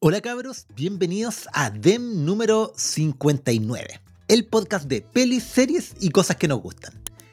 [0.00, 6.48] Hola cabros, bienvenidos a DEM número 59, el podcast de pelis, series y cosas que
[6.48, 6.92] nos gustan.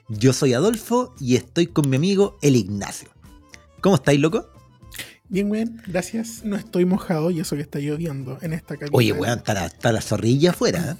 [0.09, 3.09] Yo soy Adolfo y estoy con mi amigo el Ignacio.
[3.81, 4.47] ¿Cómo estáis, loco?
[5.29, 6.43] Bien, weón, gracias.
[6.43, 8.91] No estoy mojado y eso que está lloviendo en esta calle.
[8.93, 10.91] Oye, weón, está la, está la zorrilla afuera.
[10.91, 10.95] ¿eh?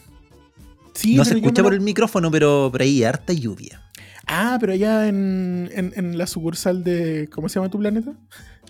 [0.94, 3.82] Sí, no se escucha por lo- el micrófono, pero por ahí harta lluvia.
[4.26, 7.30] Ah, pero allá en, en, en la sucursal de.
[7.32, 8.14] ¿Cómo se llama tu planeta?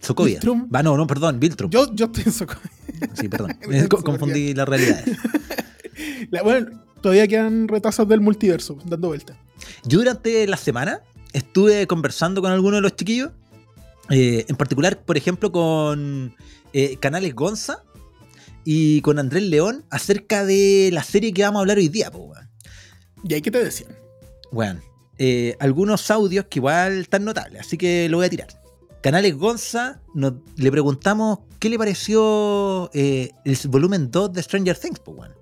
[0.04, 0.34] Sokovia.
[0.34, 0.68] Viltrum.
[0.74, 1.70] Va, no, no, perdón, Viltrum.
[1.72, 2.56] Yo, yo estoy en Soco.
[3.14, 3.58] Sí, perdón.
[3.68, 5.18] Me Confundí las realidades.
[6.32, 9.38] La- bueno, todavía quedan retazos del multiverso dando vuelta.
[9.86, 11.02] Yo durante la semana
[11.34, 13.32] estuve conversando con algunos de los chiquillos,
[14.10, 16.36] eh, en particular, por ejemplo, con
[16.74, 17.84] eh, Canales Gonza
[18.66, 22.12] y con Andrés León acerca de la serie que vamos a hablar hoy día.
[22.12, 22.50] po, weón.
[23.24, 23.92] ¿Y ahí qué te decían?
[24.52, 24.82] Weón,
[25.18, 28.48] eh, algunos audios que igual están notables, así que lo voy a tirar.
[29.04, 35.00] Canales Gonza, nos, le preguntamos qué le pareció eh, el volumen 2 de Stranger Things,
[35.00, 35.34] po, weón.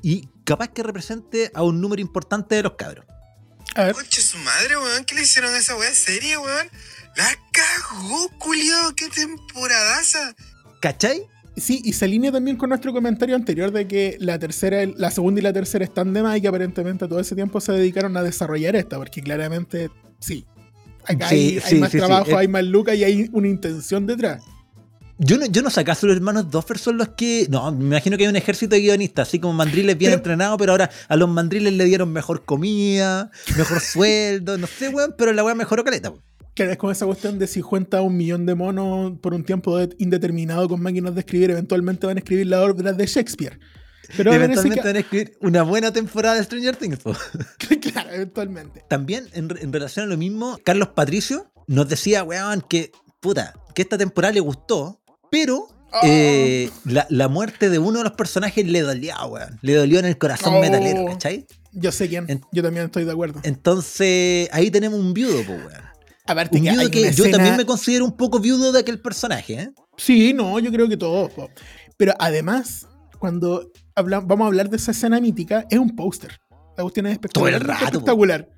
[0.00, 3.04] Y capaz que represente a un número importante de los cabros.
[3.74, 5.04] A ver, Conche su madre, weón.
[5.04, 6.68] ¿Qué le hicieron a esa weá serie, weón?
[7.16, 8.94] La cagó, culiao.
[8.96, 10.34] Qué temporadaza.
[10.80, 11.28] ¿Cachai?
[11.58, 15.40] sí, y se alinea también con nuestro comentario anterior de que la tercera, la segunda
[15.40, 18.22] y la tercera están de más y que aparentemente todo ese tiempo se dedicaron a
[18.22, 20.46] desarrollar esta, porque claramente sí.
[21.06, 24.42] Acá Sí, hay, más sí, trabajo, Eh, hay más lucas y hay una intención detrás.
[25.22, 27.46] Yo no, yo no sé, ¿acaso los hermanos Doffer son los que.?
[27.50, 30.72] No, me imagino que hay un ejército de guionistas, así como mandriles bien entrenados, pero
[30.72, 35.44] ahora a los mandriles le dieron mejor comida, mejor sueldo, no sé, weón, pero la
[35.44, 36.08] weá mejoró caleta.
[36.10, 36.22] weón.
[36.54, 39.76] Claro, es como esa cuestión de si cuenta un millón de monos por un tiempo
[39.78, 43.58] de- indeterminado con máquinas de escribir, eventualmente van a escribir las obras de Shakespeare.
[44.16, 46.98] Pero Y parece eventualmente van a escribir una buena temporada de Stranger Things.
[47.92, 48.84] claro, eventualmente.
[48.88, 53.54] También, en, re- en relación a lo mismo, Carlos Patricio nos decía, weón, que, puta,
[53.74, 55.00] que esta temporada le gustó,
[55.30, 55.98] pero Oh.
[56.04, 59.58] eh, la, la muerte de uno de los personajes le dolió, weón.
[59.60, 60.60] Le dolió en el corazón Oh.
[60.60, 61.48] metalero, ¿cachai?
[61.72, 62.26] Yo sé quién.
[62.28, 63.40] En- Yo también estoy de acuerdo.
[63.42, 65.82] Entonces, ahí tenemos un viudo, po, weón.
[66.28, 69.00] Aparte Un que viudo que yo escena- también me considero un poco viudo de aquel
[69.00, 69.70] personaje, ¿eh?
[69.96, 71.32] Sí, no, yo creo que todos.
[71.32, 71.50] po.
[71.96, 72.86] Pero además,
[73.18, 76.38] cuando habla- vamos a hablar de esa escena mítica, es un póster.
[76.76, 77.52] La cuestión es espectacular.
[77.60, 77.96] Todo el rato, po.
[77.98, 78.48] espectacular.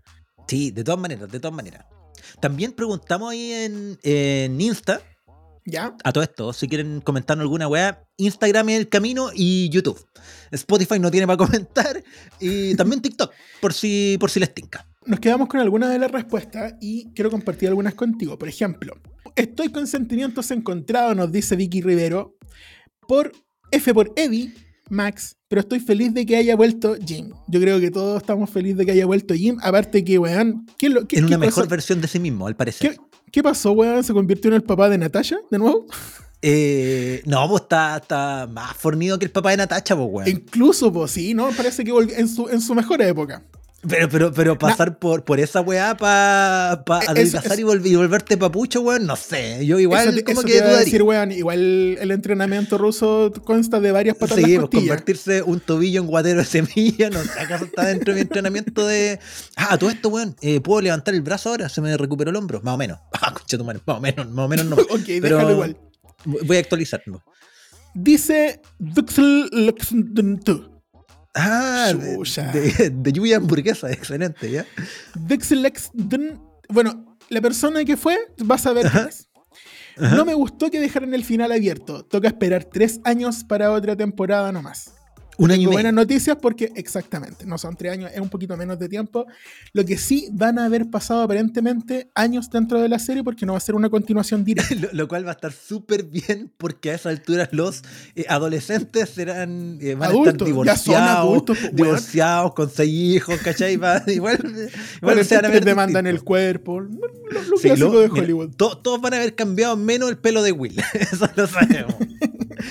[0.48, 1.84] Sí, de todas maneras, de todas maneras.
[2.40, 5.00] También preguntamos ahí en, en Insta,
[5.64, 5.94] ¿Ya?
[6.02, 10.04] a todo esto, si quieren comentarnos alguna weá, Instagram es el camino y YouTube.
[10.50, 12.02] Spotify no tiene para comentar
[12.40, 14.88] y también TikTok, por si, por si les tinca.
[15.06, 18.38] Nos quedamos con algunas de las respuestas y quiero compartir algunas contigo.
[18.38, 18.94] Por ejemplo,
[19.36, 22.36] estoy con sentimientos encontrados, nos dice Vicky Rivero,
[23.08, 23.32] por
[23.70, 24.52] F por Eddie,
[24.92, 27.30] Max, pero estoy feliz de que haya vuelto Jim.
[27.48, 29.56] Yo creo que todos estamos felices de que haya vuelto Jim.
[29.62, 32.46] Aparte que, weón, ¿qué, es lo- qué- En qué una mejor versión de sí mismo,
[32.46, 32.90] al parecer.
[32.92, 32.96] ¿Qué,
[33.32, 34.04] qué pasó, weón?
[34.04, 35.86] ¿Se convirtió en el papá de Natasha de nuevo?
[36.44, 40.28] Eh, no, pues está, está más fornido que el papá de Natacha, pues, weón.
[40.28, 41.50] Incluso, pues sí, ¿no?
[41.50, 43.44] Parece que volvió en su, en su mejor época.
[43.88, 47.86] Pero, pero, pero pasar por, por esa weá para pa Eh, adelgazar eso- y, volver-
[47.90, 49.66] y volverte papucho, weón, no sé.
[49.66, 50.78] Yo igual eso, como eso que dudaría.
[50.78, 51.58] decir, weón, igual
[52.00, 56.44] el entrenamiento ruso consta de varias patas Sí, pues convertirse un tobillo en guatero de
[56.46, 59.18] semilla, no sé, acaso está dentro de mi entrenamiento de.
[59.56, 61.68] Ah, todo esto, weón, eh, ¿puedo levantar el brazo ahora?
[61.68, 62.98] Se me recuperó el hombro, más o menos.
[63.20, 64.76] Ah, concha tu madre, más o menos, más o menos no.
[64.90, 65.76] ok, Pero déjalo igual.
[66.24, 67.20] Voy a actualizarlo.
[67.94, 69.50] Dice Duxel.
[71.34, 72.16] Ah, de,
[72.52, 74.66] de, de lluvia hamburguesa, excelente, ¿ya?
[75.14, 76.38] Dexelexden-
[76.68, 78.18] Bueno, la persona que fue
[78.50, 79.28] va a saber es.
[79.96, 82.02] No me gustó que dejaran el final abierto.
[82.04, 84.92] Toca esperar tres años para otra temporada nomás.
[85.38, 85.72] Un año y medio.
[85.72, 89.26] buenas noticias porque exactamente, no son tres años, es un poquito menos de tiempo.
[89.72, 93.52] Lo que sí van a haber pasado aparentemente años dentro de la serie porque no
[93.52, 94.74] va a ser una continuación directa.
[94.80, 97.82] Lo, lo cual va a estar súper bien porque a esa altura los
[98.14, 100.34] eh, adolescentes serán eh, van a estar Adultos,
[100.66, 103.76] ya son divorciados, adultos, pues, divorciados con seis hijos, ¿cachai?
[103.78, 104.70] Va- igual igual
[105.00, 106.80] Bueno, se van a ver demandan el cuerpo.
[106.80, 108.50] Lo, lo Sí, clásico lo- de mira, Hollywood.
[108.56, 110.78] to- todos van a haber cambiado menos el pelo de Will.
[110.94, 111.94] Eso lo sabemos.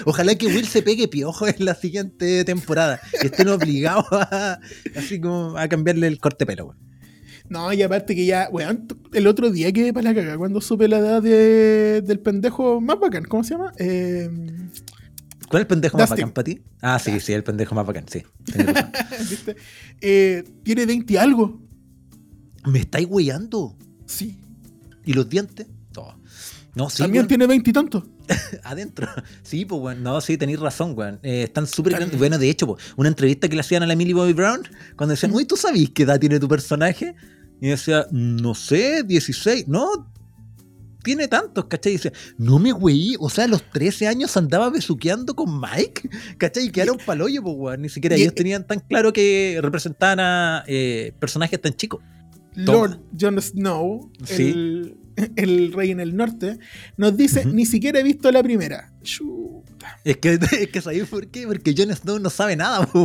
[0.06, 4.60] Ojalá que Will se pegue piojo en la siguiente temporada y estén obligados a,
[4.96, 6.66] así como a cambiarle el corte pelo.
[6.68, 6.78] weón.
[7.50, 10.88] No, y aparte que ya, weón, el otro día quedé para la caga cuando supe
[10.88, 13.74] la edad de- del pendejo más bacán, ¿cómo se llama?
[13.78, 14.30] Eh,
[15.50, 16.62] ¿Cuál es el pendejo más bacán para ti?
[16.82, 18.24] Ah, sí, sí, el pendejo más bacán, sí.
[19.30, 19.56] ¿viste?
[20.00, 21.62] Eh, tiene 20 y algo.
[22.66, 23.76] Me estáis weyando.
[24.06, 24.40] Sí.
[25.04, 25.68] ¿Y los dientes?
[25.92, 26.16] Todo.
[26.74, 27.28] No, sí, También weón.
[27.28, 28.08] tiene 20 y tanto.
[28.64, 29.08] adentro.
[29.44, 30.04] Sí, pues, weón.
[30.04, 31.20] No, sí, tenéis razón, weón.
[31.24, 32.18] Eh, están súper grandes.
[32.18, 34.62] Bueno, de hecho, po, una entrevista que le hacían a la Millie Bobby Brown,
[34.96, 37.16] cuando decían, uy, ¿tú sabís qué edad tiene tu personaje?
[37.60, 39.68] Y decía, no sé, 16.
[39.68, 40.12] No,
[41.04, 41.94] tiene tantos, ¿cachai?
[41.94, 46.10] Y dice, no me güey, o sea, a los 13 años andaba besuqueando con Mike,
[46.38, 46.66] ¿cachai?
[46.66, 47.82] Y quedaron paloyo, pues, weón.
[47.82, 52.02] Ni siquiera y- ellos tenían tan claro que representaban a eh, personajes tan chicos.
[52.54, 54.50] Lord Jon Snow, Sí.
[54.50, 54.98] el,
[55.36, 56.58] el rey en el norte,
[56.98, 58.92] nos dice, ni siquiera he visto la primera.
[59.04, 60.00] Chuta.
[60.04, 61.48] Es que, es que ¿sabéis por qué?
[61.48, 62.88] Porque Jon Snow no sabe nada.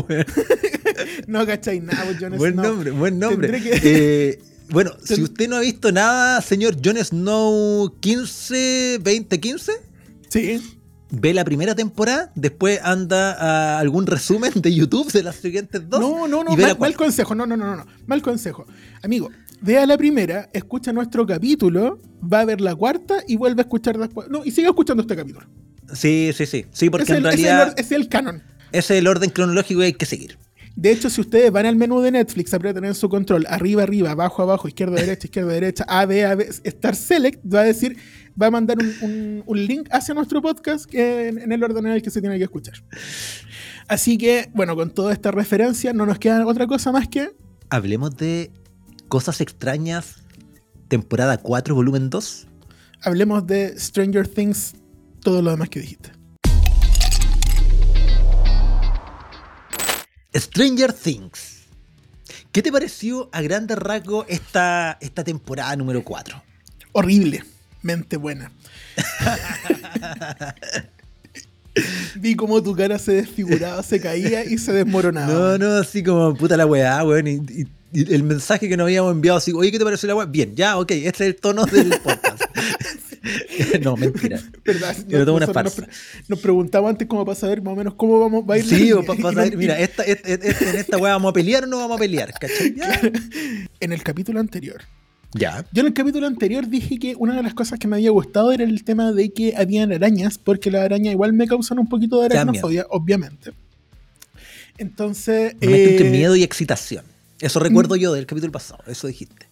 [1.26, 2.64] No cacháis nada, pues, Jon Buen Snow.
[2.64, 3.60] nombre, buen nombre.
[3.64, 4.38] Eh,
[4.70, 9.72] bueno, si usted no ha visto nada, señor Jon Snow 15, 20, 15,
[10.28, 10.78] Sí.
[11.10, 16.00] ve la primera temporada, después anda a algún resumen de YouTube de las siguientes dos.
[16.00, 17.34] No, no, no, mal, mal consejo.
[17.34, 17.86] No, no, no, no.
[18.06, 18.66] Mal consejo.
[19.02, 19.30] Amigo,
[19.60, 23.98] vea la primera, escucha nuestro capítulo, va a ver la cuarta y vuelve a escuchar
[23.98, 24.28] después.
[24.28, 25.46] No, y sigue escuchando este capítulo.
[25.92, 26.66] Sí, sí, sí.
[26.72, 28.42] Sí, porque es en el- ese es el realidad es el canon.
[28.72, 30.38] ese es el orden cronológico que hay que seguir.
[30.74, 34.10] De hecho, si ustedes van al menú de Netflix, apretan en su control, arriba, arriba,
[34.10, 37.96] abajo, abajo, izquierda, derecha, izquierda, derecha, A, B, A, B, Star Select, va a decir,
[38.40, 42.02] va a mandar un, un- un link hacia nuestro podcast en el orden en el
[42.02, 42.74] que se tiene que escuchar.
[43.88, 47.30] Así que, bueno, con toda esta referencia, no nos queda otra cosa más que
[47.70, 48.50] Hablemos de
[49.08, 50.16] Cosas extrañas,
[50.88, 52.46] temporada 4, volumen 2.
[53.02, 54.74] hablemos de Stranger Things,
[55.20, 56.10] todo lo demás que dijiste.
[60.34, 61.66] Stranger Things.
[62.52, 66.42] ¿Qué te pareció a grandes rasgos esta, esta temporada número 4?
[66.92, 67.44] Horrible,
[67.82, 68.50] mente buena.
[72.16, 75.32] Vi cómo tu cara se desfiguraba, se caía y se desmoronaba.
[75.32, 77.26] No, no, así como puta la weá, weón.
[77.26, 77.66] Y, y-
[78.00, 80.26] y el mensaje que nos habíamos enviado, así, oye, ¿qué te pareció la weá?
[80.26, 82.42] Bien, ya, ok, este es el tono del podcast.
[83.82, 84.40] no, mentira.
[84.64, 84.96] ¿Verdad?
[85.08, 85.76] Pero todo una nos, farsa.
[85.82, 85.92] pre-
[86.28, 88.92] nos preguntamos antes como para saber más o menos cómo vamos va a ir Sí,
[88.92, 91.78] o pa- saber, mira, esta, esta- esta- en esta weá vamos a pelear o no
[91.78, 92.74] vamos a pelear, ¿cachai?
[93.80, 94.82] En el capítulo anterior.
[95.32, 95.64] Ya.
[95.72, 98.52] Yo en el capítulo anterior dije que una de las cosas que me había gustado
[98.52, 102.20] era el tema de que habían arañas, porque las arañas igual me causan un poquito
[102.20, 103.52] de aracnofobia, obviamente.
[104.78, 107.04] Entonces, entre eh, miedo y excitación.
[107.40, 109.46] Eso recuerdo yo del capítulo pasado, eso dijiste.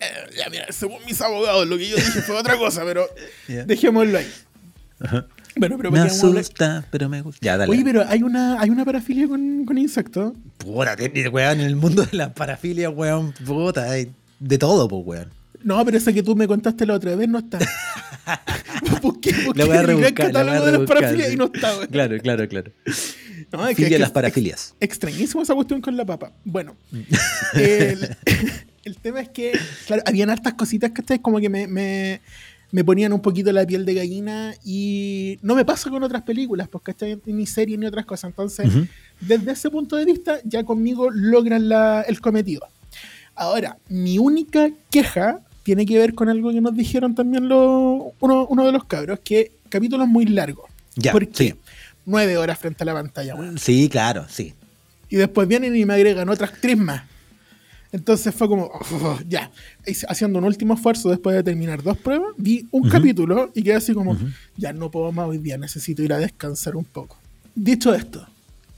[0.00, 0.06] eh,
[0.36, 3.06] ya, mira, según mis abogados, lo que yo dije fue otra cosa, pero
[3.66, 4.32] dejémoslo ahí.
[5.00, 5.26] Ajá.
[5.56, 7.40] Bueno, pero Me asusta, pero me gusta.
[7.44, 7.70] Ya, dale.
[7.72, 10.32] Oye, pero hay una, hay una parafilia con, con insectos.
[10.58, 10.96] Puta,
[11.32, 15.39] weón, en el mundo de la parafilia, weón, puta, hay de todo, pues, weón.
[15.62, 17.58] No, pero esa que tú me contaste la otra vez no está.
[19.02, 21.32] busqué, busqué La voy a rebuscar, la voy a catálogo de las rebuscar, sí.
[21.32, 21.88] y no está, güey.
[21.88, 22.72] Claro, claro, claro.
[23.52, 24.74] No, es que- es a las que- parafilias.
[24.80, 26.32] extrañísimo esa cuestión con la papa.
[26.44, 26.76] Bueno,
[27.54, 28.16] el,
[28.84, 29.52] el tema es que,
[29.86, 32.20] claro, habían hartas cositas que como que me, me,
[32.70, 36.68] me ponían un poquito la piel de gallina y no me pasa con otras películas,
[36.82, 37.18] ¿cachai?
[37.26, 38.30] Ni series ni otras cosas.
[38.30, 38.70] Entonces,
[39.20, 42.66] desde ese punto de vista, ya conmigo logran la- el cometido.
[43.34, 48.66] Ahora, mi única queja tiene que ver con algo que nos dijeron también uno, uno
[48.66, 50.68] de los cabros, que capítulos muy largos.
[50.96, 51.50] Ya, ¿Por qué?
[51.50, 51.54] sí.
[52.04, 53.56] Nueve horas frente a la pantalla, weón.
[53.56, 54.52] Sí, claro, sí.
[55.10, 57.04] Y después vienen y me agregan otras tres más.
[57.92, 59.52] Entonces fue como, oh, ya,
[60.08, 63.94] haciendo un último esfuerzo después de terminar dos pruebas, vi un capítulo y quedé así
[63.94, 64.18] como,
[64.56, 67.16] ya no puedo más hoy día, necesito ir a descansar un poco.
[67.54, 68.26] Dicho esto,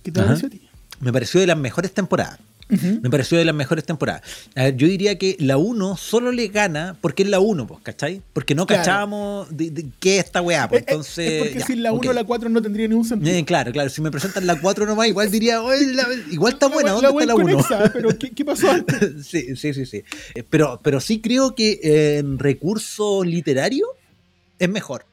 [0.02, 0.28] ¿qué te Ajá.
[0.28, 0.60] pareció a ti?
[1.00, 2.38] Me pareció de las mejores temporadas.
[2.70, 3.00] Ujú.
[3.02, 4.22] Me pareció de las mejores temporadas.
[4.54, 7.80] A ver, yo diría que la 1 solo le gana porque es la 1, pues,
[7.82, 8.22] ¿cachai?
[8.32, 8.82] Porque no Claro.
[8.82, 11.32] cachábamos de, de qué es esta weá, pues, Eh, eh, entonces...
[11.32, 12.06] es porque ya, sin la 1 ok.
[12.08, 13.34] o la 4 no tendría ningún sentido.
[13.36, 13.90] Eh, claro, claro.
[13.90, 17.26] Si me presentan la 4 nomás, igual diría, "Oye, la- igual está buena, ¿dónde está
[17.26, 17.50] la 1?
[17.50, 19.26] inconexa, pero ¿qué, qué pasó antes?
[19.26, 20.02] sí, sí, sí, sí.
[20.34, 23.86] Eh, Pero, pero sí creo que eh, en recurso literario
[24.58, 25.04] es mejor.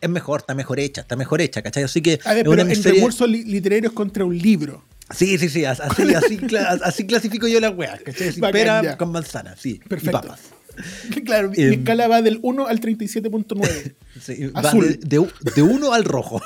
[0.00, 1.82] Es mejor, está mejor hecha, está mejor hecha, ¿cachai?
[1.82, 4.82] Así que A ver, pero en series- recursos li- literarios contra un libro.
[5.14, 8.28] Sí, sí, sí, as- así, así, cla- así clasifico yo las weas, ¿cachai?
[8.28, 8.96] Así, Bacán, pera ya.
[8.96, 9.80] con manzana, sí.
[9.88, 10.18] Perfecto.
[10.18, 10.40] Y papas.
[11.26, 11.72] Claro, mi, Em.
[11.80, 13.94] escala va del 1 al 37.9.
[14.20, 14.98] Sí, va Azul.
[15.00, 16.40] de, de- de uno al rojo.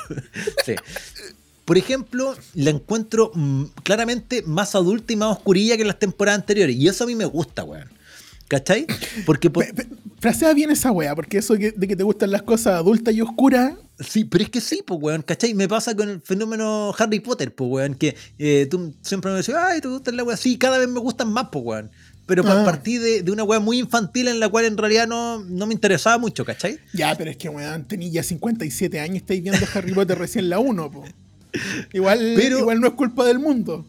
[0.65, 0.73] Sí.
[1.63, 6.75] Por ejemplo, la encuentro mm, claramente más adulta y más oscurilla que las temporadas anteriores.
[6.75, 7.89] Y eso a mí me gusta, weón.
[8.47, 8.85] ¿Cachai?
[9.25, 9.65] Porque por-
[10.19, 13.73] Frasea bien esa wea, porque eso de que te gustan las cosas adultas y oscuras.
[13.99, 15.53] Sí, pero es que sí, pues, weón, ¿cachai?
[15.53, 19.55] Me pasa con el fenómeno Harry Potter, pues, weón, que eh, tú siempre me decís,
[19.55, 20.39] ay, ¿te gustan las weas?
[20.39, 21.91] Sí, cada vez me gustan más, pues, weón.
[22.27, 22.63] Pero Ah.
[22.65, 25.73] partí de, de una wea muy infantil en la cual en realidad no, no me
[25.73, 26.79] interesaba mucho, ¿cachai?
[26.93, 30.49] Ya, pero es que weón, tenís ya 57 años y estáis viendo Harry Potter recién
[30.49, 31.03] la 1, po.
[31.93, 33.85] Igual, Pero- igual no es culpa del mundo.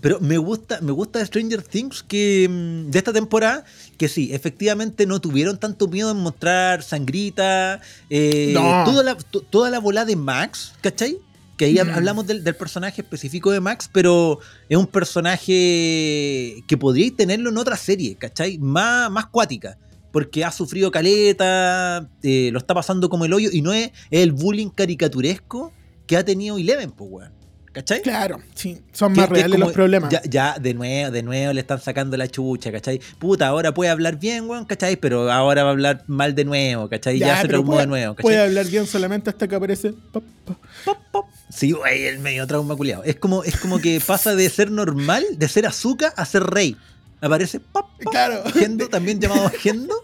[0.00, 3.64] Pero me gusta, me gusta Stranger Things que mm, de esta temporada,
[3.98, 8.84] que sí, efectivamente no tuvieron tanto miedo en mostrar sangrita, eh, No.
[8.84, 11.18] toda, la, to- toda la bola de Max, ¿cachai?
[11.58, 11.90] Que ahí Mm.
[11.90, 14.38] hablamos del, del personaje específico de Max, pero
[14.70, 18.58] es un personaje que podríais tenerlo en otra serie, ¿cachai?
[18.58, 19.76] Más, más cuática.
[20.12, 24.32] porque ha sufrido caleta, eh, lo está pasando como el hoyo y no es el
[24.32, 25.72] bullying caricaturesco
[26.08, 27.32] que ha tenido Eleven, pues, weón.
[27.72, 28.02] ¿Cachai?
[28.02, 30.10] Claro, sí, son más reales como- los problemas.
[30.10, 33.00] Ya, ya, de nuevo, de nuevo le están sacando la chucha, ¿cachai?
[33.20, 34.96] Puta, ahora puede hablar bien, weón, ¿cachai?
[34.96, 37.18] Pero ahora va a hablar mal de nuevo, ¿cachai?
[37.20, 38.22] Ya, Ya, se traumó puede, de nuevo, ¿cachai?
[38.24, 39.92] puede hablar bien solamente hasta que aparece.
[40.12, 40.56] pop, pop.
[40.84, 41.26] Pop, pop.
[41.48, 43.04] Sí, güey, el medio trauma culiado.
[43.04, 46.76] Es como, es como que pasa de ser normal, de ser azúcar, a ser rey.
[47.20, 48.42] Aparece pop, pop, Claro.
[48.52, 49.94] Gendo, también llamado Gendo.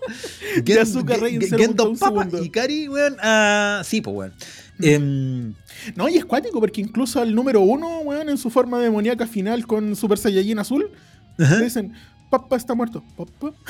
[0.63, 4.35] De azúcar rey en Ge- 0.1 Gendo Papa y Cari, weón, ah, sí, pues, weón.
[4.79, 4.85] Mm.
[4.85, 5.55] Em,
[5.95, 9.67] No, y es cuático porque incluso al número uno, weón, en su forma demoníaca final
[9.67, 10.91] con Super Saiyajin azul,
[11.39, 11.57] ajá.
[11.57, 11.93] le dicen,
[12.31, 13.03] papá está muerto.
[13.17, 13.53] Papá.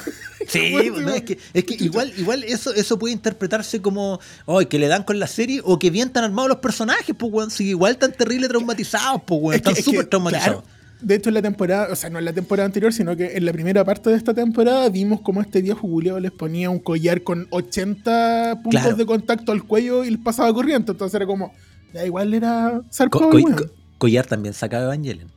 [0.48, 4.78] Sí, no, es que, es que igual, igual eso, eso puede interpretarse como "Ay, que
[4.78, 7.50] le dan con la serie o que bien tan armados los personajes, pues weón.
[7.50, 9.54] Si igual tan terrible traumatizados, pues weón.
[9.56, 10.62] Están es súper traumatizados.
[10.62, 13.36] claro, de hecho, en la temporada, o sea, no en la temporada anterior, sino que
[13.36, 16.78] en la primera parte de esta temporada vimos como este viejo Julio les ponía un
[16.78, 18.96] collar con 80 puntos Claro.
[18.96, 20.92] de contacto al cuello y les pasaba corriente.
[20.92, 21.52] Entonces era como,
[21.96, 25.30] ya igual era zarpado, co- Collar también sacaba Evangelion.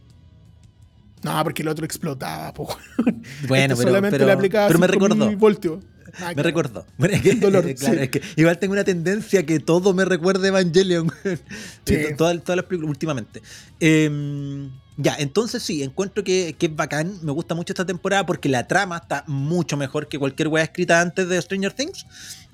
[1.24, 2.68] No, porque el otro explotaba, po.
[3.48, 5.80] Bueno, Este pero, solamente pero, le aplicaba pero me 5000 recordó.
[6.16, 6.44] Ah, Me claro.
[6.44, 6.86] recordó.
[6.98, 8.01] Bueno, es que- Dolor, claro, sí.
[8.04, 11.12] es que igual tengo una tendencia que todo me recuerde Evangelion.
[11.86, 11.94] Sí.
[11.96, 13.42] Eh, Todas, todas las películas últimamente.
[13.80, 17.13] Em, ya, entonces sí, encuentro que, que es bacán.
[17.22, 21.00] Me gusta mucho esta temporada porque la trama está mucho mejor que cualquier wea escrita
[21.01, 22.06] antes de Stranger Things.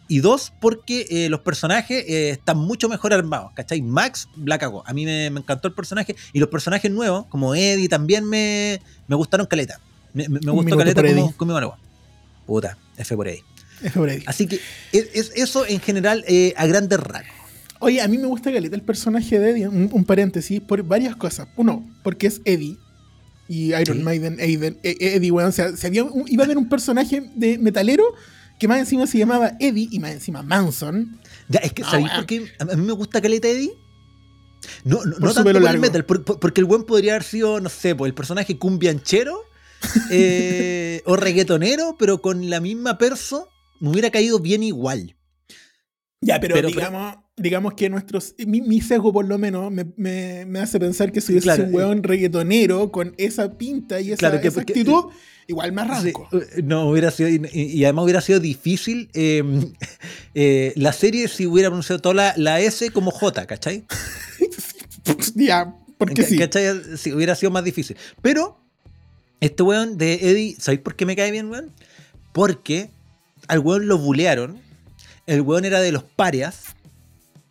[0.08, 3.82] Y dos, porque eh, los personajes eh, están mucho mejor armados, ¿cachai?
[3.82, 4.84] Max la cagó.
[4.86, 6.16] A mí me, me encantó el personaje.
[6.32, 9.80] Y los personajes nuevos, como Eddie, también me, me gustaron caleta.
[10.14, 11.34] Me, me- gustó caleta por como, Eddie.
[11.38, 11.78] como Ivanova.
[12.46, 13.44] Puta, F por Eddie.
[13.82, 14.24] Es Brady.
[14.28, 14.60] Así que
[14.94, 17.34] es, es eso en general eh, a grandes rasgos.
[17.80, 21.16] Oye, a mí me gusta Galeta el personaje de Eddie, un, un paréntesis, por varias
[21.18, 21.48] cosas.
[21.58, 22.78] Uno, porque es Eddie.
[23.50, 24.04] Y Iron Sí.
[24.04, 25.50] Maiden, Aiden, eh, Eddie, weón.
[25.50, 28.04] O sea, se había un- iba a haber un personaje de metalero
[28.60, 31.20] que más encima se llamaba Eddie y más encima Manson.
[31.50, 32.52] Ya, es que, Ah, ¿sabéis por qué?
[32.60, 33.72] A mí me gusta Caleta Eddie.
[34.84, 37.60] No, no, Por tanto por el metal, por- por- porque el buen podría haber sido,
[37.60, 39.40] no sé, pues el personaje cumbianchero
[40.12, 45.16] eh, o reggaetonero, pero con la misma perso, me hubiera caído bien igual.
[46.22, 48.34] Ya, pero, Pero- digamos, digamos que nuestros.
[48.46, 51.66] Mi, mi sesgo, por lo menos, me, me- me hace pensar que si hubiese Claro,
[51.66, 55.06] sido un weón reggaetonero con esa pinta y esa, Claro, que esa porque- actitud,
[55.48, 56.30] igual me Sí, arranco.
[56.32, 59.44] eh, no, hubiera sido, y, y además hubiera sido difícil eh,
[60.34, 63.86] eh, la serie si hubiera pronunciado toda la, la S como J, ¿cachai?
[65.36, 66.38] ya, porque sí.
[66.38, 66.98] ¿Cachai?
[66.98, 67.96] Sí, hubiera sido más difícil.
[68.22, 68.58] Pero,
[69.40, 71.72] este weón de Eddie, ¿sabéis por qué me cae bien, weón?
[72.34, 72.90] Porque
[73.48, 74.60] al weón lo bulearon.
[75.28, 76.75] El weón era de los parias.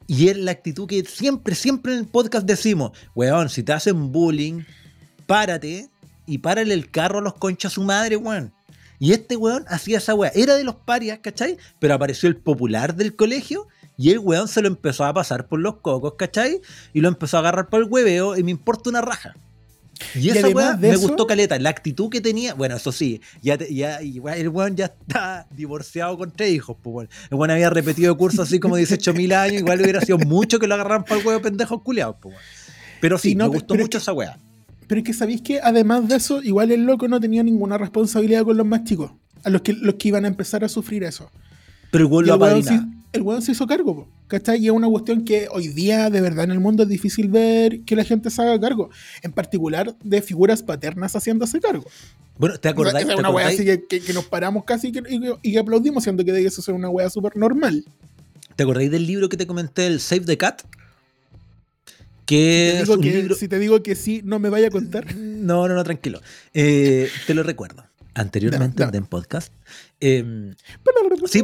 [0.07, 4.13] Y es la actitud que siempre, siempre en el podcast decimos: Weón, si te hacen
[4.13, 4.63] bullying,
[5.27, 5.89] párate
[6.27, 8.53] y párale el carro a los conchas a su madre, weón.
[8.99, 10.31] Y este weón hacía esa weá.
[10.35, 11.59] Era de los parias, ¿cachai?
[11.79, 15.61] Pero apareció el popular del colegio y el weón se lo empezó a pasar por
[15.61, 16.61] los cocos, ¿cachai?
[16.93, 19.35] Y lo empezó a agarrar por el hueveo y me importa una raja.
[20.15, 21.59] Y, Y esa además weá me eso- gustó caleta.
[21.59, 26.17] La actitud que tenía, bueno, eso sí, ya, te- ya el weón ya está divorciado
[26.19, 27.09] con tres hijos, pues.
[27.31, 30.75] El weón había repetido curso así como 18.000 años, igual hubiera sido mucho que lo
[30.75, 32.37] agarraran por el huevo pendejos culiados, pues.
[33.01, 34.39] Pero sí, Sí, no, me gustó mucho que- esa weá.
[34.87, 38.45] Pero es que sabéis que además de eso, igual el loco no tenía ninguna responsabilidad
[38.45, 39.13] con los más chicos.
[39.43, 41.31] A los que, los que iban a empezar a sufrir eso.
[41.91, 42.81] Pero el weón lo el weón, se,
[43.13, 44.63] el weón se hizo cargo, po, ¿cachai?
[44.63, 47.81] Y es una cuestión que hoy día, de verdad, en el mundo es difícil ver
[47.83, 48.91] que la gente se haga cargo.
[49.23, 51.85] En particular de figuras paternas haciéndose cargo.
[52.37, 53.07] Bueno, ¿te O sea, acordáis?
[53.07, 55.03] es te una wea así que, que- que nos paramos casi y que,
[55.43, 57.85] y que- aplaudimos, siendo que de eso es una wea súper normal.
[58.57, 60.63] ¿Te acordáis del libro que te comenté, el Save the Cat?
[62.27, 63.35] Que Te es digo un que- libro.
[63.35, 65.07] Si te digo que sí, no me vaya a contar.
[65.45, 66.23] No, no, no, tranquilo.
[66.55, 67.85] Eh, te lo recuerdo.
[68.15, 69.53] Anteriormente en podcast.
[70.01, 70.25] eh,
[71.27, 71.43] sí,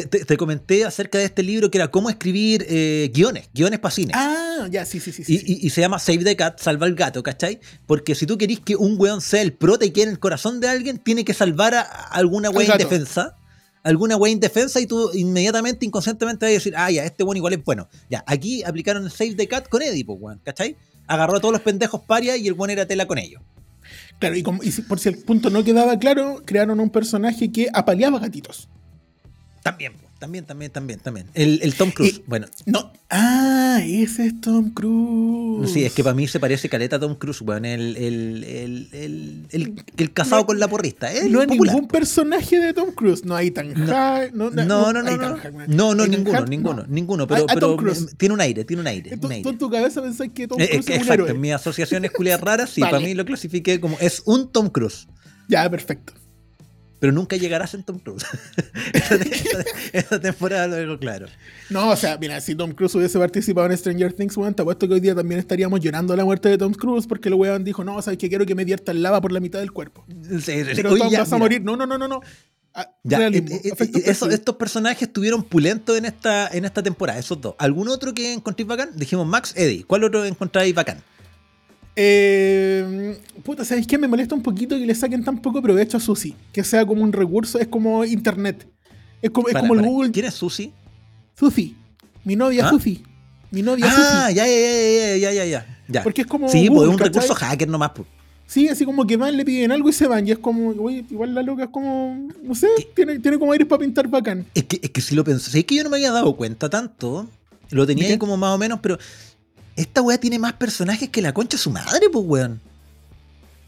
[0.00, 3.78] te, te- te comenté acerca de este libro que era cómo escribir eh, guiones, guiones
[3.78, 4.12] para cine.
[4.14, 5.22] Ah, ya, sí, sí, sí.
[5.26, 5.44] Y, sí.
[5.46, 7.60] y- y se llama Save the Cat, salva al gato, ¿cachai?
[7.86, 10.60] Porque si tú querís que un weón sea el prota y quede en el corazón
[10.60, 12.62] de alguien, tiene que salvar a, alguna gato.
[12.72, 13.36] indefensa.
[13.82, 17.52] Alguna wea indefensa y tú inmediatamente, inconscientemente vas a decir, ah, ya, este weón igual
[17.54, 17.88] es bueno.
[18.10, 20.76] Ya, aquí aplicaron el Save the Cat con Eddie, pues, weón, ¿cachai?
[21.06, 23.40] Agarró a todos los pendejos paria y el weón era tela con ellos.
[24.18, 27.52] Claro, y, como- y si- por si el punto no quedaba claro, crearon un personaje
[27.52, 28.68] que apaleaba gatitos.
[29.70, 31.26] También, también, también, también, también.
[31.34, 32.92] El, el Tom Cruise, Y- bueno, No.
[33.10, 35.70] Ah, ese es Tom Cruise.
[35.72, 38.88] sí, es que para mí se parece caleta a Tom Cruise, weón, el, el, el,
[39.50, 41.12] el, el- casado No- con la porrista.
[41.12, 43.24] El no hay ningún personaje de Tom Cruise.
[43.24, 43.86] No hay tan No.
[43.86, 44.30] High.
[44.32, 45.16] No, No, no, no, no.
[45.16, 46.86] No, High, no, ninguno, High, ninguno, no.
[46.88, 47.24] ninguno.
[47.24, 49.16] A- Pero, a Tom pero tiene un aire, tiene un aire.
[49.16, 51.30] Tú, en tu cabeza pensás que Tom Eh, Cruise eh, es un exacto, héroe.
[51.30, 52.92] en mis asociaciones culiadas raras, sí, Vale.
[52.92, 55.06] para mí lo clasifiqué como es un Tom Cruise.
[55.48, 56.12] Ya, perfecto.
[56.98, 58.24] Pero nunca llegarás en Tom Cruise.
[58.92, 61.26] esta, esta- esta temporada lo digo claro.
[61.70, 64.86] No, o sea, mira, si Tom Cruise hubiese participado en Stranger Things, weón, te apuesto
[64.88, 67.84] que hoy día también estaríamos llorando la muerte de Tom Cruise porque el weón dijo,
[67.84, 70.04] no, sabes que quiero que me viertan lava por la mitad del cuerpo.
[70.40, 70.62] Sí.
[70.74, 71.62] Pero Tom ya, vas a mira, morir.
[71.62, 72.20] No, no, no, no, no.
[72.78, 77.18] Ah, ya, eh, eh, eh, eso- estos personajes estuvieron pulentos en esta, en esta temporada,
[77.18, 77.54] esos dos.
[77.58, 78.90] ¿Algún otro que encontréis bacán?
[78.94, 79.84] Dijimos Max, Eddie.
[79.84, 81.02] ¿Cuál otro encontráis bacán?
[81.96, 83.96] Eh, puta, ¿sabéis qué?
[83.98, 86.34] Me molesta un poquito que le saquen tan poco provecho a Susi.
[86.52, 88.68] Que sea como un recurso, es como internet.
[89.22, 90.10] Es como, es como el para, Google.
[90.12, 90.72] ¿Quién es Susi?
[91.38, 91.74] Susi.
[92.24, 92.70] Mi novia ¿Ah?
[92.70, 93.02] Susi.
[93.50, 93.90] Mi novia Ah,
[94.26, 94.34] Susi.
[94.36, 95.78] ya, ya, ya, ya, ya, ya.
[95.88, 96.02] ya.
[96.02, 96.48] Porque es como.
[96.48, 97.12] Sí, pues Google, es un ¿cachai?
[97.22, 97.90] recurso hacker nomás.
[97.94, 98.06] pues.
[98.48, 100.26] Sí, así como que van, le piden algo y se van.
[100.28, 102.28] Y es como, oye, igual la loca es como.
[102.44, 104.46] No sé, tiene, tiene como aires para pintar bacán.
[104.54, 106.68] Es que, es que si lo pensé, es que yo no me había dado cuenta
[106.68, 107.26] tanto.
[107.70, 108.12] Lo tenía ¿De qué?
[108.12, 108.98] ahí como más o menos, pero
[109.76, 112.60] esta weá tiene más personajes que la concha de su madre, pues weón.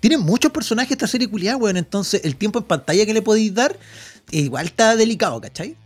[0.01, 1.77] Tiene muchos personajes esta serie culiada, weón.
[1.77, 3.79] Entonces, el tiempo en pantalla que le podéis dar,
[4.31, 5.77] igual está delicado, ¿cachai?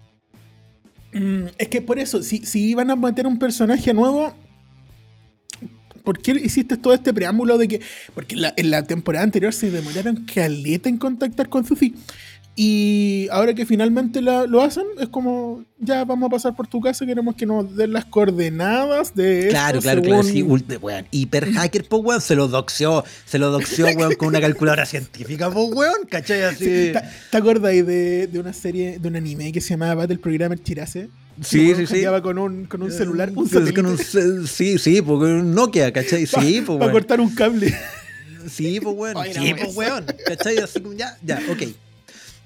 [1.13, 4.35] Mm, es que por eso, si, si iban a meter un personaje nuevo,
[6.03, 7.81] ¿por qué hiciste todo este preámbulo de que.?
[8.15, 11.95] Porque en la, temporada anterior se demoraron caleta en contactar con Sufi.
[12.55, 16.83] Y ahora que finalmente la- lo hacen, es como, ya vamos a pasar por tu
[16.83, 20.79] casa, queremos que nos den las coordenadas de Claro, esto claro, claro, según- sí, ul-
[20.83, 21.07] weón.
[21.11, 25.51] Hiper hacker, pues weón, se lo doxió, se lo doxió, weón, con una calculadora científica,
[25.51, 26.43] pues weón, ¿cachai?
[26.43, 26.65] Así.
[26.65, 26.93] Sí,
[27.31, 31.09] ¿Te, ahí de, de una serie, de un anime que se llamaba Battle Programmer Chirase?
[31.43, 32.05] Sí, sí, sí.
[32.23, 33.97] con un, con un celular, un Sí, con un
[34.47, 36.27] sí, sí, porque un Nokia, ¿cachai?
[36.27, 36.93] Sí, pues para weón.
[36.93, 37.75] cortar un cable.
[38.51, 39.17] Sí, pues weón.
[39.17, 40.05] Ay, Sí, pues weón.
[40.27, 40.59] ¿Cachai?
[40.59, 41.63] Así como ya, ya, ok.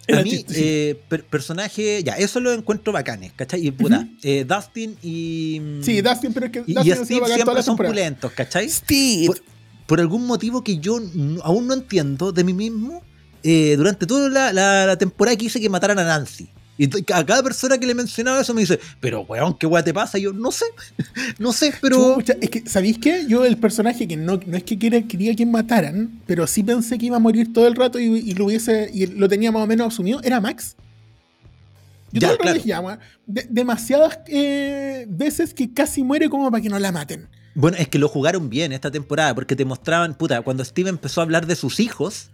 [0.12, 3.66] A mí, eh, per- personaje, ya, eso lo encuentro bacanes, ¿cachai?
[3.66, 5.60] Y puta, eh, Dustin y.
[5.82, 8.68] Sí, Dustin, pero es que Dustin y Steve toda siempre la son pulentos, ¿cachai?
[8.68, 9.26] Steve.
[9.26, 9.42] Por,
[9.86, 10.98] por algún motivo que yo
[11.42, 13.02] aún no entiendo de mí mismo,
[13.42, 16.48] eh, durante toda la, la- la temporada quise que mataran a Nancy.
[16.78, 19.94] Y a cada persona que le mencionaba eso me dice, pero weón, ¿qué weá te
[19.94, 20.18] pasa?
[20.18, 20.66] Y yo, no sé,
[21.38, 22.16] no sé, pero.
[22.16, 23.24] Chucha, es que, ¿sabéis qué?
[23.26, 26.98] Yo, el personaje que no, no es que quiera, quería que mataran, pero sí pensé
[26.98, 29.62] que iba a morir todo el rato y, y lo hubiese y lo tenía más
[29.62, 30.76] o menos asumido, era Max.
[32.12, 32.98] Yo Ya, todo el rato claro.
[33.26, 37.28] de- demasiadas eh, veces que casi muere como para que no la maten.
[37.54, 41.20] Bueno, es que lo jugaron bien esta temporada, porque te mostraban, puta, cuando Steve empezó
[41.20, 42.28] a hablar de sus hijos,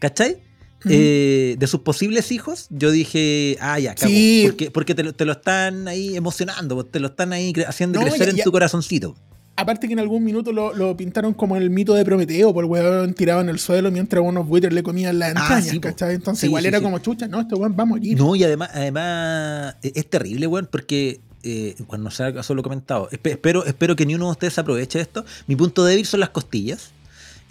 [0.00, 0.42] ¿cachai?
[0.84, 4.44] Eh, de sus posibles hijos, yo dije, ah, ya, Sí.
[4.46, 7.98] porque, porque te, lo, te lo están ahí emocionando, te lo están ahí cre- haciendo
[8.00, 9.16] No, crecer ya- en tu corazoncito.
[9.56, 12.70] Aparte que en algún minuto lo, lo pintaron como el mito de Prometeo, por el
[12.70, 15.88] weón tirado en el suelo mientras unos buitres le comían las Ah, entrañas, sí, po.
[15.88, 16.14] ¿cachai?
[16.14, 18.16] Entonces Sí, igual era como chucha, no, este weón va a morir.
[18.16, 22.60] No, y además, además eh, es terrible, weón, porque, eh, bueno, no sé acaso lo
[22.60, 25.24] he comentado, Espe- espero, espero que ni uno de ustedes aproveche esto.
[25.48, 26.92] Mi punto débil son las costillas.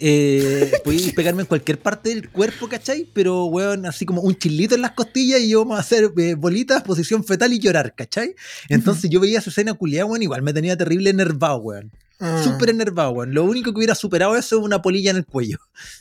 [0.00, 3.08] Eh, podéis pegarme en cualquier parte del cuerpo, ¿cachai?
[3.12, 6.34] Pero, weón, así como un chilito en las costillas y yo vamos a hacer eh,
[6.34, 8.34] bolitas, posición fetal y llorar, ¿cachai?
[8.68, 11.90] Entonces yo veía esa escena culiada, weón, igual me tenía terrible enervado, weón.
[12.20, 12.40] Ah.
[12.44, 13.32] Súper enervado, weón.
[13.34, 15.58] Lo único que hubiera superado eso es una polilla en el cuello.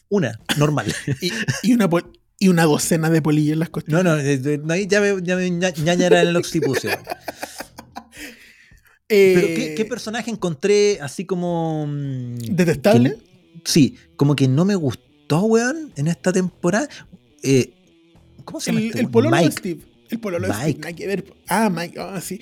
[0.09, 0.93] Una, normal.
[1.21, 1.31] y,
[1.63, 4.03] y una pol- y una docena de polillas en las costillas.
[4.03, 6.91] No, no, eh, ahí ya me, ya me ña- ñañara en el occipucio.
[9.09, 11.87] Eh, Pero ¿qué, qué personaje encontré así como...
[11.87, 13.11] mm, ¿Detestable?
[13.15, 16.87] que- sí, como que no me gustó, weón, en esta temporada.
[17.43, 17.73] Eh,
[18.45, 19.57] ¿Cómo se llama el, este el pololo de Mike.
[19.57, 19.81] Steve.
[20.09, 20.79] El pololo Mike.
[20.79, 21.25] Nada que ver.
[21.49, 22.39] Ah, Mike, ah, sí.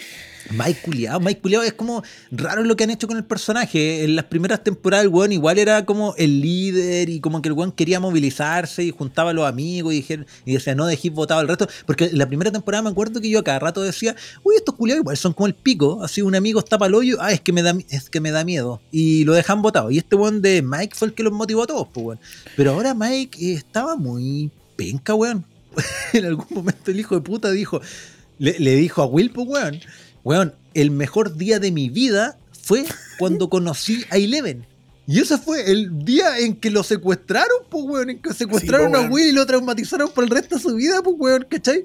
[0.51, 1.19] Mike Culeado.
[1.19, 4.03] Mike Culeado es como raro lo que han hecho con el personaje.
[4.03, 7.53] En las primeras temporadas el weón igual era como el líder y como que el
[7.53, 11.39] weón quería movilizarse y juntaba a los amigos y, dijer- y decía no dejéis votado
[11.39, 11.67] al resto.
[11.87, 14.75] Porque en la primera temporada me acuerdo que yo a cada rato decía, uy, estos
[14.75, 16.03] culiados igual son como el pico.
[16.03, 18.29] Así un amigo está para el hoyo, ah, es que me da es que me
[18.31, 18.79] da miedo.
[18.91, 19.89] Y lo dejan votado.
[19.89, 22.19] Y este weón de Mike fue el que los motivó a todos, pues weón.
[22.55, 25.43] Pero ahora Mike eh, estaba muy penca, weón.
[26.13, 27.81] en algún momento el hijo de puta dijo,
[28.39, 29.79] le, le dijo a Will, pues, weón,
[30.23, 32.85] weón, el mejor día de mi vida fue
[33.19, 34.65] cuando conocí a Eleven.
[35.07, 38.97] Y ese fue el día en que lo secuestraron, pues, weón, en que secuestraron pues,
[38.97, 39.13] a weón.
[39.13, 41.83] Will y lo traumatizaron por el resto de su vida, pues, weón, ¿cachai?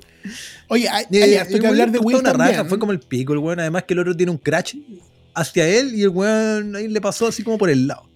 [0.69, 2.57] Oye, hay, Eh, hay que hablar de Will una también.
[2.57, 4.77] raja, fue como el pico, el weón, además que el otro tiene un crash
[5.35, 8.10] hacia él y el weón ahí le pasó así como por el lado.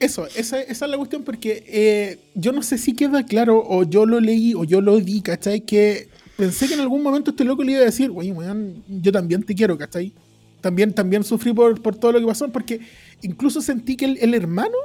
[0.00, 3.84] Eso, esa, esa es la cuestión porque eh, yo no sé si queda claro o
[3.84, 5.60] yo lo leí o yo lo di, ¿cachai?
[5.60, 6.08] Que
[6.38, 9.54] pensé que en algún momento este loco le iba a decir, weón, yo también te
[9.54, 10.12] quiero, ¿cachai?
[10.62, 12.80] También, también sufrí por, por todo lo que pasó, porque
[13.22, 14.76] incluso sentí que el, el hermano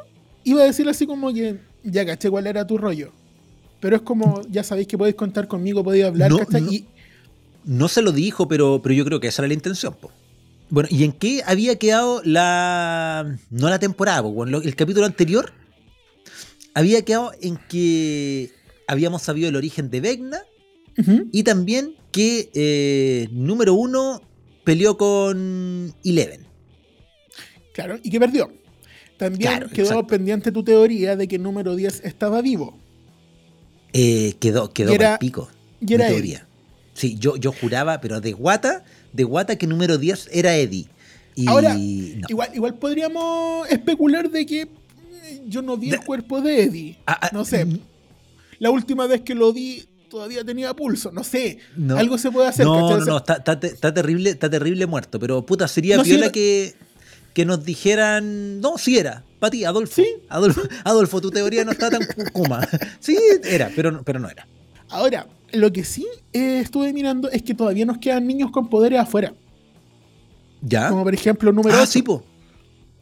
[0.44, 2.30] iba a decir así como que, ya, ¿cachai?
[2.30, 3.12] ¿Cuál era tu rollo?
[3.80, 6.62] Pero es como, ya sabéis que podéis contar conmigo, podéis hablar, No, ¿cachai?
[6.62, 6.72] no.
[6.74, 6.86] Y
[7.64, 10.12] No se lo dijo, pero, pero yo creo que esa era la intención, po.
[10.70, 13.38] Bueno, ¿y en qué había quedado la.
[13.50, 14.24] No la temporada,
[14.64, 15.52] el capítulo anterior?
[16.74, 18.52] Había quedado en que
[18.88, 20.42] habíamos sabido el origen de Vecna
[21.32, 24.22] y también que eh, número uno
[24.64, 26.46] peleó con Eleven.
[27.74, 28.52] Claro, y que perdió.
[29.18, 30.08] También Claro, quedó exacto.
[30.08, 32.78] pendiente tu teoría de que número 10 estaba vivo.
[33.94, 35.50] Eh, quedó quedó Y era- pico.
[35.80, 36.16] Y era mi él.
[36.18, 36.48] teoría.
[36.94, 38.84] Sí, yo, yo juraba, pero de guata,
[39.16, 40.88] de guata que número 10 era Eddie.
[41.36, 41.80] Y Ahora, no.
[42.30, 46.98] Igual, igual podríamos especular de que eh, yo no vi el cuerpo de Eddie.
[47.06, 47.66] Ah, ah, No sé.
[47.66, 47.80] mm,
[48.60, 51.12] La última vez que lo vi todavía tenía pulso.
[51.12, 51.60] No sé.
[51.76, 51.98] No.
[51.98, 52.66] Algo se puede hacer.
[52.66, 53.00] No, ¿cachai?
[53.00, 55.20] no, no, está, está te- está terrible, está terrible muerto.
[55.20, 56.74] Pero puta, sería No, era- que,
[57.34, 58.62] que nos dijeran.
[58.62, 59.24] No, sí era.
[59.40, 59.96] Para ti, Adolfo.
[60.02, 60.08] Sí.
[60.30, 62.66] Adolfo, Adolfo, tu teoría no está tan cu- kuma.
[63.02, 64.48] Sí, era, pero, pero no era.
[64.88, 69.00] Ahora, lo que sí eh, estuve mirando es que todavía nos quedan niños con poderes
[69.00, 69.34] afuera.
[70.62, 70.90] ¿Ya?
[70.90, 72.24] Como por ejemplo número ah, 8, sí, po.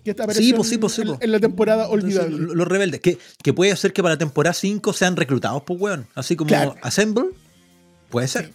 [0.04, 1.18] que está Sí, po, sí, po, sí, en, po.
[1.22, 2.38] en la temporada olvidable.
[2.38, 3.00] lo- Los rebeldes.
[3.00, 6.08] Que, que puede ser que para la temporada 5 sean reclutados, pues, weón.
[6.16, 6.76] Así como Claro.
[6.82, 7.26] Assemble.
[8.10, 8.52] Puede ser.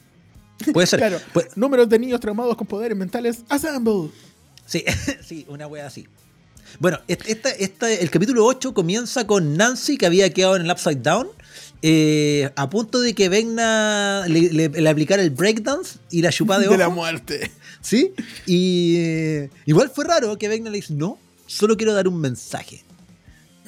[0.73, 0.99] Puede ser.
[1.01, 3.45] Claro, Pues- números de niños traumados con poderes mentales.
[3.49, 4.11] Assemble.
[4.67, 4.85] Sí,
[5.25, 6.07] sí, una wea así.
[6.81, 10.97] Bueno, esta, esta, el capítulo 8 comienza con Nancy, que había quedado en el Upside
[11.01, 11.29] Down,
[11.83, 16.61] eh, a punto de que Vegna le, le- le aplicara el breakdance y la chupada
[16.61, 16.97] de de la ojo.
[16.97, 17.51] muerte.
[17.81, 18.13] ¿Sí?
[18.47, 22.83] Y eh, igual fue raro que Vegna le dice, no, solo quiero dar un mensaje.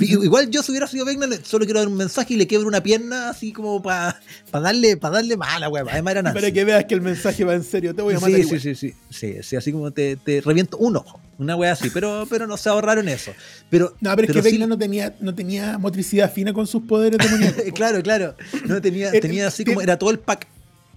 [0.00, 2.82] Igual yo si hubiera sido Vegna, solo quiero dar un mensaje y le quebro una
[2.82, 4.18] pierna así como para
[4.52, 5.84] darle, para darle mala, wea.
[5.90, 6.32] Además era.
[6.34, 7.94] Para que veas que el mensaje va en serio.
[7.94, 8.60] Te voy a matar Sí, igual.
[8.60, 11.90] sí, sí, sí, sí, sí, así como te, te reviento un ojo, una wea así,
[11.90, 13.34] pero, pero no se ahorraron eso.
[13.68, 16.82] Pero, No, pero es que sí- Vecna no tenía, no tenía motricidad fina con sus
[16.82, 17.62] poderes demoníacos.
[17.74, 18.34] claro, claro,
[18.66, 20.46] no tenía, tenía así como, era todo el pack,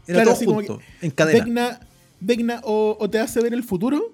[0.07, 1.39] era Claro, todo junto, en cadena.
[1.43, 1.79] Vecna,
[2.19, 4.13] Vecna o, o te hace ver el futuro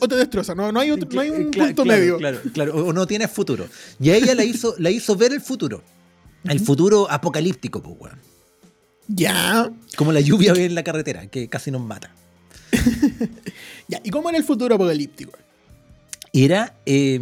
[0.00, 0.54] o te destroza.
[0.54, 2.18] No, no, hay, otro- no hay un punto claro, medio.
[2.18, 3.66] Claro, claro, o no tiene futuro.
[4.00, 5.82] Y a ella la hizo, la hizo ver el futuro,
[6.44, 8.18] el futuro apocalíptico, pues, weón.
[9.08, 9.70] Ya.
[9.96, 12.10] Como la lluvia en la carretera, que casi nos mata.
[13.88, 14.00] Ya.
[14.04, 15.32] ¿Y cómo era el futuro apocalíptico?
[16.34, 17.20] era eh,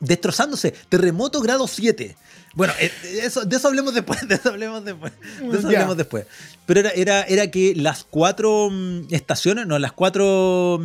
[0.00, 0.72] destrozándose.
[0.88, 2.16] Terremoto grado 7.
[2.54, 2.90] Bueno, eh,
[3.22, 5.12] eso, de eso hablemos después, de eso hablemos después.
[5.42, 5.80] De eso Ya.
[5.80, 6.24] hablemos después.
[6.64, 10.80] Pero era, era, era que las cuatro mm, estaciones, no, las cuatro.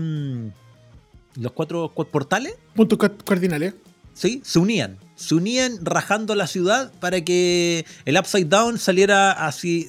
[1.35, 3.73] Los cuatro cu- portales, Puntos ca- cardinales.
[4.13, 4.41] ¿sí?
[4.45, 4.97] Se unían.
[5.15, 9.85] Se unían rajando la ciudad para que el Upside Down saliera hacia,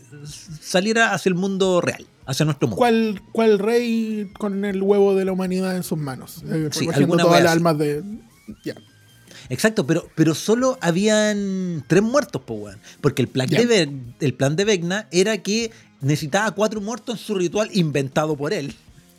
[0.61, 2.77] saliera hacia el mundo real, hacia nuestro mundo.
[2.79, 6.43] ¿Cuál, ¿Cuál rey con el huevo de la humanidad en sus manos?
[6.51, 8.03] Eh, Sí, todas las almas de.
[8.65, 8.75] Ya.
[9.51, 12.69] Exacto, pero, pero solo habían tres muertos, po.
[13.01, 13.65] Porque el plan, Ya.
[13.65, 18.53] de el plan de Vecna era que necesitaba cuatro muertos en su ritual inventado por
[18.53, 18.75] él.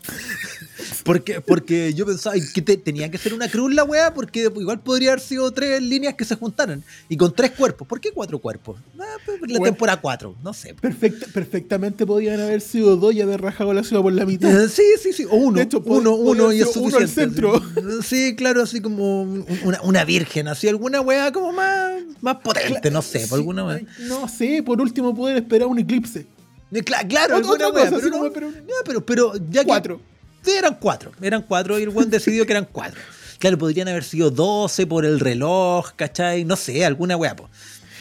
[1.04, 4.80] Porque, porque yo pensaba que te- tenía que ser una cruz la weá, porque igual
[4.80, 6.84] podría haber sido tres líneas que se juntaran.
[7.10, 7.88] Y con tres cuerpos.
[7.88, 8.80] ¿Por qué cuatro cuerpos?
[9.00, 9.66] Ah, pues, la Bueno.
[9.74, 10.74] temporada cuatro, no sé.
[10.74, 14.50] Perfecta- perfectamente podían haber sido dos y haber rajado la ciudad por la mitad.
[14.70, 15.26] Sí, sí, sí.
[15.30, 17.36] O uno, De hecho, uno, uno y es sido uno al suficiente.
[17.36, 17.62] centro.
[18.04, 22.90] Sí, claro, así como un- una, una virgen, así alguna weá como más, más potente,
[22.90, 23.82] no sé, por Sí, alguna weá.
[24.00, 26.26] No sé, por último poder esperar un eclipse.
[26.72, 30.02] Eh, cla- Claro, Otra- wea, cosa, pero, no- pero- ya, pero, pero ya que- Cuatro.
[30.44, 33.00] Sí, eran cuatro, eran cuatro y el buen decidió que eran cuatro.
[33.40, 36.46] Claro, podrían haber sido 12 por el reloj, ¿cachai?
[36.46, 37.50] No sé, alguna wea, po.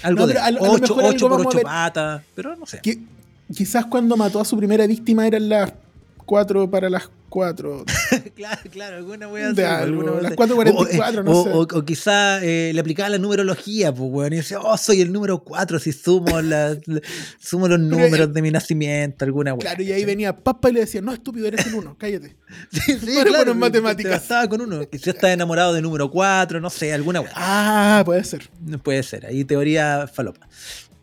[0.02, 1.64] Algo No, de a a lo 8, mejor algo por vamos a 8 ver.
[1.64, 2.80] patas, pero no sé.
[2.82, 2.98] Que
[3.54, 5.72] quizás cuando mató a su primera víctima eran las
[6.26, 7.84] cuatro para las cuatro.
[8.36, 10.40] claro, claro, alguna wea así, alguna wea las así.
[10.40, 11.50] 4:44, o, eh, no o- sé.
[11.50, 15.12] O, o quizá eh, le aplicaba la numerología, pues, weón, y decía, oh, soy el
[15.12, 16.78] número 4 si sumo, la-
[17.40, 19.60] sumo los números de mi nacimiento, alguna wea.
[19.60, 22.36] Claro, y ahí venía Papa y le decía, no, estúpido, eres el uno, cállate.
[22.70, 24.04] Sí, sí, No eres bueno en te- matemáticas.
[24.12, 24.80] te bastaba con uno.
[24.92, 27.32] Si estás enamorado de número 4, no sé, alguna weá.
[27.34, 28.48] Ah, puede ser.
[28.64, 30.46] No Puede ser, ahí teoría falopa.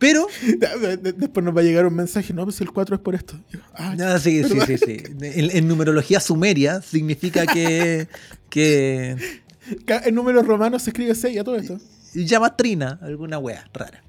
[0.01, 0.27] Pero,
[0.81, 3.15] De- de- Después nos va a llegar un mensaje, no, pues el 4 es por
[3.15, 3.39] esto.
[3.75, 4.65] Ah, no, sí, sí, ¿verdad?
[4.67, 4.97] sí, sí.
[5.21, 8.07] En, en numerología sumeria significa que,
[8.49, 9.15] que
[10.05, 11.77] En números romanos se escribe 6 a todo esto.
[12.15, 14.03] llama trina, alguna weá rara.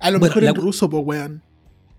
[0.00, 1.42] A lo Bueno, mejor en ruso, pues, weón.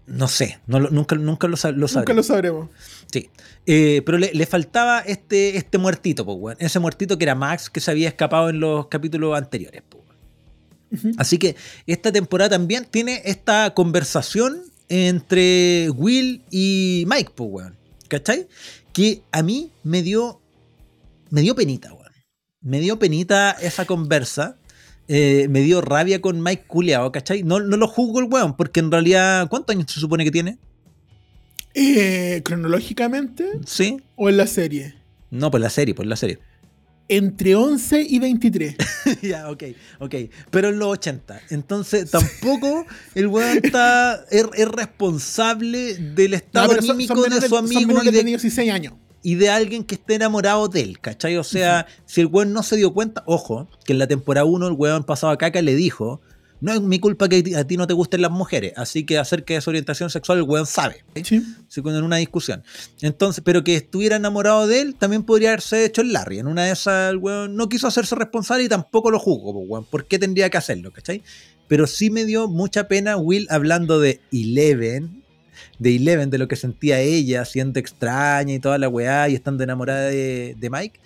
[0.05, 2.13] No sé, no nunca, nunca lo, lo Nunca sabré.
[2.15, 2.69] lo sabremos.
[3.11, 3.29] Sí.
[3.65, 6.57] Eh, pero le, le faltaba este, este muertito, pues, weón.
[6.59, 10.03] Ese muertito que era Max, que se había escapado en los capítulos anteriores, pues,
[11.17, 11.55] Así que
[11.87, 17.75] esta temporada también tiene esta conversación entre Will y Mike, pues, weón.
[18.07, 18.47] ¿Cachai?
[18.91, 20.41] Que a mí me dio.
[21.29, 22.11] Me dio penita, weón.
[22.61, 24.57] Me dio penita esa conversa.
[25.07, 27.43] Eh, me dio rabia con Mike culeado, ¿cachai?
[27.43, 30.59] No, no lo juzgo el weón, porque en realidad, ¿cuántos años se supone que tiene?
[31.73, 34.01] Eh, cronológicamente ¿Sí?
[34.15, 34.95] o en la serie.
[35.31, 36.39] No, pues la serie, pues la serie.
[37.09, 38.75] Entre 11 y 23.
[39.23, 39.63] ya, ok,
[39.99, 40.15] ok.
[40.51, 41.41] Pero en los 80.
[41.49, 47.29] Entonces, tampoco el weón está, es, es responsable del No, estado son- anímico son de
[47.29, 48.93] menores- su son amigo y de, de 16 años.
[49.23, 51.35] y de alguien que esté enamorado de él, ¿cachai?
[51.37, 54.67] O sea, si el weón no se dio cuenta, ojo, que en la temporada 1
[54.67, 56.21] el weón pasado a caca le dijo,
[56.61, 59.53] no es mi culpa que a ti no te gusten las mujeres, así que acerca
[59.53, 61.41] de su orientación sexual el weón sabe, Sí.
[61.67, 62.63] se en una discusión.
[63.01, 66.39] Entonces, pero que estuviera enamorado de él también podría haberse hecho el Larry.
[66.39, 69.65] En una de esas el weón no quiso hacerse responsable y tampoco lo juzgo, pues,
[69.69, 69.85] weón.
[69.85, 71.23] ¿Por qué tendría que hacerlo, cachai?
[71.67, 75.23] Pero sí me dio mucha pena Will hablando de Eleven,
[75.77, 79.63] de Eleven, de lo que sentía ella, siendo extraña y toda la weá y estando
[79.63, 80.99] enamorada de, de Mike,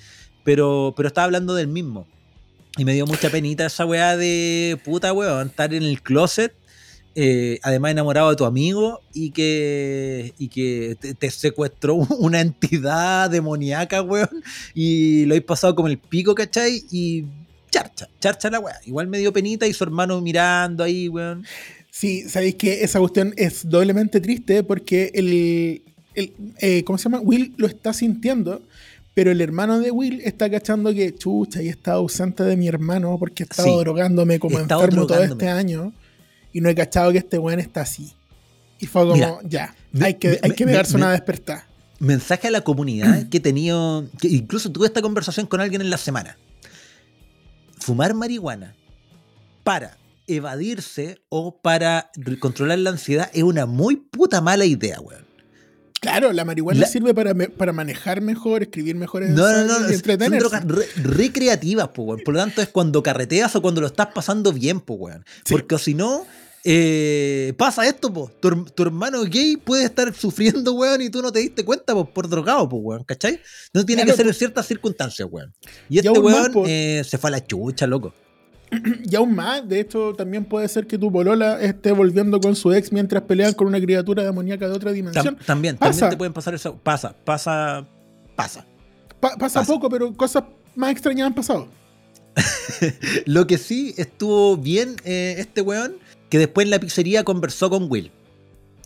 [0.44, 2.08] pero, pero estaba hablando del mismo.
[2.78, 6.54] Y me dio mucha penita esa weá de puta weón, estar en el closet,
[7.14, 14.02] eh, además enamorado de tu amigo y que, y que te, secuestró una entidad demoníaca,
[14.02, 16.84] weón, y lo habéis pasado como el pico, ¿cachai?
[16.92, 17.26] Y
[17.70, 18.80] charcha, charcha la weá.
[18.86, 21.46] Igual me dio penita y su hermano mirando ahí, weón.
[21.92, 25.84] Sí, sabéis que esa cuestión es doblemente triste porque el,
[26.16, 27.20] el eh, ¿cómo se llama?
[27.20, 28.64] Will lo está sintiendo,
[29.14, 33.18] pero el hermano de Will está cachando que chucha y estaba ausente de mi hermano
[33.20, 35.94] porque estaba Sí, drogándome como enfermo todo este año
[36.52, 38.14] y no he cachado que este weón está así.
[38.80, 41.64] Y fue como, Mira, ya, me- hay que, me- hay que pegarse una despertar.
[42.00, 45.90] mensaje a la comunidad que he tenido, que incluso tuve esta conversación con alguien en
[45.90, 46.38] la semana.
[47.80, 48.76] Fumar marihuana
[49.64, 49.98] para
[50.28, 55.24] evadirse o para controlar la ansiedad es una muy puta mala idea, weón.
[56.04, 59.88] Claro, la marihuana La- sirve para, me- para manejar mejor, escribir mejores No, no, no,
[59.88, 62.22] es- son drogas re- recreativas, po, weón.
[62.24, 65.26] Por lo tanto, es cuando carreteas o cuando lo estás pasando bien, po, weón.
[65.46, 65.54] Sí.
[65.54, 66.26] Porque si no,
[66.66, 68.32] eh, pasa esto, po.
[68.40, 72.06] Tu, tu hermano gay puede estar sufriendo, weón, y tú no te diste cuenta, po,
[72.06, 73.40] por drogado, po, weón, ¿cachai?
[73.74, 75.54] No tiene Claro, que ser en ciertas circunstancias, weón.
[75.90, 78.14] Y este weón eh, se fue a la chucha, loco.
[79.10, 82.72] Y aún más, de hecho, también puede ser que tu polola esté volviendo con su
[82.74, 85.38] ex mientras pelean con una criatura demoníaca de otra Tam- dimensión.
[85.46, 85.92] también, Pasa.
[85.92, 86.78] también te pueden pasar eso.
[86.82, 87.88] Pasa, pasa,
[88.36, 88.66] pasa.
[89.20, 89.74] Pa- pasa, Pasa.
[89.74, 90.44] poco, pero cosas
[90.76, 91.68] más extrañas han pasado.
[93.26, 95.96] Lo que sí estuvo bien eh, este weón,
[96.30, 98.12] que después en la pizzería conversó con Will.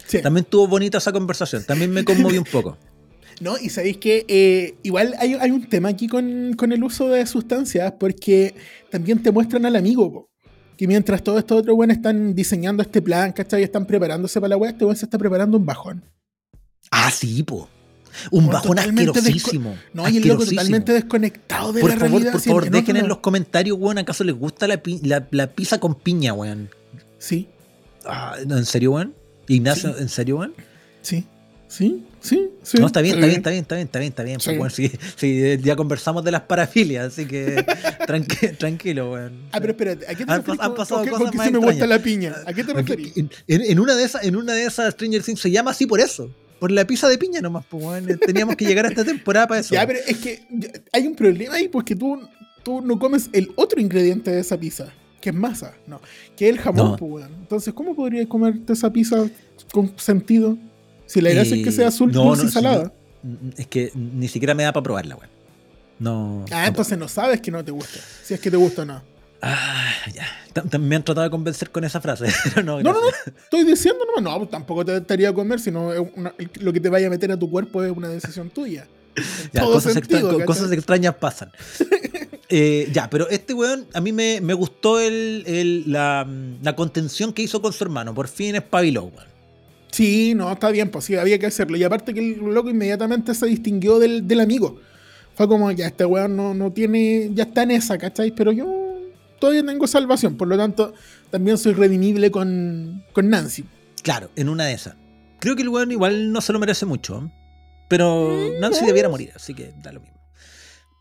[0.06, 0.22] Sí.
[0.22, 1.64] También estuvo bonita esa conversación.
[1.66, 2.78] También me conmovió un poco.
[3.40, 3.56] ¿No?
[3.58, 7.26] Y sabéis que eh, igual hay, hay un tema aquí con, con el uso de
[7.28, 8.56] sustancias, porque
[8.90, 10.30] también te muestran al amigo, po,
[10.76, 13.62] que mientras todos estos otros buenos están diseñando este plan, ¿cachai?
[13.62, 16.04] Están preparándose para la weá, este weón se está preparando un bajón.
[16.90, 17.70] Ah, sí, po.
[18.32, 19.78] Un Bueno, bajón asquerosísimo.
[19.94, 20.50] No, y el loco asquerosísimo.
[20.62, 22.32] totalmente desconectado de Por la favor, realidad.
[22.32, 25.28] por favor, en dejen otro- en los comentarios, weón, ¿acaso les gusta la, pi- la,
[25.30, 26.70] la pizza con piña, weón?
[27.20, 27.48] Sí,
[28.10, 29.14] Ah, no, ¿En serio, weón?
[29.48, 30.02] Ignacio, Sí.
[30.02, 30.54] ¿en serio, weón?
[31.02, 31.26] sí,
[31.68, 32.50] sí, sí.
[32.64, 32.78] sí.
[32.80, 34.40] No, está bien, está bien, está bien, está bien, está bien, está bien.
[34.40, 34.46] Sí.
[34.50, 37.56] pues, weón, sí, sí, eh, ya conversamos de las parafilias, así que
[38.08, 39.34] tranqui- tranquilo, weón.
[39.52, 41.48] Ah, pero espérate, ¿a qué te Han refieres han pasado con cosas con que más
[41.48, 42.36] sí me gusta la piña?
[42.46, 43.14] ¿A qué te refieres?
[43.18, 46.00] En, en- una de esas, en una de esas Stranger Things se llama así por
[46.00, 46.30] eso.
[46.60, 48.08] Por la pizza de piña nomás, pues, weón.
[48.26, 49.76] Teníamos que llegar a esta temporada para eso.
[49.76, 50.42] Ya, pero es que
[50.92, 52.20] hay un problema ahí porque tú,
[52.64, 56.02] tú no comes el otro ingrediente de esa pizza, que es masa, no,
[56.36, 56.96] que es el jamón, No.
[56.98, 57.32] pues, weón.
[57.42, 59.30] Entonces, ¿cómo podrías comerte esa pizza
[59.72, 60.58] con sentido?
[61.08, 62.94] Si la gracia es que sea azul, no, dulce no, y salada.
[63.24, 65.30] no, es que ni siquiera me da para probarla, weón.
[66.00, 66.46] No.
[66.52, 68.00] ah, entonces no sabes que no te gusta.
[68.24, 69.02] Si es que te gusta o no.
[69.42, 70.80] Ah, ya.
[70.80, 72.26] Me han tratado de convencer con esa frase.
[72.64, 73.00] no, No, no.
[73.26, 76.90] Estoy diciendo, no, no, pues tampoco te estaría a comer, sino una- lo que te
[76.90, 78.88] vaya a meter a tu cuerpo es una decisión tuya.
[79.52, 81.52] Ya, cosas, sentido, cosas extrañas pasan.
[82.50, 86.26] Eh, ya, pero este weón, a mí me, me gustó el, el- la,
[86.62, 88.14] la contención que hizo con su hermano.
[88.16, 89.28] Por fin espabiló, weón.
[89.98, 91.76] Sí, no, está bien, pues sí, había que hacerlo.
[91.76, 94.80] Y aparte que el loco inmediatamente se distinguió del, del amigo.
[95.34, 98.30] Fue como, ya, este weón no, no tiene, ya está en esa, ¿cachai?
[98.30, 98.68] Pero yo
[99.40, 100.94] todavía tengo salvación, por lo tanto,
[101.32, 103.66] también soy redimible con, con Nancy.
[104.04, 104.94] Claro, en una de esas.
[105.40, 107.24] Creo que el weón igual no se lo merece mucho.
[107.26, 107.32] ¿eh?
[107.90, 110.22] Pero Nancy debiera morir, así que da lo mismo.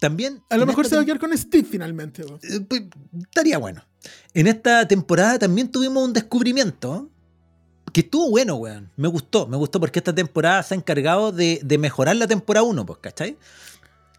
[0.01, 0.41] También.
[0.49, 2.23] A lo mejor se va a quedar con Steve finalmente.
[2.23, 2.85] eh, pues,
[3.21, 3.85] estaría bueno.
[4.33, 7.11] En esta temporada también tuvimos un descubrimiento
[7.97, 8.91] que estuvo bueno, weón.
[8.97, 12.63] Me gustó, me gustó porque esta temporada se ha encargado de, de mejorar la temporada
[12.67, 13.39] 1, pues, ¿cachai?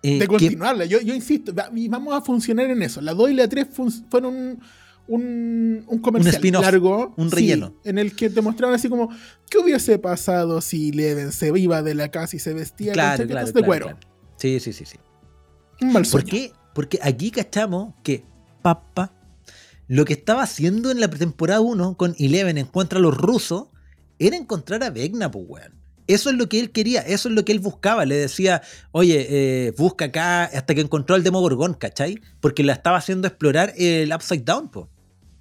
[0.02, 3.02] Eh, De que- continuarla, yo, yo insisto, vamos a funcionar en eso.
[3.02, 4.60] La 2 y la 3 fun- fueron
[5.08, 7.14] un, un, comercial largo.
[7.18, 7.76] un sí, relleno.
[7.84, 9.10] en el que te mostraron así como,
[9.48, 13.28] ¿qué hubiese pasado si Leven se iba de la casa y se vestía claro, con
[13.28, 13.86] claro, chaquetas de claro, cuero?
[14.00, 14.00] claro.
[14.38, 14.98] Sí, sí, sí, sí.
[15.82, 16.28] Un mal ¿Por sueño.
[16.32, 16.52] qué?
[16.74, 18.26] Porque aquí cachamos que
[18.64, 19.14] Papa
[19.88, 23.68] lo que estaba haciendo en la temporada 1 con Eleven en contra los rusos
[24.20, 25.74] era encontrar a Vecna, pues, weón.
[26.08, 28.06] Eso es lo que él quería, eso es lo que él buscaba.
[28.06, 32.22] Le decía, oye, eh, busca acá hasta que encontró al Demogorgón, ¿cachai?
[32.40, 34.90] Porque la estaba haciendo explorar el Upside Down, po.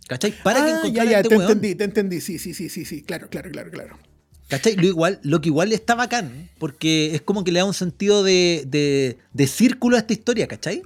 [0.09, 0.32] ¿cachai?
[0.42, 1.50] Para que Ah, ya, encontrara ya, a este te weón.
[1.52, 2.20] entendí, te entendí.
[2.20, 3.02] Sí, sí, sí, sí, sí.
[3.02, 3.98] Claro, claro, claro, claro.
[4.48, 4.74] ¿Cachai?
[4.76, 8.22] Lo, igual, lo que igual está bacán, porque es como que le da un sentido
[8.24, 10.82] de, de, de círculo a esta historia, ¿cachai?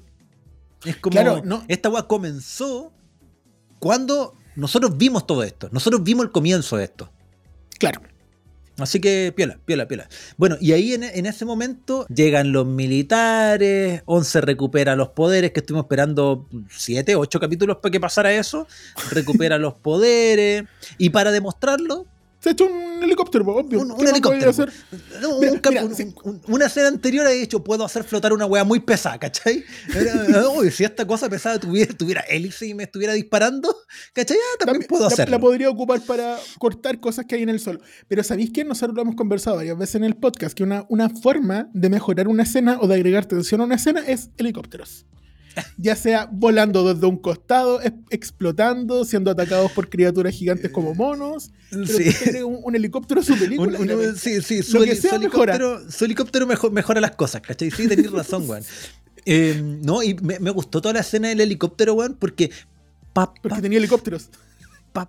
[0.85, 2.93] Es como, Claro, no- esta weá comenzó
[3.81, 7.11] cuando nosotros vimos todo esto, nosotros vimos el comienzo de esto.
[7.79, 8.03] Claro.
[8.79, 10.09] Así que, piola, piola, piola.
[10.37, 15.61] Bueno, y ahí en, en ese momento llegan los militares, Once recupera los poderes, que
[15.61, 18.67] estuvimos esperando 7, 8 capítulos para que pasara eso,
[19.11, 20.65] recupera los poderes,
[20.97, 22.07] y para demostrarlo,
[22.41, 23.81] Se ha hecho un helicóptero, obvio.
[23.81, 24.73] Un- ¿Qué un más helicóptero, hacer?
[25.21, 26.15] No, Mira, un cap- mira, un- sí.
[26.25, 29.63] un- una escena anterior ha dicho, puedo hacer flotar una wea muy pesada, ¿cachai?
[30.57, 33.77] Uy, si esta cosa pesada tuviera, tuviera hélice y me estuviera disparando,
[34.15, 34.37] ¿cachai?
[34.39, 35.33] Ah, también puedo hacerlo.
[35.33, 37.81] la podría ocupar para cortar cosas que hay en el suelo.
[38.09, 40.55] Pero ¿sabéis que nosotros lo hemos conversado varias veces en el podcast?
[40.57, 44.01] Que una, una forma de mejorar una escena o de agregar tensión a una escena
[44.07, 45.05] es helicópteros.
[45.77, 51.51] Ya sea volando desde un costado, explotando, siendo atacados por criaturas gigantes como monos.
[51.71, 52.09] Pero Sí.
[52.09, 53.79] agregue un, un helicóptero su película.
[53.79, 57.71] un- sí, sí, su, heli- sea su helicóptero, su helicóptero mejo- mejora las cosas, ¿cachai?
[57.71, 58.63] Sí, tenéis razón, weón.
[59.27, 62.51] Eh, no, y me, me gustó toda la escena del helicóptero, weón, porque
[63.13, 64.31] pa, pa, Porque tenía helicópteros.
[64.93, 65.09] Pa,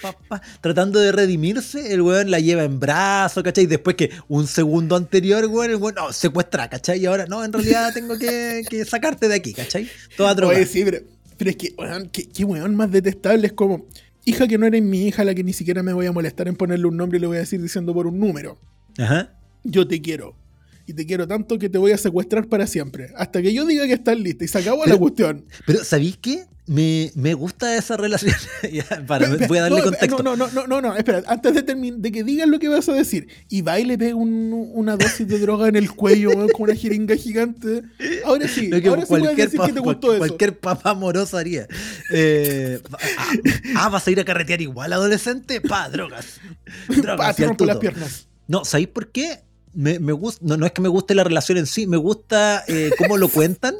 [0.00, 3.64] pa, pa, tratando de redimirse, el weón la lleva en brazo, ¿cachai?
[3.64, 7.00] Y después que un segundo anterior, weón, el weón, no, secuestra, ¿cachai?
[7.00, 9.88] Y ahora, no, en realidad tengo que, que sacarte de aquí, ¿cachai?
[10.16, 10.56] Toda droga.
[10.56, 10.98] Oye, sí, pero,
[11.36, 13.46] pero es que, weón, qué, qué weón más detestable.
[13.46, 13.86] Es como,
[14.24, 16.56] hija que no eres mi hija, la que ni siquiera me voy a molestar en
[16.56, 18.58] ponerle un nombre y le voy a decir diciendo por un número.
[18.98, 19.34] Ajá.
[19.64, 20.36] Yo te quiero.
[20.84, 23.12] Y te quiero tanto que te voy a secuestrar para siempre.
[23.16, 24.44] Hasta que yo diga que estás lista.
[24.44, 25.44] Y se acabó la Pero- cuestión.
[25.64, 26.44] Pero, ¿sabéis qué?
[26.64, 28.32] Me, me gusta esa relación.
[28.72, 30.22] Ya, para, voy a darle no, contexto.
[30.22, 31.22] No, no, no, no, no, espera.
[31.26, 31.62] Antes de,
[31.96, 33.26] de que digas lo que vas a decir.
[33.48, 36.76] Y va y le pega un- una dosis de droga en el cuello, con una
[36.76, 37.82] jeringa gigante.
[38.24, 40.18] Ahora sí, que ahora sí decir pa- que te cual- gustó eso.
[40.18, 41.66] cualquier papá amoroso haría.
[42.12, 42.80] Eh,
[43.18, 43.32] ah,
[43.76, 45.60] ah, ¿vas a ir a carretear igual adolescente?
[45.60, 46.38] Pa, drogas.
[46.88, 47.36] Drogas.
[47.36, 48.28] Pa, te las piernas.
[48.46, 49.40] No, ¿sabéis por qué?
[49.74, 52.62] Me, me gusta, no, no es que me guste la relación en sí, me gusta
[52.68, 53.74] eh, cómo lo cuentan.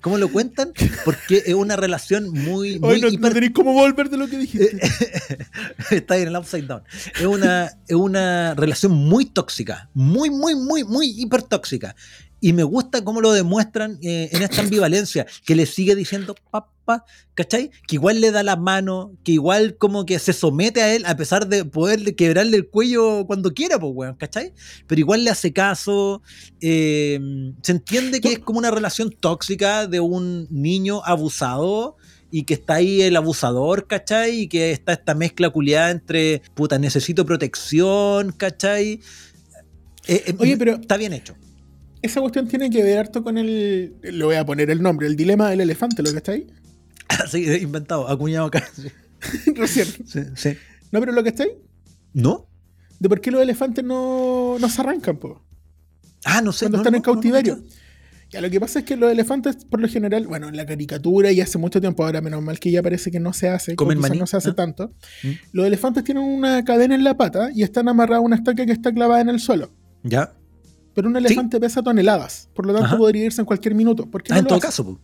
[0.00, 0.72] ¿Cómo lo cuentan?
[1.04, 4.28] Porque es una relación muy, muy Hoy no, no hiper- tenéis cómo volver de lo
[4.28, 4.78] que dijiste.
[5.90, 6.82] Está en el upside down.
[7.18, 9.88] Es una, es una relación muy tóxica.
[9.94, 11.94] Muy, muy, muy, muy hiper tóxica.
[12.40, 16.69] Y me gusta cómo lo demuestran eh, en esta ambivalencia, que le sigue diciendo papá,
[17.34, 17.70] ¿cachai?
[17.86, 21.16] Que igual le da la mano, que igual como que se somete a él a
[21.16, 24.52] pesar de poder quebrarle el cuello cuando quiera, pues, weón, ¿cachai?
[24.86, 26.22] Pero igual le hace caso.
[26.60, 27.18] eh,
[27.62, 31.96] se entiende que es como una relación tóxica de un niño abusado
[32.32, 34.40] y que está ahí el abusador, ¿cachai?
[34.42, 39.00] Y que está esta mezcla culiada entre, puta, necesito protección, ¿cachai?
[40.06, 41.34] Eh, eh, Oye, pero- Está bien hecho.
[42.02, 43.94] Esa cuestión tiene que ver harto con el.
[44.02, 46.46] Le voy a poner el nombre, el dilema del elefante, lo que está ahí.
[47.30, 48.64] sí, inventado, acuñado acá.
[48.74, 48.88] Sí,
[49.54, 49.86] Recién.
[50.06, 50.56] sí, sí.
[50.92, 51.52] No, pero lo que está ahí.
[52.12, 52.48] ¿No?
[52.98, 55.42] De por qué los elefantes no, no se arrancan, po.
[56.24, 56.66] Ah, no sé.
[56.66, 57.56] Cuando no, están no, en cautiverio.
[57.56, 57.62] no,
[58.30, 61.30] Ya, lo que pasa es que los elefantes, por lo general, bueno, en la caricatura
[61.32, 63.98] y hace mucho tiempo, ahora menos mal que ya parece que no se hace, Comen
[63.98, 64.54] maní, no se hace ¿no?
[64.54, 64.92] tanto.
[65.22, 65.28] Mm.
[65.52, 68.72] Los elefantes tienen una cadena en la pata y están amarrados a una estaca que
[68.72, 69.70] está clavada en el suelo.
[70.02, 70.34] Ya.
[70.94, 72.98] Pero un elefante pesa toneladas, por lo tanto Ajá.
[72.98, 74.10] podría irse en cualquier minuto.
[74.10, 74.66] ¿Por qué Ah, no en todo hace?
[74.66, 75.00] caso, po.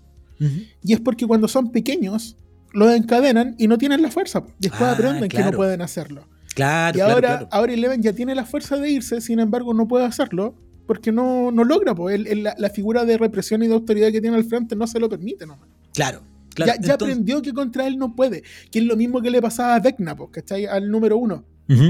[0.83, 2.37] Y es porque cuando son pequeños,
[2.73, 4.45] los encadenan y no tienen la fuerza.
[4.59, 6.27] Después Ah, aprenden que no pueden hacerlo.
[6.55, 7.49] Claro, Y claro, ahora, claro.
[7.53, 10.55] ahora Eleven ya tiene la fuerza de irse, sin embargo no puede hacerlo
[10.87, 11.95] porque no, no logra.
[12.15, 14.87] Él- él- la, la figura de represión y de autoridad que tiene al frente no
[14.87, 15.47] se lo permite.
[15.47, 15.69] nomás.
[15.95, 16.23] Claro,
[16.55, 16.73] claro.
[16.73, 18.43] ya ya Entonces- aprendió que contra él no puede.
[18.71, 20.65] Que es lo mismo que le pasaba a Vecna, po, ¿cachai?
[20.67, 21.45] Al número uno.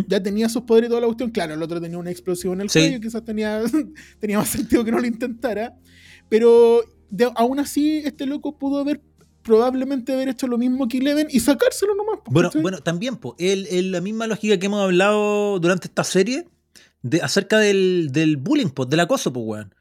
[0.08, 1.30] Ya tenía sus poderes y toda la cuestión.
[1.30, 2.78] Claro, el otro tenía un explosivo en el Sí.
[2.78, 3.60] cuello, quizás tenía,
[4.20, 5.76] tenía más sentido que no lo intentara.
[6.30, 9.00] Pero de- aún así, este loco pudo haber
[9.42, 12.18] probablemente haber hecho lo mismo que Eleven y sacárselo nomás.
[12.28, 16.48] Bueno, bueno, también, po, el, el- la misma lógica que hemos hablado durante esta serie
[17.02, 19.74] de, acerca del, del bullying, po, del acoso, pues, weón.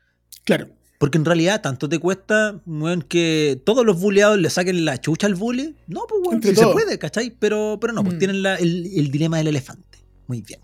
[0.43, 0.67] Claro.
[0.99, 5.25] Porque en realidad tanto te cuesta, weón, que todos los bulleados le saquen la chucha
[5.27, 5.75] al bully.
[5.87, 7.31] No, pues, weón, sí se puede, ¿cachai?
[7.37, 8.19] Pero, pero no, pues Mm.
[8.19, 9.97] tienen la- el, el dilema del elefante.
[10.27, 10.59] Muy bien.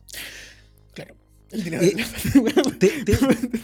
[0.94, 1.16] Claro.
[1.50, 2.00] El dinero Eh, del
[2.46, 2.88] elefante.
[2.88, 3.60] te- te- ¿Te,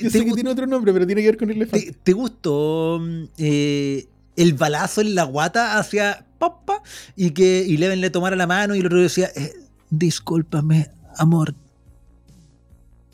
[0.00, 1.92] Yo sé que tiene otro nombre, pero tiene que ver con el elefante.
[1.92, 4.06] te- te gustó mm, eh,
[4.36, 6.82] el balazo en la guata hacia Papa
[7.16, 9.52] y que Eleven le tomara la mano y el otro decía, eh,
[9.90, 11.54] discúlpame, amor?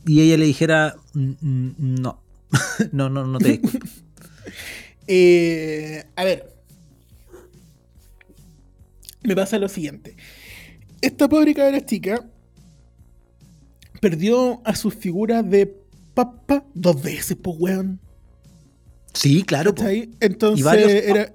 [0.07, 2.21] Y ella le dijera, "Mm, mm, no,
[2.93, 3.87] no, no, no te disculpo.
[5.09, 6.53] Eh, a ver.
[9.23, 10.17] Me pasa lo siguiente.
[11.01, 12.25] Esta pobre cabra chica
[14.01, 15.67] perdió a sus figuras de
[16.17, 18.01] papa dos veces, pues, weón.
[19.13, 19.75] Sí, claro.
[19.75, 19.85] po.
[19.87, 21.31] Entonces Y varios era,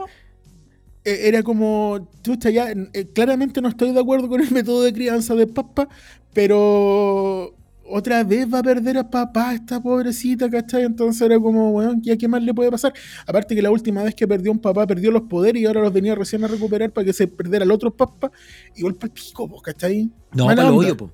[1.06, 4.92] eh, era como, chucha, ya, eh, claramente no estoy de acuerdo con el método de
[4.92, 5.88] crianza de papá,
[6.34, 7.56] pero
[7.86, 10.84] otra vez va a perder a papá esta pobrecita, ¿cachai?
[10.84, 12.94] Entonces era como, weón, ¿ya qué más le puede pasar?
[13.28, 15.94] Aparte que la última vez que perdió un papá, perdió los poderes y ahora los
[15.94, 18.32] venía recién a recuperar para que se perdiera el otro papá,
[18.76, 20.10] igual para el pico, ¿cachai?
[20.34, 21.12] No, para lo hoyo, po.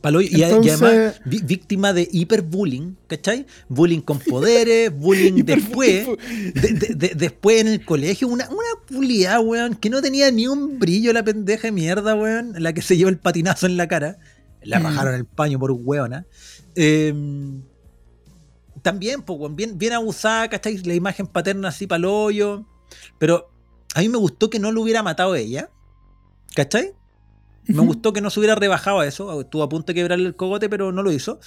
[0.00, 0.28] Pa'l hoyo.
[0.30, 3.46] Y, Entonces- además, víctima de hiperbullying, ¿cachai?
[3.68, 6.06] Bullying con poderes, bullying después.
[6.54, 10.46] de- de- de- después en el colegio, una, una culiada, weón, que no tenía ni
[10.46, 13.88] un brillo la pendeja de mierda, weón, la que se llevó el patinazo en la
[13.88, 14.18] cara.
[14.62, 14.82] La Mm.
[14.84, 16.26] rajaron el paño por weona.
[16.76, 17.12] Eh,
[18.82, 20.78] también, pues, bien, bien abusada, ¿cachai?
[20.78, 22.66] La imagen paterna así para hoyo.
[23.18, 23.50] Pero
[23.94, 25.70] a mí me gustó que no lo hubiera matado ella.
[26.54, 26.92] ¿Cachai?
[27.68, 29.40] Me gustó que no se hubiera rebajado a eso.
[29.40, 31.38] Estuvo a punto de quebrarle el cogote, pero no lo hizo.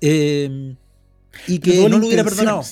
[0.00, 0.74] Eh,
[1.46, 2.62] y que no lo hubiera perdonado.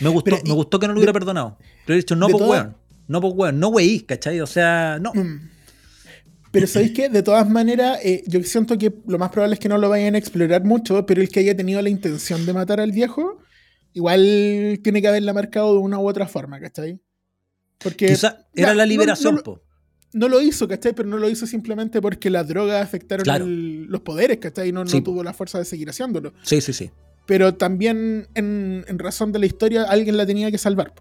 [0.00, 1.58] Me gustó, Pero, me gustó que no lo de- hubiera perdonado.
[1.86, 2.76] Pero he dicho, no toda- weón.
[3.08, 3.58] No por weón.
[3.58, 4.40] No weís, ¿cachai?
[4.40, 5.12] O sea, no.
[5.14, 5.48] Mm.
[6.50, 7.08] Pero ¿sabéis qué?
[7.08, 10.14] De todas maneras, eh, yo siento que lo más probable es que no lo vayan
[10.14, 13.38] a explorar mucho, pero el que haya tenido la intención de matar al viejo,
[13.92, 17.00] igual tiene que haberla marcado de una u otra forma, ¿cachai?
[17.78, 19.62] Porque Quizá era ya, la no- liberación, no, po.
[20.12, 20.92] No lo hizo, ¿cachai?
[20.94, 23.44] Pero no lo hizo simplemente porque las drogas afectaron Claro.
[23.44, 24.72] el- los poderes, ¿cachai?
[24.72, 26.32] No, no Sí, tuvo la fuerza de seguir haciéndolo.
[26.42, 26.90] Sí, sí, sí.
[27.26, 30.94] Pero también, en, en razón de la historia, alguien la tenía que salvar.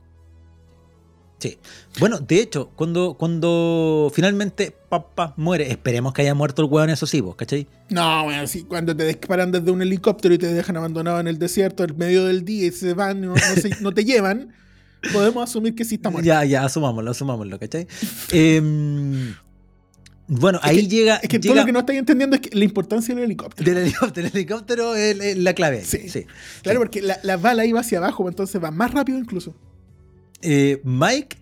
[1.39, 1.57] Sí.
[1.99, 7.05] Bueno, de hecho, cuando, cuando finalmente papá muere, esperemos que haya muerto el weón, eso
[7.05, 7.67] sí, vos, ¿cachai?
[7.89, 11.37] No, bueno, sí, cuando te disparan desde un helicóptero y te dejan abandonado en el
[11.37, 14.51] desierto en medio del día y se van, no, no se- no te llevan,
[15.13, 16.25] podemos asumir que sí está muerto.
[16.25, 17.87] Ya, ya, asumámoslo, asumámoslo, ¿cachai?
[18.31, 19.33] Em,
[20.27, 21.15] bueno, Es ahí que- llega.
[21.17, 23.69] Es que llega todo lo que no estáis entendiendo es que la importancia del helicóptero.
[23.69, 24.27] del helicóptero.
[24.27, 25.83] El helicóptero es, es la clave.
[25.85, 26.09] Sí.
[26.09, 26.25] sí.
[26.63, 29.55] Claro, porque la, la bala iba hacia abajo, entonces va más rápido incluso.
[30.41, 31.37] Eh, Mike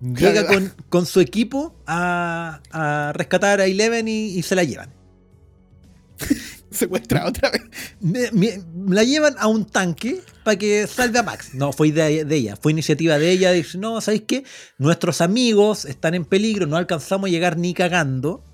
[0.00, 4.90] llega con, con su equipo a, a rescatar a Eleven y, y se la llevan.
[6.72, 7.62] Secuestra otra vez.
[8.00, 8.62] Me- me-
[8.94, 11.50] la llevan a un tanque para que salve a Max.
[11.54, 13.50] No, fue idea de ella, fue iniciativa de ella.
[13.52, 14.44] Dice, no, ¿sabéis qué?
[14.78, 18.44] Nuestros amigos están en peligro, no alcanzamos a llegar ni cagando.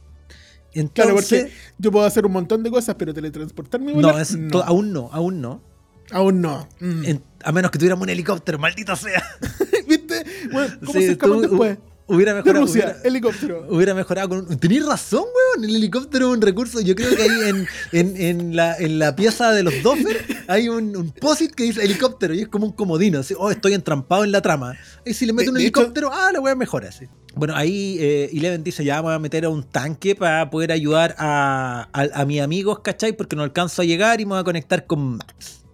[0.93, 4.37] Claro, Entonces, porque yo puedo hacer un montón de cosas, pero teletransportarme no, volar, es-
[4.37, 4.51] no.
[4.51, 5.63] to- aún no, aún no.
[6.11, 6.69] Aún no.
[6.81, 7.05] Mm.
[7.05, 9.23] En- a menos que tuviéramos un helicóptero, maldito sea.
[9.89, 10.25] ¿Viste?
[10.53, 11.79] Bueno, ¿cómo Sí, se escapan tú- después?
[12.09, 12.67] Hubiera De mejorado.
[12.67, 13.67] Rusia, hubiera- helicóptero.
[13.71, 14.59] Hubiera mejorado con un...
[14.59, 15.69] Tenés razón, weón.
[15.69, 16.81] El helicóptero es un recurso.
[16.81, 20.69] Yo creo que ahí en, en, en la, en la pieza de los Doffer hay
[20.69, 23.19] un, un posit que dice helicóptero y es como un comodino.
[23.19, 24.77] Así, oh, estoy entrampado en la trama.
[25.05, 26.89] Y si le meto De- un de hecho- helicóptero, ah, la weá mejora.
[26.91, 27.07] así.
[27.35, 31.15] Bueno, ahí eh, Eleven dice: Ya voy a meter a un tanque para poder ayudar
[31.19, 33.15] a, a, a mis amigos, ¿cachai?
[33.17, 35.65] Porque no alcanzo a llegar y me voy a conectar con Max.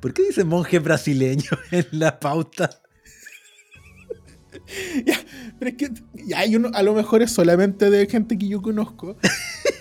[0.00, 2.70] ¿Por qué dice monje brasileño en la pauta?
[5.06, 5.18] Ya,
[5.58, 5.90] pero es que
[6.26, 9.16] ya hay uno, a lo mejor es solamente de gente que yo conozco,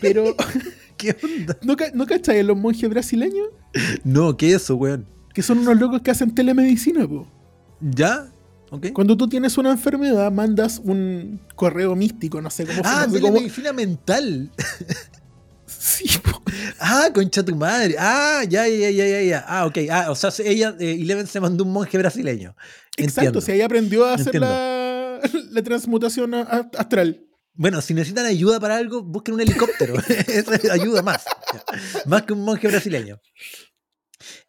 [0.02, 0.36] pero
[0.98, 1.58] ¿Qué onda?
[1.64, 3.48] ¿no, ¿no cachai los monjes brasileños?
[4.04, 5.08] No, ¿qué es eso, weón?
[5.34, 7.28] Que son unos locos que hacen telemedicina, po.
[7.82, 8.28] ¿Ya?
[8.70, 8.88] ¿Ok?
[8.94, 13.22] Cuando tú tienes una enfermedad, mandas un correo místico, no sé cómo Ah, no de
[13.22, 14.52] cómo- medicina mental.
[15.66, 16.42] Sí, po.
[16.80, 17.96] Ah, concha tu madre.
[18.00, 19.46] Ah, ya, ya, ya, ya, ya.
[19.48, 19.78] Ah, ok.
[19.92, 22.56] Ah, o sea, ella, eh, Eleven se mandó un monje brasileño.
[22.96, 23.42] Exacto, Entiendo.
[23.42, 24.48] si ahí aprendió a hacer Entiendo.
[24.50, 24.83] la,
[25.52, 27.28] la transmutación astral.
[27.56, 29.96] Bueno, si necesitan ayuda para algo, busquen un helicóptero.
[30.28, 31.24] Eso ayuda más.
[32.06, 33.20] Más que un monje brasileño.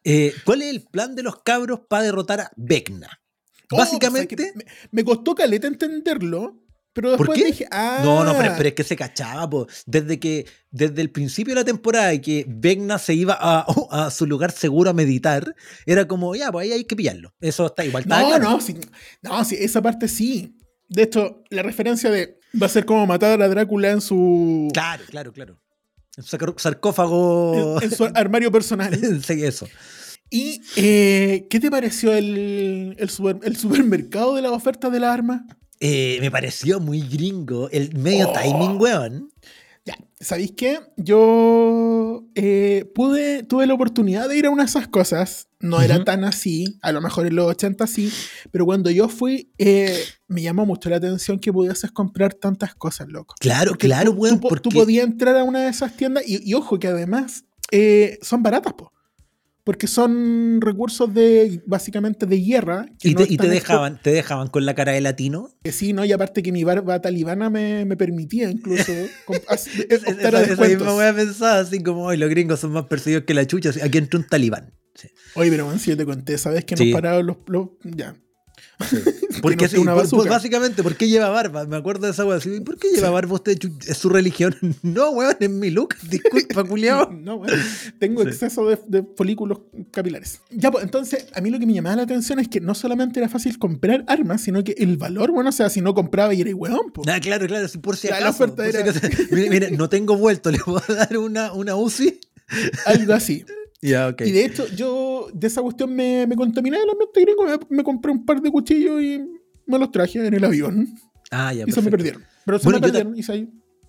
[0.03, 3.21] Eh, ¿Cuál es el plan de los cabros para derrotar a Vecna?
[3.71, 4.35] Oh, Básicamente.
[4.35, 7.45] o sea que me, me costó caleta entenderlo, pero ¿Por después qué?
[7.45, 7.99] dije, ah.
[8.03, 9.67] No, no, pero, pero es que se cachaba, po.
[9.85, 14.11] Desde que, desde el principio de la temporada y que Vecna se iba a, a
[14.11, 15.55] su lugar seguro a meditar,
[15.85, 17.33] era como, ya, pues ahí hay que pillarlo.
[17.41, 18.05] Eso está igual.
[18.07, 18.59] No, no,
[19.21, 20.55] no, esa parte sí.
[20.87, 25.03] De hecho, la referencia de va a ser como matar a Drácula en su, Claro,
[25.09, 25.59] claro, claro.
[26.17, 27.77] Un sacar- sarcófago.
[27.81, 28.93] en, en su armario personal.
[29.23, 29.67] sí, eso.
[30.29, 35.13] ¿Y eh, qué te pareció el, el, super- el supermercado de las ofertas de las
[35.13, 35.41] armas?
[35.79, 37.69] Eh, me pareció muy gringo.
[37.69, 38.33] El medio Oh.
[38.33, 39.29] timing, weón.
[39.85, 40.79] Ya, ¿sabéis qué?
[40.97, 45.47] Yo eh, pude, tuve la oportunidad de ir a una de esas cosas.
[45.59, 48.11] No era tan así, a lo mejor en los 80 sí,
[48.51, 49.95] pero cuando yo fui, eh,
[50.27, 53.35] me llamó mucho la atención que pudieses comprar tantas cosas, loco.
[53.39, 54.35] Claro, Porque claro, tú, weón.
[54.35, 56.87] tú po- porque tú podías entrar a una de esas tiendas y, y ojo que
[56.87, 58.91] además eh, son baratas, po.
[59.65, 62.85] Porque son recursos de básicamente de guerra.
[62.99, 65.01] que Y no te, y están te expo- dejaban, te dejaban con la cara de
[65.01, 65.49] latino.
[65.63, 66.05] que sí, ¿no?
[66.05, 68.91] Y aparte que mi barba talibana me, me permitía incluso
[69.27, 69.73] comp- optar a esa,
[70.07, 70.97] esa misma descuentos.
[70.97, 73.71] wea pensaba así como hoy los gringos son más perseguidos que la chucha.
[73.83, 74.71] Aquí entra un talibán.
[74.93, 75.09] Sí.
[75.33, 76.91] Oye, pero bueno, si yo te conté, ¿sabes que Sí.
[76.91, 78.15] nos pararon los, los- ya.
[79.41, 81.65] Porque no sí, una por- por- básicamente, ¿por qué lleva barba?
[81.65, 82.37] Me acuerdo de esa wea.
[82.37, 83.57] así, ¿Por qué lleva barba usted?
[83.87, 84.55] ¿Es su religión?
[84.83, 85.95] No, weón, es mi look.
[86.09, 87.11] Disculpa, culiao.
[87.11, 87.53] No, bueno,
[87.99, 88.29] tengo Sí.
[88.29, 89.59] exceso de, de folículos
[89.91, 90.41] capilares.
[90.51, 93.19] Ya, pues, entonces, a mí lo que me llamaba la atención es que no solamente
[93.19, 96.41] era fácil comprar armas, sino que el valor, bueno, o sea, si no compraba y
[96.41, 97.07] era weón, pues.
[97.07, 98.43] Ah, claro, claro, por si la acaso.
[98.43, 98.99] oferta si acaso.
[99.31, 102.19] Mire, mire, no tengo vuelto, le puedo dar una, una UCI.
[102.85, 103.43] algo así.
[103.81, 107.83] Y de hecho, yo de esa cuestión me, me contaminé del ambiente gringo, me, me
[107.83, 109.21] compré un par de cuchillos y
[109.65, 110.87] me los traje en el avión.
[111.31, 112.23] Ah, ya, y se me perdieron.
[112.45, 113.47] Pero se Bueno, me perdieron y se.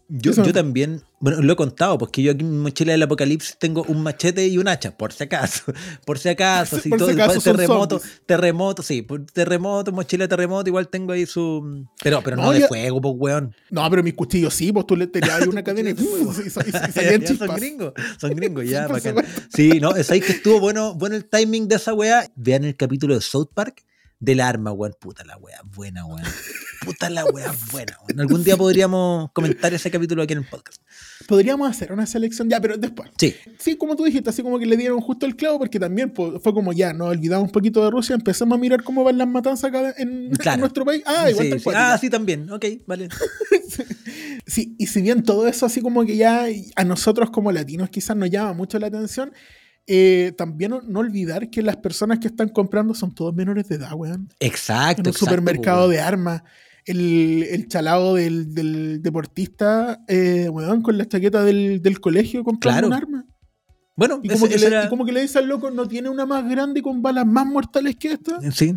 [0.09, 3.57] Yo, yo también, bueno, lo he contado, porque yo aquí en mi mochila del apocalipsis
[3.59, 5.65] tengo un machete y un hacha, por si acaso.
[6.07, 10.69] Por si acaso, si Por si todo, acaso son terremoto, terremoto, sí, terremoto, mochila terremoto,
[10.69, 11.85] igual tengo ahí su.
[12.05, 13.55] Pero, pero no, No, de ya- fuego, pues weón.
[13.71, 16.39] No, pero mis cuchillos sí, pues tú le tenías ahí una cadena y, ¡puf!
[16.39, 17.57] y, y y salían ya son chispas.
[17.57, 19.17] gringos, son gringos, ya, bacán.
[19.53, 22.31] Sí, no, es ahí que estuvo bueno, bueno el timing de esa weá.
[22.37, 23.83] Vean el capítulo de South Park
[24.19, 24.95] del arma, weón.
[24.99, 26.23] Puta la weá, buena, weón.
[26.85, 28.21] Puta la weá, buena, weón.
[28.21, 30.83] Algún día podríamos comentar ese capítulo aquí en el podcast.
[31.27, 33.11] Podríamos hacer una selección, ya, pero después.
[33.19, 36.11] Sí, Sí, como tú dijiste, así como que le dieron justo el clavo, porque también
[36.11, 39.19] pues, fue como ya, nos olvidamos un poquito de Rusia, empezamos a mirar cómo van
[39.19, 41.03] las matanzas acá en, nuestro país.
[41.07, 41.71] Ah, igual sí, sí.
[41.75, 42.51] Ah, sí, también.
[42.51, 43.09] Ok, vale.
[44.47, 46.47] Sí, y si bien todo eso así como que ya
[46.77, 49.33] a nosotros como latinos quizás nos llama mucho la atención,
[49.87, 53.77] eh, también no, no olvidar que las personas que están comprando son todos menores de
[53.77, 54.29] edad, weón.
[54.41, 55.01] Exacto.
[55.03, 55.91] En un exacto, supermercado weón.
[55.93, 56.43] de armas.
[56.85, 62.89] El, el chalado del, del deportista, eh, weón, con la chaqueta del, del colegio comprando
[62.89, 62.89] Claro.
[62.89, 63.27] un arma.
[63.97, 65.89] Bueno, Y ese- como, que le, era- y como que le dice al loco, no
[65.89, 68.39] tiene una más grande con balas más mortales que esta.
[68.53, 68.77] Sí.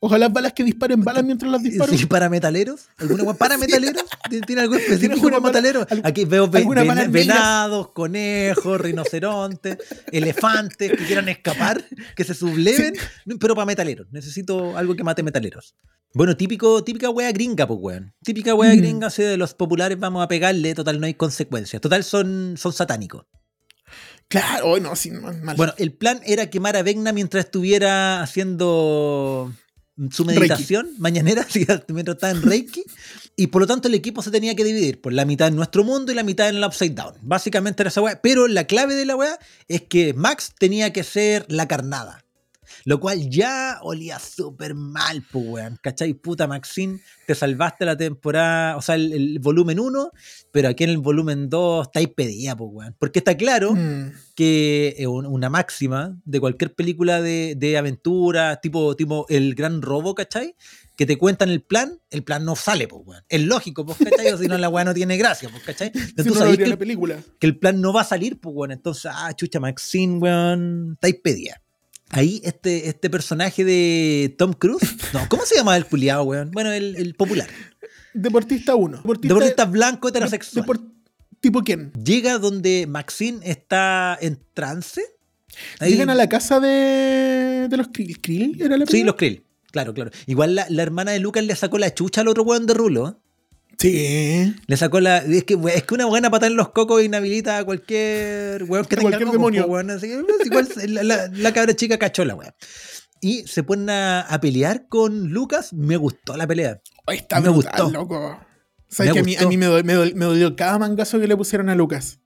[0.00, 1.92] Ojalá balas que disparen balas mientras las disparo.
[1.92, 2.86] Sí, para metaleros.
[2.98, 4.04] ¿Alguna weá para metaleros?
[4.46, 5.86] ¿Tiene algo específico para metaleros?
[5.90, 9.76] al- Aquí veo ve- ven- venados, conejos, rinocerontes,
[10.12, 11.84] elefantes que quieran escapar,
[12.14, 12.94] que se subleven,
[13.40, 14.06] pero para metaleros.
[14.12, 15.74] Necesito algo que mate metaleros.
[16.14, 18.14] Bueno, típico, típica wea gringa, pues weón.
[18.22, 18.78] Típica wea Mm.
[18.78, 21.82] gringa, así de los populares vamos a pegarle, total no hay consecuencias.
[21.82, 23.26] Total son, son satánicos.
[24.28, 25.56] Claro, no, sí, mal.
[25.56, 29.52] Bueno, el plan era quemar a Vecna mientras estuviera haciendo
[30.10, 31.46] su meditación mañanera,
[31.88, 32.84] mientras estaba en Reiki.
[33.36, 35.84] Y por lo tanto el equipo se tenía que dividir por la mitad en nuestro
[35.84, 37.14] mundo y la mitad en el Upside Down.
[37.22, 38.20] Básicamente era esa weá.
[38.20, 39.38] Pero la clave de la weá
[39.68, 42.24] es que Max tenía que ser la carnada.
[42.88, 45.78] Lo cual ya olía súper mal, pues, weón.
[45.82, 46.14] ¿Cachai?
[46.14, 50.10] Puta, Maxine, te salvaste la temporada, o sea, el, el volumen 1,
[50.52, 52.96] pero aquí en el volumen 2 estáis pedida, pues, weón.
[52.98, 54.12] Porque está claro Mm.
[54.34, 60.14] que un- una máxima de cualquier película de, de aventura, tipo, tipo El Gran Robo,
[60.14, 60.54] ¿cachai?
[60.96, 63.22] Que te cuentan el plan, el plan no sale, pues, weón.
[63.28, 64.32] Es lógico, pues, ¿cachai?
[64.32, 65.92] O si no, la weá no tiene gracia, pues, ¿cachai?
[65.94, 67.22] Si Entonces, no, no sabéis habría que, la el- película.
[67.38, 68.70] que el plan no va a salir, pues, weón.
[68.72, 71.60] Entonces, ah, chucha, Maxine, weón, estáis pedida.
[72.10, 76.50] Ahí este, este personaje de Tom Cruise, no, ¿cómo se llama el culiado, weón?
[76.52, 77.48] Bueno, el, el popular.
[78.14, 78.96] Deportista 1.
[78.98, 80.64] Deportista, Deportista blanco heterosexual.
[80.64, 80.92] depor-
[81.40, 81.92] ¿Tipo quién?
[81.92, 85.02] Llega donde Maxine está en trance.
[85.78, 88.20] Ahí- Llegan a la casa de, de los Krill.
[88.20, 89.10] ¿Krill era la Sí, película?
[89.12, 89.44] los Krill.
[89.70, 90.10] Claro, claro.
[90.26, 93.20] Igual la, la hermana de Lucas le sacó la chucha al otro weón de Rulo.
[93.78, 94.54] Sí.
[94.66, 95.18] Le sacó la.
[95.18, 98.96] Es que, es que una buena patada en los cocos inhabilita a cualquier weón que
[98.96, 99.66] tenga cualquier demonio.
[99.66, 99.90] weón.
[99.90, 102.52] Así que, pues, igual la, la- la cabra chica cachó la weón.
[103.20, 105.72] Y se ponen a, a pelear con Lucas.
[105.72, 106.80] Me gustó la pelea.
[107.08, 107.90] Está Me brutal, gustó.
[107.90, 108.40] loco.
[108.88, 111.26] ¿Sabes que a mí, a mí me, dolió, me, dolió, me dolió cada mangazo que
[111.28, 112.20] le pusieron a Lucas?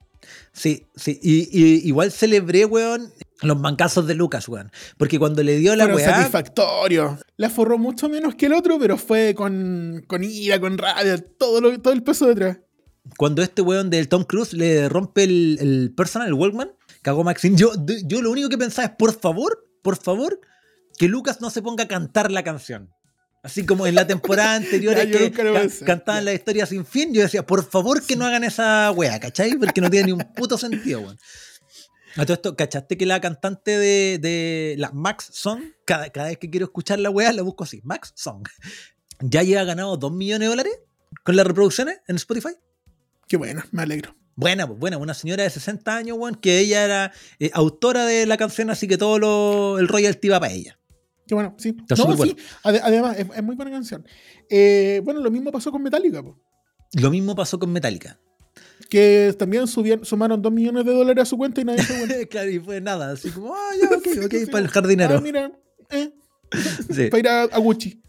[0.53, 1.19] Sí, sí.
[1.23, 3.13] Y, y igual celebré, weón,
[3.43, 4.71] los mancazos de Lucas, weón.
[4.97, 6.17] Porque cuando le dio la Fueron weá.
[6.17, 7.19] satisfactorio.
[7.37, 11.61] La forró mucho menos que el otro, pero fue con, con ira, con rabia, todo,
[11.61, 12.59] lo, todo el peso detrás.
[13.17, 16.73] cuando este weón del Tom Cruise le rompe el, el personal, el Walkman,
[17.03, 17.57] cagó Maxine.
[17.57, 17.73] Yo,
[18.05, 20.41] yo lo único que pensaba es, por favor, por favor,
[20.99, 22.91] que Lucas no se ponga a cantar la canción.
[23.43, 25.33] Así como en la temporada anterior Ya, que
[25.85, 29.57] cantaban la historia sin fin, yo decía, por favor que no hagan esa wea, ¿cachai?
[29.57, 31.19] Porque no tiene ni un puto sentido, weón.
[32.17, 36.39] A todo esto, ¿cachaste que la cantante de, de la Max Song, cada, cada vez
[36.39, 38.47] que quiero escuchar la wea, la busco así, Max Song,
[39.21, 40.79] ya lleva ganado 2 millones de dólares
[41.25, 42.51] con las reproducciones en Spotify?
[43.27, 44.15] Qué bueno, me alegro.
[44.35, 48.27] Buena, pues buena, una señora de 60 años, weón, que ella era eh, autora de
[48.27, 50.79] la canción, así que todo lo, el royalty va para ella.
[51.33, 51.75] Qué bueno, sí.
[51.89, 52.15] Está no,
[52.63, 54.05] además, es, es muy buena canción.
[54.51, 56.39] Eh, bueno, lo mismo pasó con Metallica, po.
[56.93, 58.19] Lo mismo pasó con Metallica.
[58.91, 62.27] que también subieron, sumaron 2 millones de dólares a su cuenta y nadie se cuenta.
[62.31, 65.21] claro, y fue nada, así como, ah, ya, ok, ok, Sí, para el Ah, jardinero.
[65.23, 65.53] mira,
[65.89, 66.13] eh,
[67.11, 68.03] para ir a, a Gucci.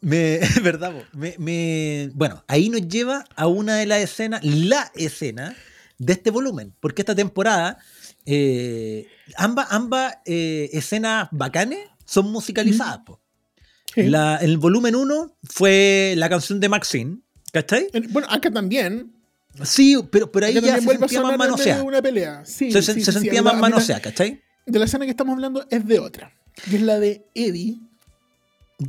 [0.00, 0.92] Me, ¿Verdad?
[1.12, 5.54] Me, me- bueno, ahí nos lleva a una de las escenas, la escena
[5.98, 7.78] de este volumen, porque esta temporada,
[8.26, 11.78] eh, ambas, ambas eh, escenas bacanes
[12.12, 13.00] son musicalizadas.
[13.96, 17.18] La, el volumen 1 fue la canción de Maxine,
[17.52, 17.88] ¿cachai?
[17.92, 19.12] En- Bueno, acá también.
[19.62, 21.82] Sí, pero, pero ahí ya se sentía más manoseada.
[21.82, 22.42] una pelea.
[22.44, 24.40] Sí, Se, sí, se sí, sí, sentía más manoseada, ¿cachai?
[24.66, 26.32] De la escena que estamos hablando es de otra.
[26.70, 27.78] Y es la de Eddie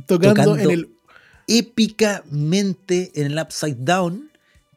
[0.06, 0.88] tocando, Tocando en el.
[1.46, 4.30] épicamente en el Upside Down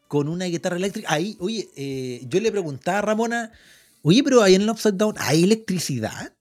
[0.07, 1.11] con una guitarra eléctrica.
[1.11, 3.51] Ahí, oye, eh, yo le preguntaba a Ramona,
[4.03, 6.33] oye, pero ahí en el Upside Down, ¿hay electricidad?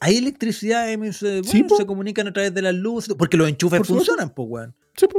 [0.00, 0.86] ¿Hay electricidad?
[0.98, 1.76] Dice, Sí, bueno, po.
[1.76, 4.74] se comunican a través de las luces, porque los enchufes Por funcionan, pues, weón.
[4.96, 5.18] Sí, po.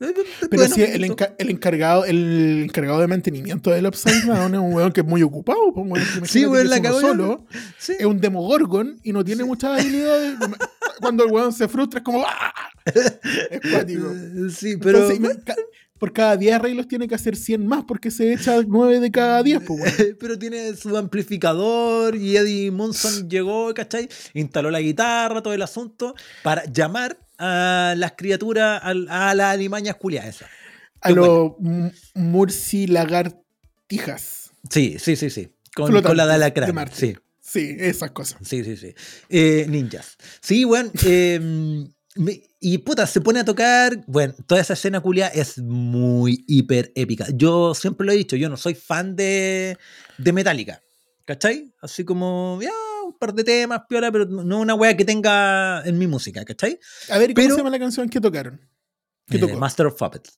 [0.00, 0.14] Eh, eh,
[0.50, 4.52] Pero bueno, sí, el, eso- enca- el encargado, el encargado de mantenimiento del Upside Down
[4.54, 5.72] es un weón que es muy ocupado.
[5.72, 7.46] po, weón, que Sí, weón, que la es solo.
[7.78, 7.92] sí.
[7.98, 10.36] Es un demogorgon y no tiene muchas habilidades.
[11.00, 12.24] Cuando el weón se frustra es como.
[12.26, 12.52] ¡ah!
[12.84, 14.06] Es cuático.
[14.10, 15.08] Eh, Sí, pero.
[15.10, 15.54] Entonces,
[16.02, 19.40] por cada 10 arreglos tiene que hacer 100 más porque se echa 9 de cada
[19.40, 19.62] 10.
[19.64, 24.08] Pues, pero tiene su amplificador y Eddie Munson llegó, ¿cachai?
[24.34, 29.94] Instaló la guitarra, todo el asunto, para llamar a las criaturas, al- a, las alimañas
[29.94, 30.50] culiadas esas.
[31.02, 31.52] A los
[32.14, 34.50] Murci lagartijas.
[34.70, 35.50] Sí, sí, sí, sí.
[35.72, 36.90] Con, la de alacrán.
[36.92, 38.40] Sí, Sí, esas cosas.
[38.44, 38.92] sí, sí, sí.
[39.28, 40.16] Eh, ninjas.
[40.40, 40.90] Sí, bueno.
[41.06, 41.38] eh,
[42.16, 44.02] me- y puta, se pone a tocar.
[44.06, 47.26] Bueno, toda esa escena culia es muy hiper épica.
[47.34, 49.76] Yo siempre lo he dicho, yo no soy fan de,
[50.18, 50.80] de Metallica.
[51.24, 51.72] ¿Cachai?
[51.80, 52.70] Así como, ya,
[53.06, 56.78] un par de temas, piola, pero no una wea que tenga en mi música, ¿cachai?
[57.10, 58.60] A ver, ¿y ¿cómo Pero- se llama la canción que tocaron?
[59.26, 59.56] ¿Qué Eh, tocó?
[59.58, 60.36] Master of Puppets.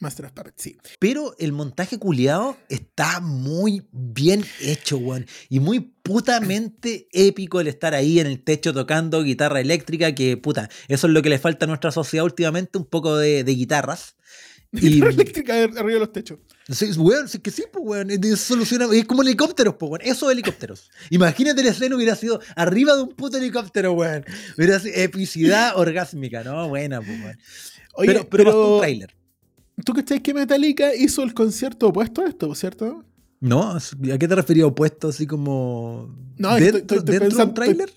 [0.00, 0.78] Master of Puppets, sí.
[0.98, 5.26] Pero el montaje culiado está muy bien hecho, weón.
[5.48, 10.68] Y muy putamente épico el estar ahí en el techo tocando guitarra eléctrica, que puta,
[10.86, 14.16] eso es lo que le falta a nuestra sociedad últimamente, un poco de, de guitarras.
[14.70, 16.40] Y, Guitarra eléctrica arriba de los techos.
[16.68, 18.10] sí, weón, sí que sí, pues, weón.
[18.10, 20.02] Es, soluciona, es como helicópteros, pues, weón.
[20.04, 20.90] Eso de helicópteros.
[21.08, 24.26] Imagínate la escena hubiera sido arriba de un puto helicóptero, weón.
[24.58, 26.68] Hubiera sido epicidad orgásmica, ¿no?
[26.68, 27.38] Buena, pues, weón.
[27.94, 29.17] Oye, pero, pero, un pero tráiler.
[29.84, 33.04] ¿Tú crees que Metallica hizo el concierto opuesto a esto, cierto?
[33.40, 35.08] No, ¿a qué te refería opuesto?
[35.08, 36.12] Así como.
[36.38, 37.92] No, que ¿Dentro, estoy- estoy dentro de pensando- un tráiler?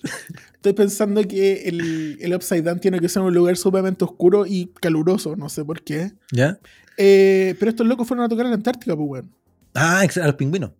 [0.54, 4.66] Estoy pensando que el, el Upside Down tiene que ser un lugar sumamente oscuro y
[4.80, 6.12] caluroso, no sé por qué.
[6.30, 6.60] ¿Ya?
[6.96, 9.30] Eh, pero estos locos fueron a tocar en la Antártica, pues, weón.
[9.74, 10.70] Ah, a los pingüinos.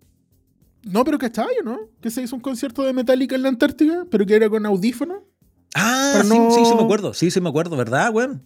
[0.85, 1.79] No, pero ¿cachai, no?
[2.01, 5.19] Que se hizo un concierto de Metallica en la Antártica, pero que era con audífonos.
[5.75, 7.15] Ah, sí, sí me acuerdo.
[7.15, 8.45] Sí, sí me acuerdo, ¿verdad, weón?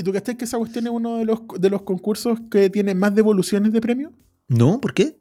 [0.00, 2.94] ¿Y tú cachai que esa cuestión es uno de los, de los concursos que tiene
[2.94, 4.14] más devoluciones de premio?
[4.48, 5.20] No, ¿por qué?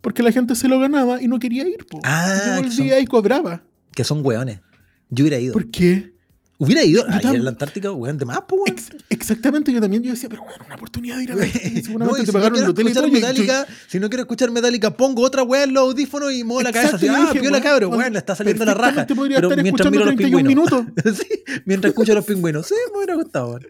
[0.00, 1.98] Porque la gente se lo ganaba y no quería ir, po.
[2.04, 3.64] Ah, y volvía y cobraba.
[3.92, 4.60] Que son weones.
[5.08, 5.52] Yo hubiera ido.
[5.52, 6.14] ¿Por qué?
[6.60, 7.04] Hubiera ido.
[7.08, 8.76] En la Antártica, weón, de más, pues, weón.
[8.78, 11.50] Ex- exactamente, yo también yo decía, pero bueno, una oportunidad de ir a ver.
[11.98, 14.90] No, te si no pagaron el hotel escuchar y- Metallica, si no quiero escuchar Metallica,
[14.96, 17.88] pongo otra weá en los audífonos y muevo la cabeza así, ah, dije, weón, cabro,
[17.88, 19.06] weón, le está saliendo la raja.
[19.06, 21.16] podría Pero estar mientras miro escuchando los 31 pingüinos.
[21.18, 22.66] sí, mientras escucho a los pingüinos.
[22.66, 23.66] Sí, me hubiera gustado, weón.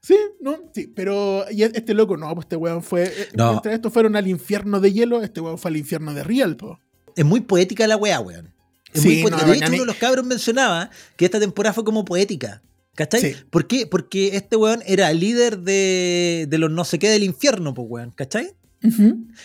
[0.00, 3.04] Sí, no, sí, pero y este loco, no, pues este weón fue.
[3.04, 3.52] eh, No.
[3.52, 6.24] Mientras estos fueron al infierno de hielo, este weón fue al infierno de
[6.56, 6.80] po.
[7.16, 8.53] Es muy poética la weá, weón.
[8.94, 9.42] Es Sí, muy poética.
[9.46, 12.62] no, de hecho, uno de los cabros mencionaba que esta temporada fue como poética.
[12.94, 13.20] ¿Cachai?
[13.20, 13.36] Sí.
[13.50, 13.86] ¿Por qué?
[13.88, 18.12] Porque este weón era líder de, de los no sé qué del infierno, pues weón,
[18.12, 18.54] ¿cachai?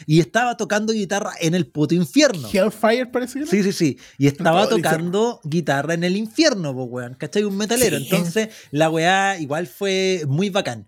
[0.06, 2.50] Y estaba tocando guitarra en el puto infierno.
[2.52, 3.50] Hellfire parece que era.
[3.50, 3.98] Sí, sí, sí.
[4.18, 7.44] Y estaba tocando guitarra en el infierno, pues weón, ¿cachai?
[7.46, 7.98] Un metalero.
[7.98, 8.04] Sí.
[8.04, 10.88] Entonces, la weá igual fue muy bacán.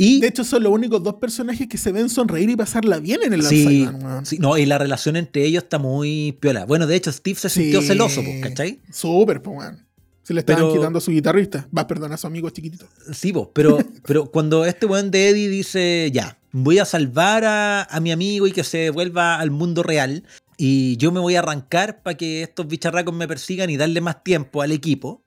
[0.00, 3.20] Y De hecho, son los únicos dos personajes que se ven sonreír y pasarla bien
[3.24, 3.88] en el Sí,
[4.22, 6.64] sí, no, y la relación entre ellos está muy piola.
[6.66, 7.88] Bueno, de hecho, Steve se sintió Sí.
[7.88, 8.80] celoso, pues, ¿cachai?
[8.92, 9.86] Súper, pues, weón.
[10.22, 11.66] Se le estaban Pero- quitando a su guitarrista.
[11.76, 12.86] Va, perdón, a su amigo chiquitito.
[13.12, 17.82] Sí, vos, pero, pero cuando este weón de Eddie dice, ya, voy a salvar a,
[17.82, 20.22] a mi amigo y que se vuelva al mundo real,
[20.56, 24.22] y yo me voy a arrancar para que estos bicharracos me persigan y darle más
[24.22, 25.22] tiempo al equipo,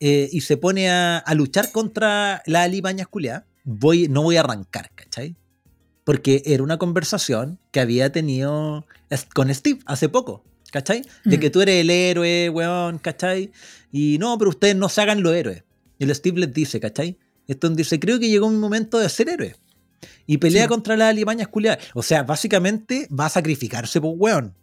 [0.00, 4.40] eh, y se pone a, a luchar contra la alimañas culiadas, voy, no voy a
[4.40, 5.36] arrancar, ¿cachai?
[6.04, 8.86] Porque era una conversación que había tenido
[9.34, 11.02] con Steve hace poco, ¿cachai?
[11.24, 11.40] De Mm.
[11.40, 13.50] que tú eres el héroe, weón, ¿cachai?
[13.92, 15.64] Y no, pero ustedes no se hagan los héroes.
[15.98, 17.18] Y el Steve les dice, ¿cachai?
[17.48, 19.56] Esto dice, creo que llegó mi momento de ser héroe.
[20.26, 20.68] Y pelea Sí.
[20.68, 21.84] contra las alimañas culiadas.
[21.94, 24.54] O sea, básicamente va a sacrificarse por weón.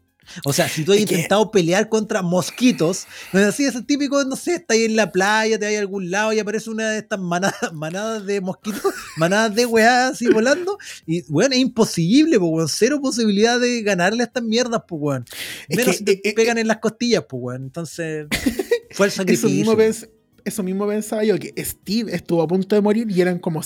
[0.45, 3.75] O sea, si tú has Es que- intentado pelear contra mosquitos, no es así, es
[3.75, 6.39] el típico, no sé, estás ahí en la playa, te vas a algún lado y
[6.39, 8.81] aparece una de estas manadas, manadas de mosquitos,
[9.17, 10.77] manadas de weá así volando.
[11.05, 12.69] Y, weón, es imposible, pues, weón.
[12.69, 15.25] Cero posibilidad de ganarle a estas mierdas, pues, weón.
[15.67, 17.63] Es Menos que, si te eh, eh, pegan en las costillas, pues, weón.
[17.63, 18.27] Entonces,
[18.91, 19.49] fue el Eso sacrificio.
[19.49, 20.09] mismo, pens-
[20.45, 23.63] eso mismo pensaba yo, que Steve estuvo a punto de morir y eran como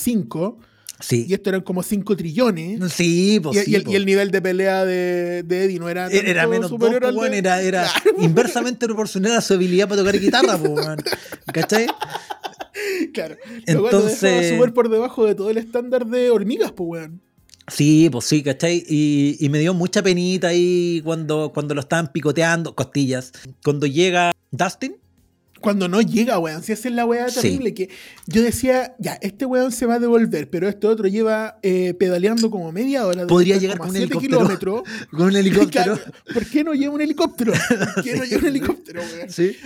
[1.00, 1.34] 5, y Sí.
[1.34, 2.92] esto eran como 5 trillones.
[2.92, 3.92] Sí, pues Y, sí, y el, pues.
[3.92, 7.10] y el nivel de pelea de, de Eddie no era, Era menos dos, superior pues,
[7.10, 10.72] al weón, de- era, era Claro, inversamente proporcional a su habilidad para tocar guitarra, pues,
[10.72, 10.98] weón.
[11.52, 11.86] ¿Cachai?
[13.12, 13.36] claro.
[13.66, 17.20] Entonces- súper por debajo de todo el estándar de hormigas, pues, weón.
[17.70, 18.82] Sí, pues sí, ¿cachai?
[18.88, 23.32] Y, y me dio mucha penita ahí cuando, cuando lo estaban picoteando, costillas.
[23.62, 24.96] Cuando llega Dustin,
[25.60, 26.62] Cuando no llega, weón.
[26.62, 27.40] Si esa es la weá Sí.
[27.40, 27.88] terrible, que
[28.26, 32.50] yo decía, ya, este weón se va a devolver, pero este otro lleva eh, pedaleando
[32.50, 33.26] como media hora.
[33.26, 34.20] Podría llegar con un helicóptero.
[34.38, 34.82] kilómetros.
[35.10, 35.98] con un helicóptero.
[36.32, 37.52] ¿Por qué no lleva un helicóptero?
[37.94, 39.30] ¿Por qué no lleva un helicóptero, weón?
[39.30, 39.56] Sí.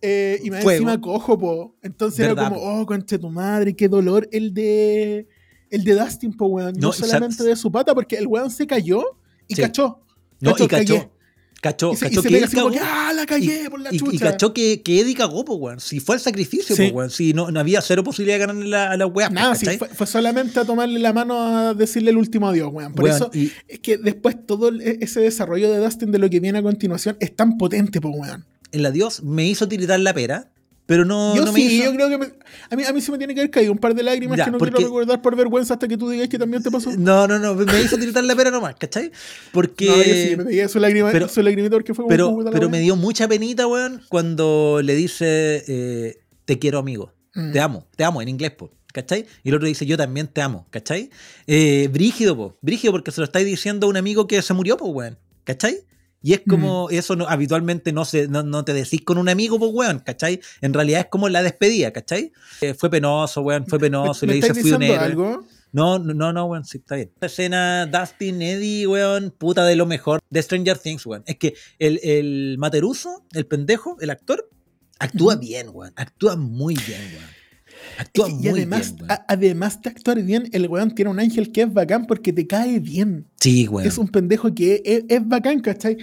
[0.00, 0.76] Eh, y más Fuego.
[0.78, 1.76] encima cojo, po.
[1.82, 5.28] Entonces era como, oh, concha tu madre, qué dolor el de
[5.70, 6.74] el de Dustin, po, weón.
[6.78, 9.04] No, solamente de su pata, porque el weón se cayó
[9.48, 9.62] y Sí.
[9.62, 10.00] cachó.
[10.40, 11.08] No, y cagué.
[11.62, 11.92] Cachó.
[11.94, 13.98] Y se, y cachó se que pega como que, ah, la cagué por la Y,
[13.98, 14.14] chucha.
[14.14, 15.80] y cachó que, que Eddie cagó, pues, weón.
[15.80, 16.82] Si fue el sacrificio, Sí.
[16.82, 17.10] pues, weón.
[17.10, 19.30] Si no, no había cero posibilidad de ganarle la- a la weá.
[19.30, 19.78] Nada, pues, ¿cachai?
[19.78, 22.92] fue, fue solamente a tomarle la mano a decirle el último adiós, weón.
[22.92, 26.28] Por Weón, eso y- es que después todo e, ese desarrollo de Dustin de lo
[26.28, 28.44] que viene a continuación es tan potente, po, weón.
[28.72, 30.50] el adiós me hizo tiritar la pera,
[30.92, 31.84] pero no, yo no me sí, hizo.
[31.86, 32.32] yo creo que me-
[32.68, 34.44] a, mí, a mí sí me tiene que haber caído un par de lágrimas Ya,
[34.44, 36.90] que no porque- quiero recordar por vergüenza hasta que tú digas que también te pasó.
[36.98, 39.10] No, no, no, me hizo tiritar la pera nomás, ¿cachai?
[39.52, 39.86] Porque.
[39.86, 42.66] No, yo sí, me pegué su, lágrima, pero- su lagrimita porque fue como pero, pero
[42.66, 42.68] weá.
[42.68, 47.52] me dio mucha penita, weón, cuando le dice eh, te quiero amigo, Mm.
[47.52, 49.24] te amo, te amo en inglés, po, ¿cachai?
[49.42, 51.08] Y el otro dice yo también te amo, ¿cachai?
[51.46, 54.76] Eh, brígido, po, brígido porque se lo estáis diciendo a un amigo que se murió,
[54.76, 55.78] po, weón, ¿cachai?
[56.22, 56.94] Y es como, Mm.
[56.94, 60.40] eso no, habitualmente no, se, no, no te decís con un amigo, pues, weón, ¿cachai?
[60.60, 62.32] En realidad es como la despedida, ¿cachai?
[62.60, 64.24] Eh, fue penoso, weón, fue penoso.
[64.24, 64.98] y ¿Me le dice, fui un héroe.
[64.98, 65.46] algo?
[65.72, 67.10] No, no, no, weón, sí, está bien.
[67.14, 71.22] Esta escena, Dustin, Eddie, weón, puta de lo mejor de Stranger Things, weón.
[71.26, 74.48] Es que el, el Materuso, el pendejo, el actor,
[74.98, 75.92] actúa bien, weón.
[75.96, 77.41] Actúa muy bien, weón.
[78.02, 79.10] Actúa Y- muy y además, bien, weón.
[79.10, 82.46] a- además de actuar bien, el weón tiene un ángel que es bacán porque te
[82.46, 83.26] cae bien.
[83.40, 83.88] Sí, weón.
[83.88, 85.96] Es un pendejo que es, es bacán, ¿cachai?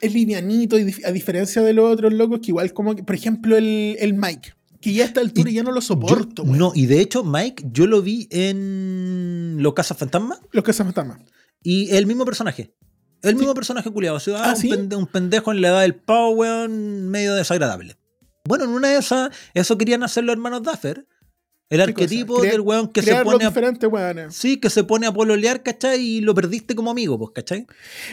[0.00, 3.56] Es livianito, y a diferencia de los otros locos que igual como, que, por ejemplo,
[3.56, 6.86] el, el Mike, que ya a esta altura Y ya no lo soporto, no, y
[6.86, 11.24] de hecho, Mike, yo lo vi en Los Casas Fantasma Los se matan
[11.62, 12.74] y el mismo personaje.
[13.22, 14.16] El mismo personaje culiado.
[14.16, 14.68] O sea, Ah, un, ¿sí?
[14.68, 17.96] pende- un pendejo en la edad del pavo, weón, medio desagradable.
[18.44, 21.06] Bueno, en una de esas, eso querían hacer los hermanos Duffer.
[21.70, 22.38] El ¿Qué arquetipo?
[22.38, 23.48] Crea- del weón que se pone a,
[23.88, 24.34] weones.
[24.34, 26.02] Sí, que se pone a pololear, ¿cachai?
[26.02, 27.66] Y lo perdiste como amigo, pues, ¿cachai?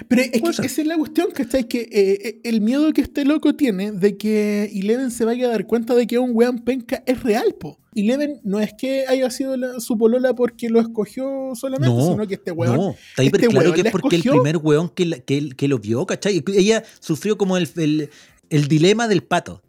[0.08, 1.68] Pero es que esa es la cuestión, ¿cachai?
[1.68, 5.50] Que eh, eh, el miedo que este loco tiene de que Eleven se vaya a
[5.50, 7.78] dar cuenta de que un weón penca es real, po.
[7.96, 12.28] Eleven no es que haya sido la- su polola porque lo escogió solamente, No, sino
[12.30, 15.06] que este weón no, está hiper este claro que es porque el primer weón que,
[15.06, 16.42] la- que, lo vio, ¿cachai?
[16.56, 18.10] Ella sufrió como el, el,
[18.50, 19.62] el dilema del pato.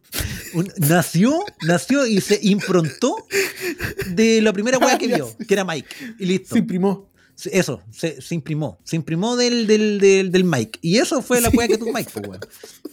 [0.55, 3.17] Un- nació, nació y se improntó
[4.09, 5.89] de la primera weá que vio, que era Mike.
[6.19, 6.55] Y listo.
[6.55, 7.09] se imprimó.
[7.53, 8.79] Eso, se, se imprimó.
[8.85, 10.79] Se imprimó del, del, del, del Mike.
[10.83, 11.57] Y eso fue la Sí.
[11.57, 12.41] weá que tuvo Mike, pues, weón.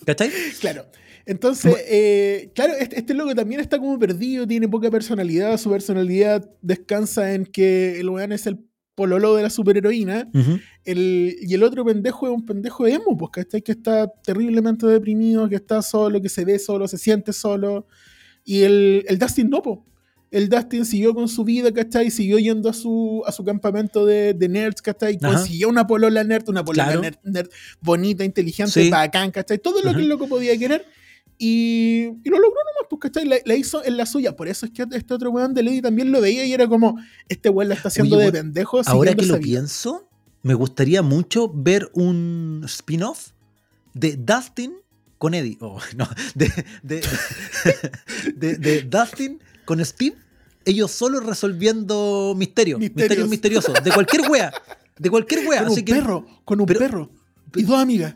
[0.05, 0.32] ¿Cachai?
[0.61, 0.86] Claro.
[1.26, 5.57] Entonces, eh, claro, este, este loco también está como perdido, tiene poca personalidad.
[5.57, 8.59] Su personalidad descansa en que el weón es el
[8.98, 10.28] pololo de la superheroína.
[10.34, 10.60] Ujú.
[10.84, 13.62] El, y el otro pendejo es un pendejo emo, pues, ¿cachai?
[13.62, 17.86] Que está terriblemente deprimido, que está solo, que se ve solo, se siente solo.
[18.43, 19.86] Y el, el Dustin no, po.
[20.32, 22.10] El Dustin siguió con su vida, ¿cachai?
[22.10, 25.18] Siguió yendo a su, a su campamento de, de nerds, ¿cachai?
[25.22, 25.36] Ajá.
[25.36, 27.02] Consiguió una polola nerd, una polola Claro.
[27.02, 28.89] nerd, nerd bonita, inteligente, Sí.
[28.89, 29.60] bacán, ¿cachai?
[29.60, 30.84] Todo lo que el loco podía querer.
[31.40, 33.26] Y, y lo logró nomás, pues, ¿cachai?
[33.26, 34.36] La, la hizo en la suya.
[34.36, 36.98] Por eso es que este otro weón de Lady también lo veía y era como,
[37.30, 38.82] este weón la está haciendo Oye, de pendejo.
[38.88, 39.44] Ahora que lo vida.
[39.44, 40.10] pienso,
[40.44, 43.30] me gustaría mucho ver un spin-off
[43.94, 44.74] de Dustin
[45.20, 45.58] con Eddie.
[45.62, 46.52] Oh, no, de,
[46.84, 47.02] de,
[48.36, 50.16] de- de Dustin con Steve,
[50.66, 53.28] ellos solo resolviendo misterios, Misterios.
[53.30, 53.30] misterios
[53.64, 54.52] misteriosos, de cualquier wea.
[54.98, 55.60] De cualquier wea.
[55.64, 57.12] Con Así un que, perro, con un pero- perro.
[57.56, 58.16] Y dos amigas.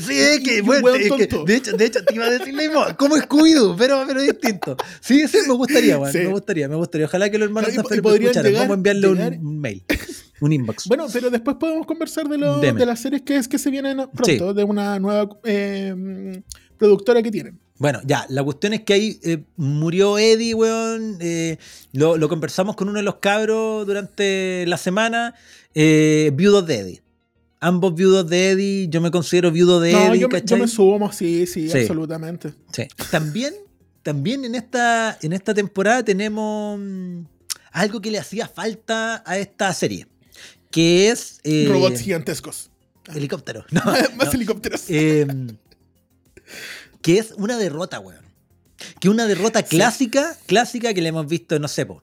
[0.00, 2.60] Sí, es que, bueno, es que, de hecho, de hecho, te iba a decir lo
[2.62, 4.76] mismo, como Scooby-Doo, pero, pero distinto.
[5.00, 6.18] Sí, sí, me gustaría, weón, Sí.
[6.18, 7.06] me gustaría, me gustaría.
[7.06, 8.50] Ojalá que los hermanos Claro, y- Duffer y podrían escucharan.
[8.52, 9.82] llegar- Vamos a enviarle un- llegar- un, mail,
[10.40, 10.86] un inbox.
[10.88, 12.78] Bueno, pero después podemos conversar de, lo- Deme.
[12.80, 14.54] de las series que, es, que se vienen pronto, Sí.
[14.56, 16.42] de una nueva eh,
[16.76, 17.58] productora que tienen.
[17.78, 21.16] Bueno, ya, la cuestión es que ahí eh, murió Eddie, weón.
[21.20, 21.56] eh,
[21.92, 25.34] lo, lo conversamos con uno de los cabros durante la semana.
[25.74, 27.02] Eh, viudos de Eddie.
[27.60, 30.68] Ambos viudos de Eddie, yo me considero viudo de No, Eddie, yo me, yo me
[30.68, 31.78] sumo, sí, sí, Sí.
[31.80, 32.52] absolutamente.
[32.72, 32.84] Sí.
[33.10, 33.54] También,
[34.02, 37.20] también en esta, en esta temporada tenemos mm,
[37.72, 40.06] algo que le hacía falta a esta serie,
[40.70, 42.70] que es eh, Robots gigantescos.
[43.14, 43.64] helicóptero.
[43.70, 43.80] No,
[44.16, 44.32] Más no.
[44.32, 44.84] helicópteros.
[44.88, 45.26] Eh,
[47.02, 48.24] que es una derrota, weón.
[49.00, 52.02] Que una derrota clásica, clásica que le hemos visto, no sé, po,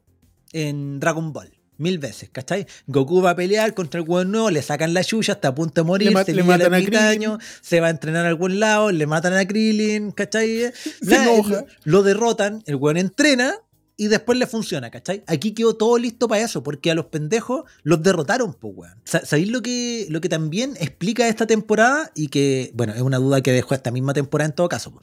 [0.51, 1.51] en Dragon Ball.
[1.84, 2.65] Mil veces, ¿cachai?
[2.88, 5.81] Goku va a pelear contra el weón nuevo, le sacan la chucha, está a punto
[5.81, 8.91] de morir, Le se le matan a ermitaño, se va a entrenar a algún lado,
[8.91, 10.71] le matan a Krillin, ¿cachai?
[11.01, 13.53] Lo, lo derrotan, el weón entrena
[13.95, 15.23] y después le funciona, ¿cachai?
[15.27, 18.95] Aquí quedó todo listo para eso, porque a los pendejos los derrotaron, pues, weón.
[19.03, 22.11] Sa- ¿Sabéis lo que, lo que también explica esta temporada?
[22.15, 24.91] Y que, bueno, es una duda que dejó esta misma temporada en todo caso.
[24.93, 25.01] po.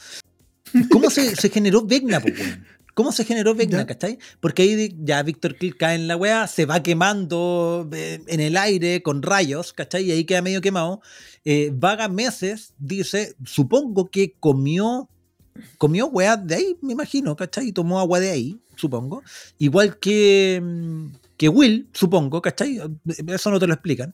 [0.91, 2.65] ¿Cómo se, se generó Vecna, pues, weón?
[3.01, 4.19] ¿Cómo se generó Vecna, cachai?
[4.41, 8.59] Porque ahí ya Víctor Kill cae en la weá, se va quemando eh, en el
[8.59, 10.05] aire con rayos, ¿cachai?
[10.05, 11.01] Y ahí queda medio quemado.
[11.47, 15.09] Eh, vaga meses, dice, supongo que comió
[15.79, 17.69] comió weá de ahí, me imagino, ¿cachai?
[17.69, 19.23] Y tomó agua de ahí, supongo.
[19.57, 21.07] Igual que, mm,
[21.39, 22.83] que Will, supongo, ¿cachai?
[23.29, 24.13] Eso no te lo explican.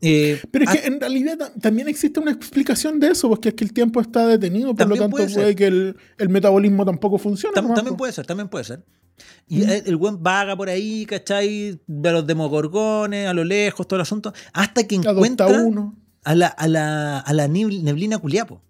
[0.00, 3.48] Eh, Pero es ah, que en realidad ta- también existe una explicación de eso, porque
[3.48, 7.18] es que el tiempo está detenido, por lo tanto puede que el, el metabolismo tampoco
[7.18, 7.54] funcione.
[7.54, 8.84] tam- también puede ser, también puede ser.
[9.48, 9.70] Y Mm.
[9.86, 11.80] el, buen vaga por ahí, ¿cachai?
[11.88, 14.32] De los demogorgones, a lo lejos, todo el asunto.
[14.52, 15.96] Hasta que Adopta encuentra uno.
[16.22, 18.62] a la, a la, a la neblina culiapo.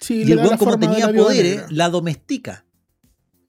[0.00, 1.66] Sí, Y el buen, como tenía poderes, negra.
[1.70, 2.64] la domestica.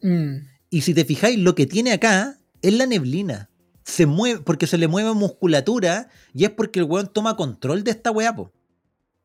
[0.01, 0.35] Mm.
[0.69, 3.49] Y si te fijáis, lo que tiene acá es la neblina.
[3.85, 7.91] Se mueve, porque se le mueve musculatura y es porque el weón toma control de
[7.91, 8.51] esta weá, po.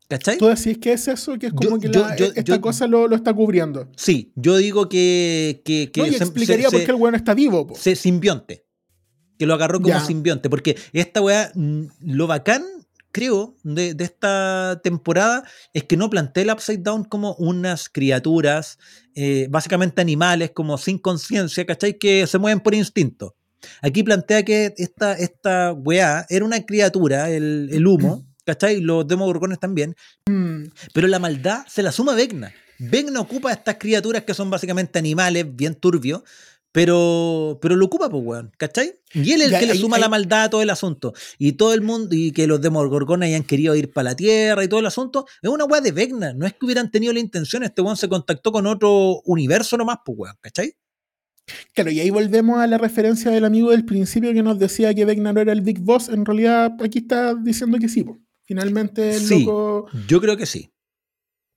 [0.07, 0.39] ¿Cachai?
[0.39, 3.09] Tú decís que es eso, que es como Yo- que la- yo- esta cosa lo,
[3.09, 3.89] lo está cubriendo.
[3.97, 5.63] Sí, yo digo que.
[5.65, 7.67] que, que no, y se- explicaría se- por qué el weón está vivo.
[7.67, 7.75] po.
[7.75, 8.65] se simbionte.
[9.39, 10.05] Que lo agarró como Ya.
[10.05, 10.51] simbionte.
[10.51, 12.63] Porque esta weá, mm, lo bacán,
[13.13, 18.79] creo, de, de esta temporada es que no plantea el Upside Down como unas criaturas,
[19.15, 21.97] eh, básicamente animales, como sin conciencia, ¿cachai?
[21.99, 23.35] Que se mueven por instinto.
[23.83, 28.81] Aquí plantea que esta, esta weá era una criatura, el, el humo, ¿cachai?
[28.81, 29.95] Los demogorgones también,
[30.27, 30.65] Mm.
[30.93, 32.53] pero la maldad se la suma Vecna.
[32.79, 36.23] Vecna ocupa a estas criaturas que son básicamente animales, bien turbios,
[36.73, 38.95] pero, pero lo ocupa, pues, weón, ¿cachai?
[39.13, 41.13] Y él es el que le suma la maldad a todo el asunto.
[41.37, 44.69] Y todo el mundo, y que los demogorgones hayan querido ir para la tierra y
[44.69, 46.33] todo el asunto, es una weá de Vecna.
[46.33, 49.99] No es que hubieran tenido la intención, este weón se contactó con otro universo nomás,
[50.05, 50.75] pues, weón, ¿cachai?
[51.75, 55.05] Claro, y ahí volvemos a la referencia del amigo del principio que nos decía que
[55.05, 56.09] Vecna no era el Big Boss.
[56.09, 58.05] En realidad, aquí está diciendo que sí.
[58.05, 58.19] po.
[58.45, 59.45] Finalmente, el Sí.
[59.45, 59.87] loco.
[60.09, 60.71] Yo creo que sí.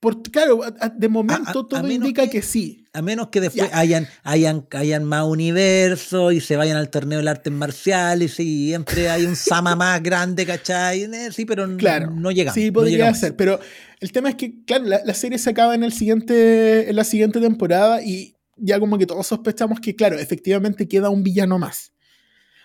[0.00, 2.84] por- claro, a- a- de momento A- todo indica que- que, sí.
[2.92, 3.78] A menos que después Ya.
[3.78, 9.08] hayan, hayan, hayan más universos y se vayan al torneo de artes marciales y siempre
[9.08, 11.04] hay un Sama más grande, ¿cachai?
[11.04, 12.10] Eh, Sí, pero Claro.
[12.10, 12.54] no llegamos.
[12.54, 13.18] Sí, no podría llegamos.
[13.18, 13.34] ser.
[13.34, 13.58] Pero
[13.98, 17.04] el tema es que, claro, la, la serie se acaba en, el siguiente, en la
[17.04, 21.92] siguiente temporada y ya como que todos sospechamos que, claro, efectivamente queda un villano más.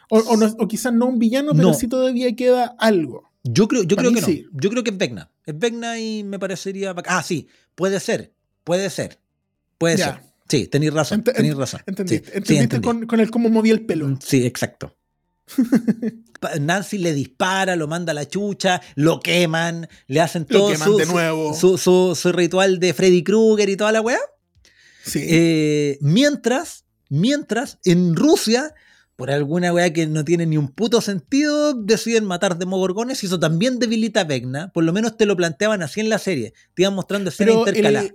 [0.10, 1.74] O, o no- o quizás no un villano, pero No.
[1.74, 3.30] sí todavía queda algo.
[3.44, 4.50] Yo creo, yo Para creo que no.
[4.62, 5.32] Yo creo que es Vecna.
[5.46, 6.94] Es Vecna y me parecería.
[7.08, 8.34] Ah, sí, puede ser.
[8.64, 9.20] Puede ser.
[9.78, 10.06] Puede Ya.
[10.16, 10.24] ser.
[10.50, 11.24] Sí, tenéis razón.
[11.24, 11.82] Ent- tenéis razón.
[11.86, 12.26] ¿Entendiste?
[12.32, 12.86] Sí, ¿Entendiste entendí.
[12.88, 14.08] con, con el cómo movía el pelo?
[14.08, 14.96] Mm, Sí, exacto.
[16.60, 20.88] Nancy le dispara, lo manda a la chucha, lo queman, le hacen Lo todo queman
[20.88, 21.54] su, de su- nuevo.
[21.54, 24.20] Su, su- su ritual de Freddy Krueger y toda la weá.
[25.04, 25.20] Sí.
[25.30, 28.74] Eh, mientras, mientras en Rusia,
[29.16, 33.40] por alguna weá que no tiene ni un puto sentido, deciden matar demogorgones y eso
[33.40, 34.72] también debilita a Vecna.
[34.72, 36.54] Por lo menos te lo planteaban así en la serie.
[36.74, 38.12] Te iban mostrando escenas intercaladas.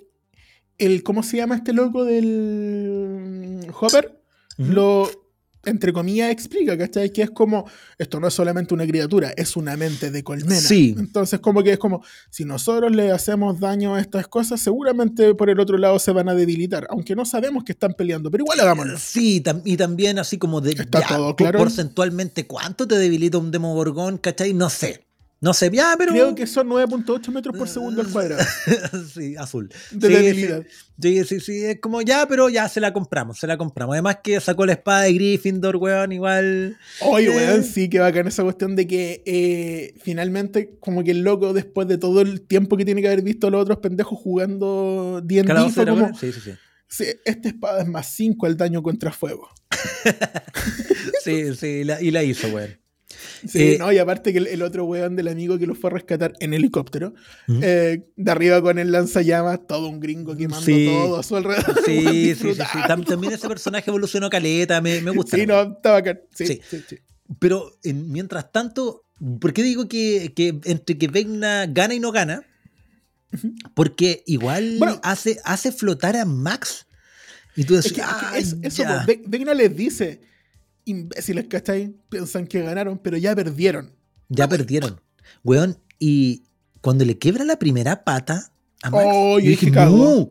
[0.79, 4.19] el, el- ¿Cómo se llama este loco del Hopper?
[4.59, 4.73] Ujú.
[4.73, 5.11] Lo,
[5.67, 7.11] entre comillas, explica, ¿cachai?
[7.11, 7.65] Que es como,
[7.99, 10.61] esto no es solamente una criatura, es una mente de colmena.
[10.61, 10.95] Sí.
[10.99, 15.51] Entonces, como que es como, si nosotros le hacemos daño a estas cosas, seguramente por
[15.51, 18.61] el otro lado se van a debilitar, aunque no sabemos que están peleando, pero igual
[18.61, 18.99] hagámoslo.
[18.99, 21.59] Sí, tam- y también así como de Está ya, todo claro.
[21.59, 24.53] porcentualmente cuánto te debilita un demogorgón, ¿cachai?
[24.55, 25.04] No sé.
[25.45, 26.13] No sé, ya, pero.
[26.13, 28.43] Creo que son 9.8 metros por segundo al cuadrado
[29.15, 29.69] sí, azul.
[29.91, 30.63] de Sí, debilidad.
[31.01, 33.93] Sí, sí, sí, es como ya, pero ya se la compramos, se la compramos.
[33.93, 36.79] Además que sacó la espada de Gryffindor, weón, igual.
[37.03, 37.37] Oye, Eh.
[37.37, 41.89] weón, sí que bacán esa cuestión de que eh, finalmente, como que el loco, después
[41.89, 45.71] de todo el tiempo que tiene que haber visto a los otros pendejos jugando D&D,
[45.71, 46.51] fue como, Sí, sí, sí.
[46.89, 49.51] sí, esta espada es más 5 al daño contra fuego.
[51.23, 52.79] Sí, sí, la- y la hizo, weón.
[53.47, 55.91] Sí, Eh, no, y aparte que el, el otro weón del amigo que lo fue
[55.91, 57.15] a rescatar en helicóptero,
[57.49, 60.87] eh, de arriba con el lanzallamas, todo un gringo quemando Sí.
[60.87, 61.65] todo a su alrededor.
[61.87, 62.79] Sí, sí, sí, sí.
[62.87, 65.37] También ese personaje evolucionó caleta, me, me gusta.
[65.37, 66.21] Sí, no, está bacán.
[66.33, 66.61] Sí.
[67.39, 69.01] Pero en- mientras tanto,
[69.41, 72.43] ¿Por qué digo que, que entre que Vecna gana y no gana?
[73.75, 75.01] Porque igual Bueno.
[75.03, 76.87] hace, hace flotar a Max.
[77.57, 79.01] Y tú Es decís, que, es que "Ay, eso, eso, ya".
[79.01, 80.21] po, Ve- Vecna les dice,
[80.85, 81.95] imbéciles, ¿cachai?
[82.09, 83.93] Piensan que ganaron, pero ya perdieron.
[84.29, 85.01] Ya perdieron.
[85.43, 86.43] Weón, y
[86.81, 88.51] cuando le quiebra la primera pata
[88.83, 90.31] a Max, Oh, yo dije, no, cagó".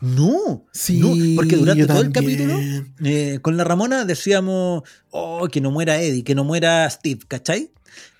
[0.00, 2.58] no, Sí, no, porque durante todo el capítulo,
[3.04, 7.70] eh, con la Ramona decíamos, oh, que no muera Eddie, que no muera Steve, ¿cachai?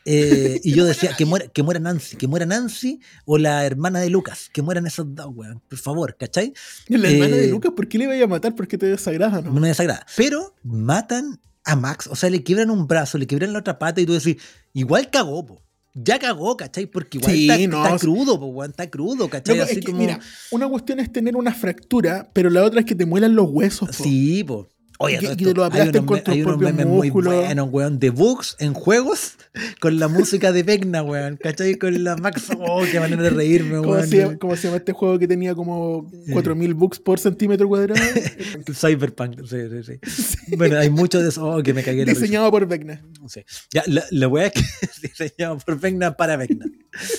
[0.07, 4.01] Eh, y yo decía, que muera, que muera Nancy, que muera Nancy o la hermana
[4.01, 6.53] de Lucas, que mueran esos dos, weón, por favor, ¿cachai?
[6.89, 8.55] Y la hermana de Eh, Lucas, ¿por qué le iba a matar?
[8.55, 9.51] ¿Por qué te desagrada, no?
[9.53, 10.07] No me desagrada.
[10.17, 14.01] Pero matan a Max, o sea, le quiebran un brazo, le quiebran la otra pata
[14.01, 14.37] y tú decís,
[14.73, 15.61] igual cagó, po.
[15.97, 16.87] Ya cagó, ¿cachai?
[16.87, 19.61] Porque igual Sí, está, no, está crudo, po, está crudo, ¿cachai?
[19.61, 20.19] Así es que, como- Mira,
[20.51, 23.89] una cuestión es tener una fractura, pero la otra es que te muelan los huesos.
[23.97, 24.03] po.
[24.05, 24.69] Sí, po.
[25.05, 27.35] Oye, Y y lo hay aplasten unos, con me- tus hay unos memes muy músculos.
[27.35, 29.35] buenos, weón, de bugs en juegos
[29.81, 31.77] con la música de Vecna, weón, ¿cachai?
[31.77, 34.09] Con la Max, oh, qué manera de reírme, ¿Cómo weón.
[34.09, 38.01] se, cómo se llama este juego que tenía como 4000 bucks por centímetro cuadrado?
[38.73, 40.57] Cyberpunk, sí, sí, sí.
[40.57, 42.05] Bueno, hay mucho de eso, oh, que me cagué.
[42.05, 43.03] Diseñado por Vecna.
[43.29, 43.43] Sí.
[43.73, 44.63] Ya, la, la weá es que
[45.09, 46.67] diseñado por Vecna para Vecna.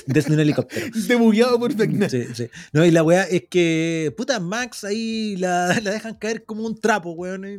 [0.08, 0.88] Desde un helicóptero.
[1.08, 2.10] Debugueado por Vecna.
[2.10, 2.48] Sí, sí.
[2.72, 6.80] No, y la weá es que, puta, Max ahí la, la dejan caer como un
[6.80, 7.46] trapo, weón.
[7.46, 7.58] y,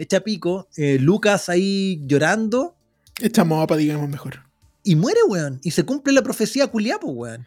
[0.00, 0.68] pff, Echa pico.
[0.76, 2.76] Eh, Lucas ahí llorando
[3.20, 4.40] Esta mapa, digamos mejor.
[4.82, 5.60] y muere, weón.
[5.62, 7.46] Y se cumple la profecía culiapo, weón.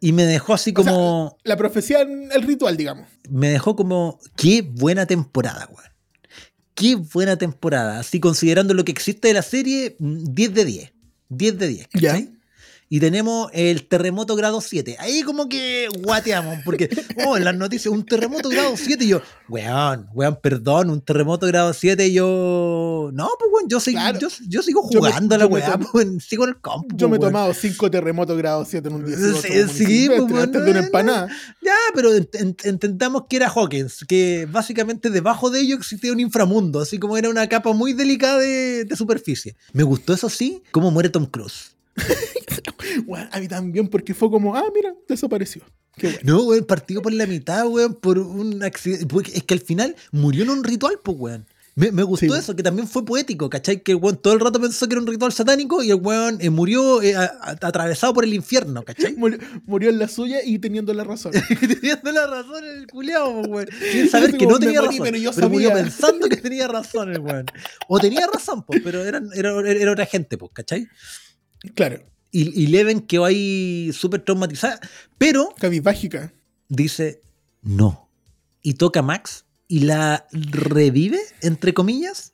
[0.00, 1.36] Y me dejó así O sea, como.
[1.44, 3.08] La profecía, el ritual, digamos.
[3.30, 4.18] me dejó como.
[4.36, 5.90] Qué buena temporada, weón.
[6.74, 8.00] Qué buena temporada.
[8.00, 10.92] Así considerando lo que existe de la serie, mm, 10 de 10.
[11.28, 11.88] 10 de 10.
[11.94, 12.20] Ya.
[12.94, 14.96] Y tenemos el terremoto grado 7.
[14.98, 16.90] Ahí como que guateamos, porque,
[17.26, 19.02] oh, en las noticias, un terremoto grado 7.
[19.02, 22.12] Y yo, weón, weón, perdón, un terremoto grado 7.
[22.12, 24.18] Yo, no, pues, weón, yo, sig- Claro.
[24.18, 26.86] yo, yo sigo Yo me- jugando a la weá, pues, weón, sigo en el campo.
[26.94, 29.16] Yo me he pues, tomado 5 terremotos grado 7 en un día.
[29.16, 31.28] Sí, sí, pues, antes de una empanada.
[31.62, 36.20] Ya, pero ent- ent- entendamos que era Hawkins, que básicamente debajo de ello existía un
[36.20, 39.56] inframundo, así como era una capa muy delicada de, de superficie.
[39.72, 41.70] Me gustó, eso sí, cómo muere Tom Cruise.
[43.32, 45.62] A mí también, porque fue como, ah, mira, desapareció.
[45.96, 46.20] Qué bueno.
[46.24, 49.06] No, weón, partido por la mitad, weón, por un accidente.
[49.34, 51.46] Es que al final murió en un ritual, pues, weón.
[51.74, 52.38] Me, me gustó Sí.
[52.38, 53.82] eso, que también fue poético, ¿cachai?
[53.82, 56.36] Que el weón todo el rato pensó que era un ritual satánico y el weón
[56.42, 59.14] eh, murió eh, a- a- atravesado por el infierno, ¿cachai?
[59.16, 61.32] Murió, murió en la suya y teniendo la razón.
[61.60, 63.68] Teniendo la razón el culiao, po, weón.
[63.90, 65.04] Sin saber que no tenía morí, razón.
[65.04, 67.46] pero yo pero murió pensando que tenía razón el weón.
[67.88, 70.86] O tenía razón, pues, pero eran- era, era otra gente, pues, ¿cachai?
[71.74, 74.80] Claro, Y, y Leven quedó ahí súper traumatizada,
[75.18, 76.32] pero cabizbágica.
[76.68, 77.20] dice
[77.62, 78.08] no.
[78.62, 82.32] Y toca a Max y la revive, entre comillas.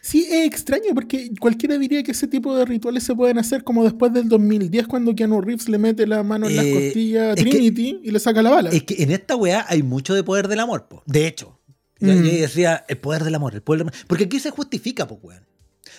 [0.00, 3.84] Sí, es extraño porque cualquiera diría que ese tipo de rituales se pueden hacer como
[3.84, 7.34] después del 2010 cuando Keanu Reeves le mete la mano en las Eh, costillas a
[7.34, 8.70] que- Trinity y le saca la bala.
[8.70, 11.02] Es que en esta weá hay mucho de poder del amor, po.
[11.06, 11.58] De hecho.
[12.00, 12.22] Yo, Mm.
[12.24, 14.00] yo decía, el poder del amor, el poder del amor.
[14.06, 15.42] Porque aquí se justifica, pues, weón.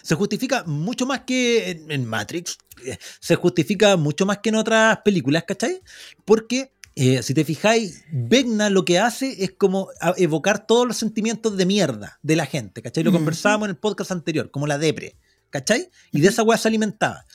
[0.07, 2.57] Se justifica mucho más que en, en Matrix.
[2.85, 5.81] eh, Se justifica mucho más que en otras películas, ¿cachai?
[6.23, 10.95] Porque, eh, si te fijáis, Vecna lo que hace es como a- evocar todos los
[10.95, 13.03] sentimientos de mierda de la gente, ¿cachai?
[13.03, 15.17] Lo conversábamos en el podcast anterior, como la depre,
[15.49, 15.89] ¿cachai?
[16.13, 17.25] Y de esa weá se alimentaba.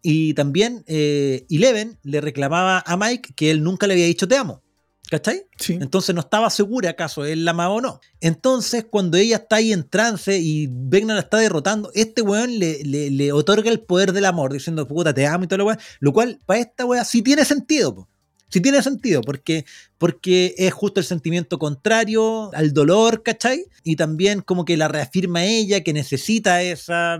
[0.00, 4.36] Y también eh, Eleven le reclamaba a Mike que él nunca le había dicho te
[4.36, 4.62] amo.
[5.10, 5.42] ¿Cachai?
[5.58, 5.74] sí.
[5.74, 8.00] Entonces no estaba segura acaso él la amaba o no.
[8.20, 12.82] Entonces, cuando ella está ahí en trance y Vecna la está derrotando, este weón le,
[12.84, 15.78] le- le otorga el poder del amor, diciendo, puta, te amo y todo lo weón.
[16.00, 18.08] Lo cual, para esta weá, sí tiene sentido, po.
[18.48, 19.64] Sí tiene sentido, porque,
[19.98, 23.64] porque es justo el sentimiento contrario al dolor, ¿cachai?
[23.82, 27.18] Y también como que la reafirma ella que necesita esa,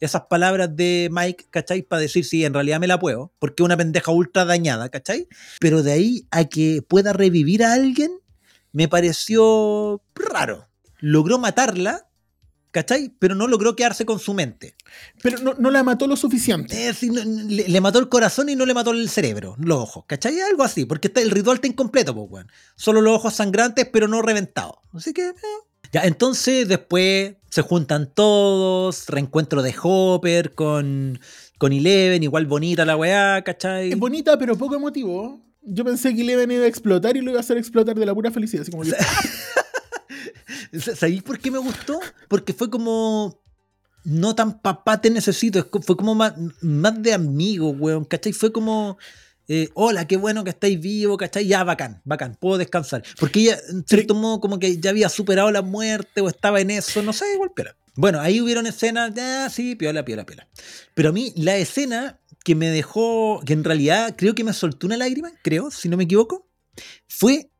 [0.00, 1.82] esas palabras de Mike, ¿cachai?
[1.82, 5.28] Para decir, sí, en realidad me la puedo, porque es una pendeja ultra dañada, ¿cachai?
[5.60, 8.10] Pero de ahí a que pueda revivir a alguien,
[8.72, 10.68] me pareció raro.
[10.98, 12.08] Logró matarla,
[12.70, 13.14] ¿cachai?
[13.18, 14.74] Pero no logró quedarse con su mente.
[15.22, 16.74] Pero no, no la mató lo suficiente.
[16.88, 19.78] Es decir, no- le, le mató el corazón y no le mató el cerebro, los
[19.78, 20.40] ojos, ¿cachai?
[20.40, 22.48] Algo así, porque está, el ritual está incompleto, pues, weón.
[22.76, 24.76] Solo los ojos sangrantes, pero no reventados.
[24.92, 25.34] Así que, eh.
[25.94, 31.20] Ya, entonces después se juntan todos, reencuentro de Hopper con,
[31.56, 33.92] con Eleven, igual bonita la weá, ¿cachai?
[33.92, 35.40] Es bonita, pero poco emotivo.
[35.62, 38.12] Yo pensé que Eleven iba a explotar y lo iba a hacer explotar de la
[38.12, 38.62] pura felicidad.
[38.62, 38.84] Así como
[40.80, 42.00] Sa- ¿Sabéis por qué me gustó?
[42.28, 43.40] Porque fue como.
[44.02, 45.64] No tan papá te necesito.
[45.82, 48.04] Fue como más, más de amigo, weón.
[48.04, 48.32] ¿Cachai?
[48.32, 48.98] Fue como.
[49.48, 51.46] Eh, hola, qué bueno que estáis vivos, ¿cachai?
[51.46, 53.02] Ya, bacán, bacán, puedo descansar.
[53.18, 56.70] Porque ella, en cierto modo, como que ya había superado la muerte o estaba en
[56.70, 57.72] eso, no sé, igual, pero.
[57.96, 60.48] Bueno, ahí hubieron escenas, ya, sí, piola, piola, piola.
[60.94, 64.86] Pero a mí, la escena que me dejó, que en realidad creo que me soltó
[64.86, 66.48] una lágrima, creo, si no me equivoco,
[67.06, 67.50] fue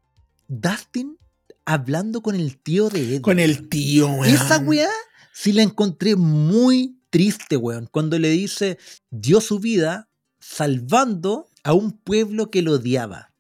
[0.48, 1.18] Dustin
[1.64, 3.20] hablando con el tío de Eddie.
[3.20, 4.34] Con el tío, weón.
[4.34, 4.90] Esa weá
[5.32, 7.88] sí la encontré muy triste, weón.
[7.90, 8.78] Cuando le dice,
[9.10, 10.08] dio su vida
[10.40, 13.32] salvando a un pueblo que lo odiaba.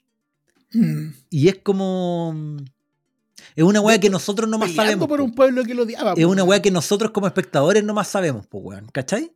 [0.72, 1.10] Mm.
[1.30, 2.34] Y es como.
[3.54, 5.06] Es una weá que nosotros no más sabemos.
[5.06, 5.24] por po.
[5.24, 6.14] un pueblo que lo odiaba.
[6.16, 6.30] Es po.
[6.32, 8.86] una weá que nosotros como espectadores no más sabemos, pues, weón.
[8.92, 9.32] ¿Cachai?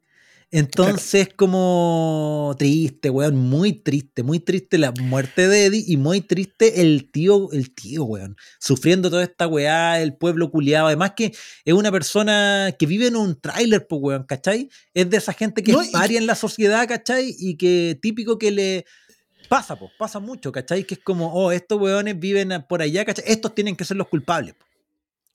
[0.51, 6.81] Entonces, como triste, weón, muy triste, muy triste la muerte de Eddie y muy triste
[6.81, 10.87] el tío, el tío, weón, sufriendo toda esta weá, el pueblo culiado.
[10.87, 11.35] Además que
[11.65, 14.71] es una persona que vive en un tráiler, pues, weón, ¿cachai?
[14.95, 17.35] Es de esa gente que No, es paria en la sociedad, ¿cachai?
[17.39, 18.87] Y que típico que le
[19.49, 20.85] pasa, pues, pasa mucho, ¿cachai?
[20.85, 23.25] Que es como, oh, estos weones viven por allá, ¿cachai?
[23.27, 24.55] Estos tienen que ser los culpables,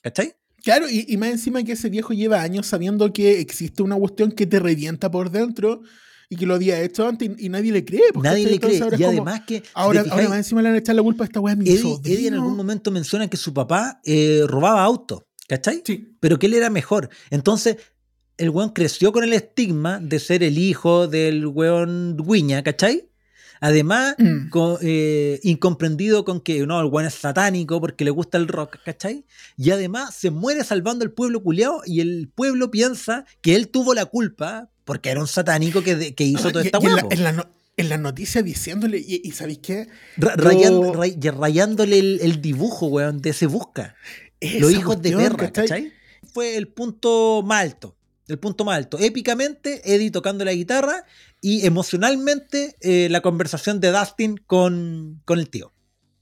[0.01, 0.34] ¿cachai?
[0.64, 4.32] Claro, y, y más encima que ese viejo lleva años sabiendo que existe una cuestión
[4.32, 5.82] que te revienta por dentro
[6.30, 8.01] y que lo había hecho antes y, y nadie le cree.
[8.14, 8.82] pues, Nadie le cree.
[8.82, 9.61] Ahora Y como, además que.
[9.74, 11.78] Ahora, fijáis, ahora más encima le van a echar la culpa a esta weá Eddie,
[11.78, 12.16] sobrino.
[12.18, 15.84] Eddie en algún momento menciona que su papá eh, robaba autos, ¿cachai?
[15.86, 16.16] Sí.
[16.22, 17.09] Pero que él era mejor.
[17.30, 17.76] Entonces,
[18.38, 23.09] el weón creció con el estigma de ser el hijo del weón Guiña, ¿cachai?
[23.66, 24.49] Además, Mm.
[24.82, 29.24] eh, incomprendido con que no, el weón es satánico porque le gusta el rock, ¿cachai?
[29.57, 33.93] Y además se muere salvando al pueblo culiao y el pueblo piensa que él tuvo
[33.93, 36.82] la culpa porque era un satánico que, de- que hizo Ah, toda esta y
[37.78, 39.88] en, las noticias diciéndole, y, y ¿sabéis qué?
[40.18, 43.95] Ra- Yo- rayando- ray- rayándole el, el dibujo, weón, de ese busca.
[44.59, 45.93] Los hijos de perra, ¿cachai?
[46.34, 47.95] Fue el punto más alto.
[48.28, 48.97] El punto más alto.
[48.99, 51.05] Épicamente, Eddie tocando la guitarra
[51.41, 55.74] y emocionalmente eh, la conversación de Dustin con, con el tío.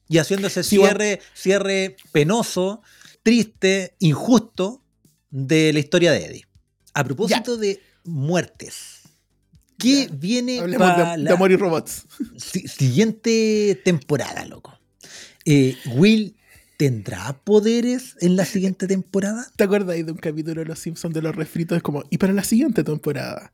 [0.09, 2.81] Y haciendo ese Sí, cierre, cierre penoso,
[3.23, 4.83] triste, injusto
[5.29, 6.47] de la historia de Eddie.
[6.93, 9.01] A propósito de muertes.
[9.77, 10.13] ¿Qué Ya.
[10.15, 12.05] viene Hablemos para de, la de amor y robots.
[12.37, 14.77] si- siguiente temporada, loco?
[15.45, 16.35] Eh, ¿Will
[16.81, 19.45] tendrá poderes en la siguiente temporada?
[19.55, 21.77] ¿Te acuerdas de un capítulo de Los Simpsons de los refritos?
[21.77, 23.51] Es como, ¿y para la siguiente temporada?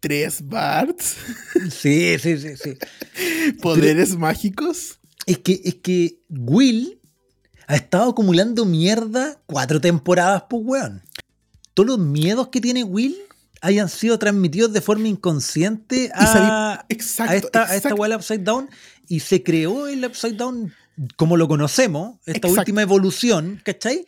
[0.00, 1.16] ¿Tres Barts?
[1.70, 2.78] Sí, sí, sí, sí.
[3.60, 4.98] ¿Poderes mágicos?
[5.26, 6.98] Es que, es que Will
[7.66, 11.02] ha estado acumulando mierda cuatro temporadas, pues, weón.
[11.74, 13.14] Todos los miedos que tiene Will
[13.60, 17.32] hayan sido transmitidos de forma inconsciente a, sabí- Exacto.
[17.32, 18.70] a esta, a esta Upside Down
[19.06, 20.72] y se creó el Upside Down
[21.16, 22.60] como lo conocemos, esta Exacto.
[22.60, 24.04] última evolución, ¿cachai?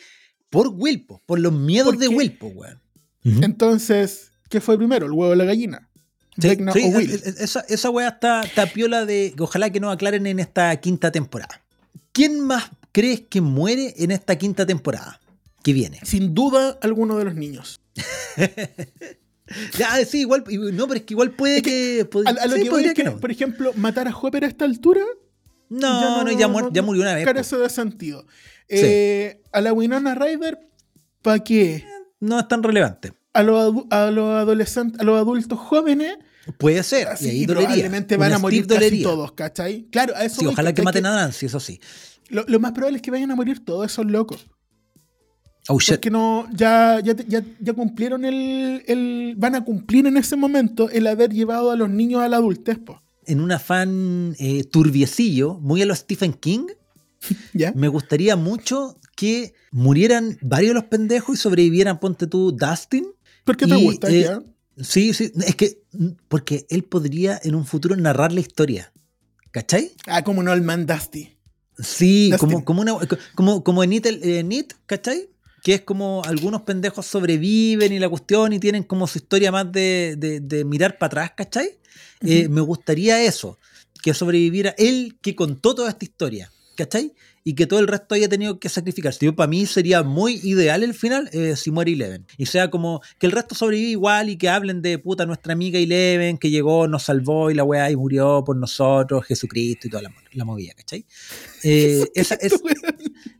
[0.51, 2.80] Por Will, po, por los miedos de pues, weón.
[3.24, 5.07] Entonces, ¿qué fue primero?
[5.07, 5.88] ¿El huevo o la gallina?
[6.40, 7.11] Sí, sí, o Will.
[7.38, 11.12] esa, esa weá está, está piola de que ojalá que nos aclaren en esta quinta
[11.12, 11.62] temporada.
[12.12, 15.20] ¿Quién más crees que muere en esta quinta temporada
[15.62, 16.01] que viene?
[16.05, 17.80] Sin duda, alguno de los niños.
[19.78, 22.09] Ya, sí, igual, no, pero es que igual puede Es que.
[22.09, 23.18] pod- A, a lo que voy es que, no.
[23.18, 25.03] por ejemplo, matar a Hopper a esta altura
[25.81, 27.25] No, no, ya, ya murió una vez.
[27.25, 28.27] carece de sentido.
[28.68, 30.59] Eh, a la Winona Ryder,
[31.23, 31.85] ¿para qué?
[32.20, 33.12] No es tan relevante.
[33.35, 36.16] A los, a los adolescentes, a los adultos jóvenes,
[36.59, 37.09] Puede ser.
[37.09, 37.68] así, y ahí dolería.
[37.68, 39.85] probablemente van a morir casi todos, ¿cachai?
[39.91, 41.81] Claro, a eso Sí, ojalá que maten a Nancy, eso sí.
[42.29, 44.47] lo, lo más probable es que vayan a morir todos esos locos.
[45.68, 45.95] Oh shit.
[45.95, 50.91] Porque no, ya, ya, ya, ya cumplieron el, el- Van a cumplir en ese momento
[50.91, 53.01] el haber llevado a los niños a la adultez, po.
[53.27, 56.66] En un afán eh, turbiecillo, muy a lo Stephen King,
[57.55, 57.73] ¿Ya?
[57.75, 63.07] me gustaría mucho que murieran varios de los pendejos y sobrevivieran, ponte tú, Dustin.
[63.45, 64.11] ¿Por qué te Y, gusta?
[64.11, 64.43] eh, ya?
[64.83, 68.93] Sí, sí, es que, mm, porque él podría en un futuro narrar la historia.
[69.51, 69.93] ¿Cachai?
[70.07, 71.37] Ah, como no el man Dusty.
[71.79, 72.49] Sí, Dustin.
[72.49, 72.95] como, como, una,
[73.35, 75.29] como, como en It, el- en It, ¿cachai?
[75.63, 79.71] Que es como algunos pendejos sobreviven y la cuestión y tienen como su historia más
[79.71, 81.79] de, de- de mirar para atrás, ¿cachai?
[82.25, 83.59] Eh, me gustaría eso,
[84.03, 87.15] que sobreviviera él que contó toda esta historia, ¿cachai?
[87.45, 89.26] Y que todo el resto haya tenido que sacrificarse.
[89.26, 92.24] Yo, para mí sería muy ideal el final eh, si muere Eleven.
[92.38, 95.78] Y sea como que el resto sobrevive igual y que hablen de puta nuestra amiga
[95.78, 100.03] Eleven que llegó, nos salvó y la weá y murió por nosotros, Jesucristo y toda
[100.04, 101.04] la, la movida, ¿cachai?
[101.64, 102.53] Eh, esa, es,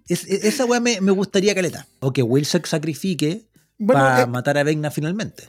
[0.09, 1.87] es- es- esa weá me, me gustaría caleta.
[2.01, 3.43] O que Will se sacrifique
[3.79, 5.45] Bueno, para eh, matar a Vecna finalmente.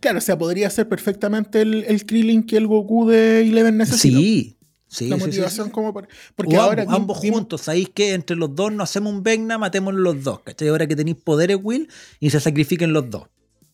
[0.00, 4.18] claro, o sea, podría ser perfectamente el, el Krillin que el Goku de Eleven necesita.
[4.18, 4.56] Sí,
[4.88, 5.72] sí, La sí, motivación sí.
[5.72, 9.22] como por- Porque O ahora ambos, juntos, ¿sabéis que entre los dos no hacemos un
[9.22, 10.68] Vecna, matémoslo los dos, ¿cachai?
[10.68, 11.88] Ahora que tenéis poderes, Will,
[12.20, 13.24] y se sacrifiquen los dos.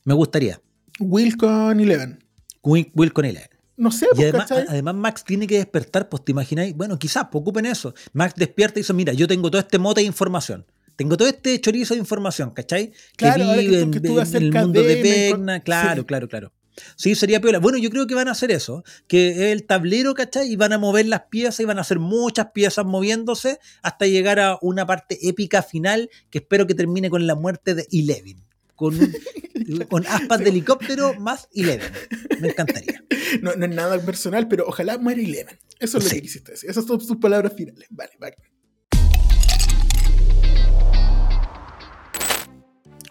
[0.04, 0.60] Me gustaría.
[1.00, 2.22] Will con Eleven.
[2.62, 3.48] Will, Will con Eleven.
[3.76, 4.66] no sé, Y pues, además, ¿cachai?
[4.68, 7.94] además Max tiene que despertar, pues te imagináis, bueno, quizás, pues ocupen eso.
[8.12, 10.64] Max despierta y dice, mira, yo tengo todo este mote de información.
[10.96, 12.92] Tengo todo este chorizo de información, ¿cachay?
[13.16, 15.58] Claro, que vive tú- en, que estuve en el mundo de, de Vecna.
[15.60, 16.52] Claro, claro, claro.
[16.96, 17.58] Sí, sería piola.
[17.60, 20.50] Bueno, yo creo que van a hacer eso, que es el tablero, ¿cachai?
[20.52, 24.40] Y van a mover las piezas y van a hacer muchas piezas moviéndose hasta llegar
[24.40, 28.44] a una parte épica final que espero que termine con la muerte de Eleven.
[28.74, 28.98] Con,
[29.88, 31.92] con aspas de helicóptero más Eleven.
[32.40, 33.04] Me encantaría.
[33.40, 35.58] No, no es nada personal, pero ojalá muera Eleven.
[35.78, 36.16] Eso es lo Sí.
[36.16, 36.70] que quisiste decir.
[36.70, 37.86] Esas son sus palabras finales.
[37.90, 38.36] Vale, vale.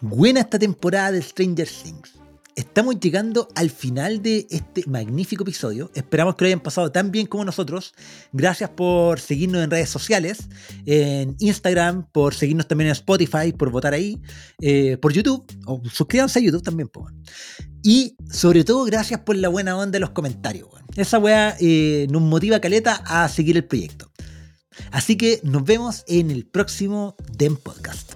[0.01, 2.13] Buena esta temporada de Stranger Things.
[2.55, 5.89] Estamos llegando al final de este magnífico episodio.
[5.95, 7.93] Esperamos que lo hayan pasado tan bien como nosotros.
[8.31, 10.49] Gracias por seguirnos en redes sociales,
[10.85, 14.21] en Instagram, por seguirnos también en Spotify, por votar ahí,
[14.61, 15.45] eh, por YouTube.
[15.65, 17.07] O suscríbanse a YouTube también, po.
[17.81, 20.69] Y sobre todo, gracias por la buena onda de los comentarios.
[20.95, 24.11] Esa weá eh, nos motiva caleta a seguir el proyecto.
[24.91, 28.13] Así que nos vemos en el próximo Den Podcast.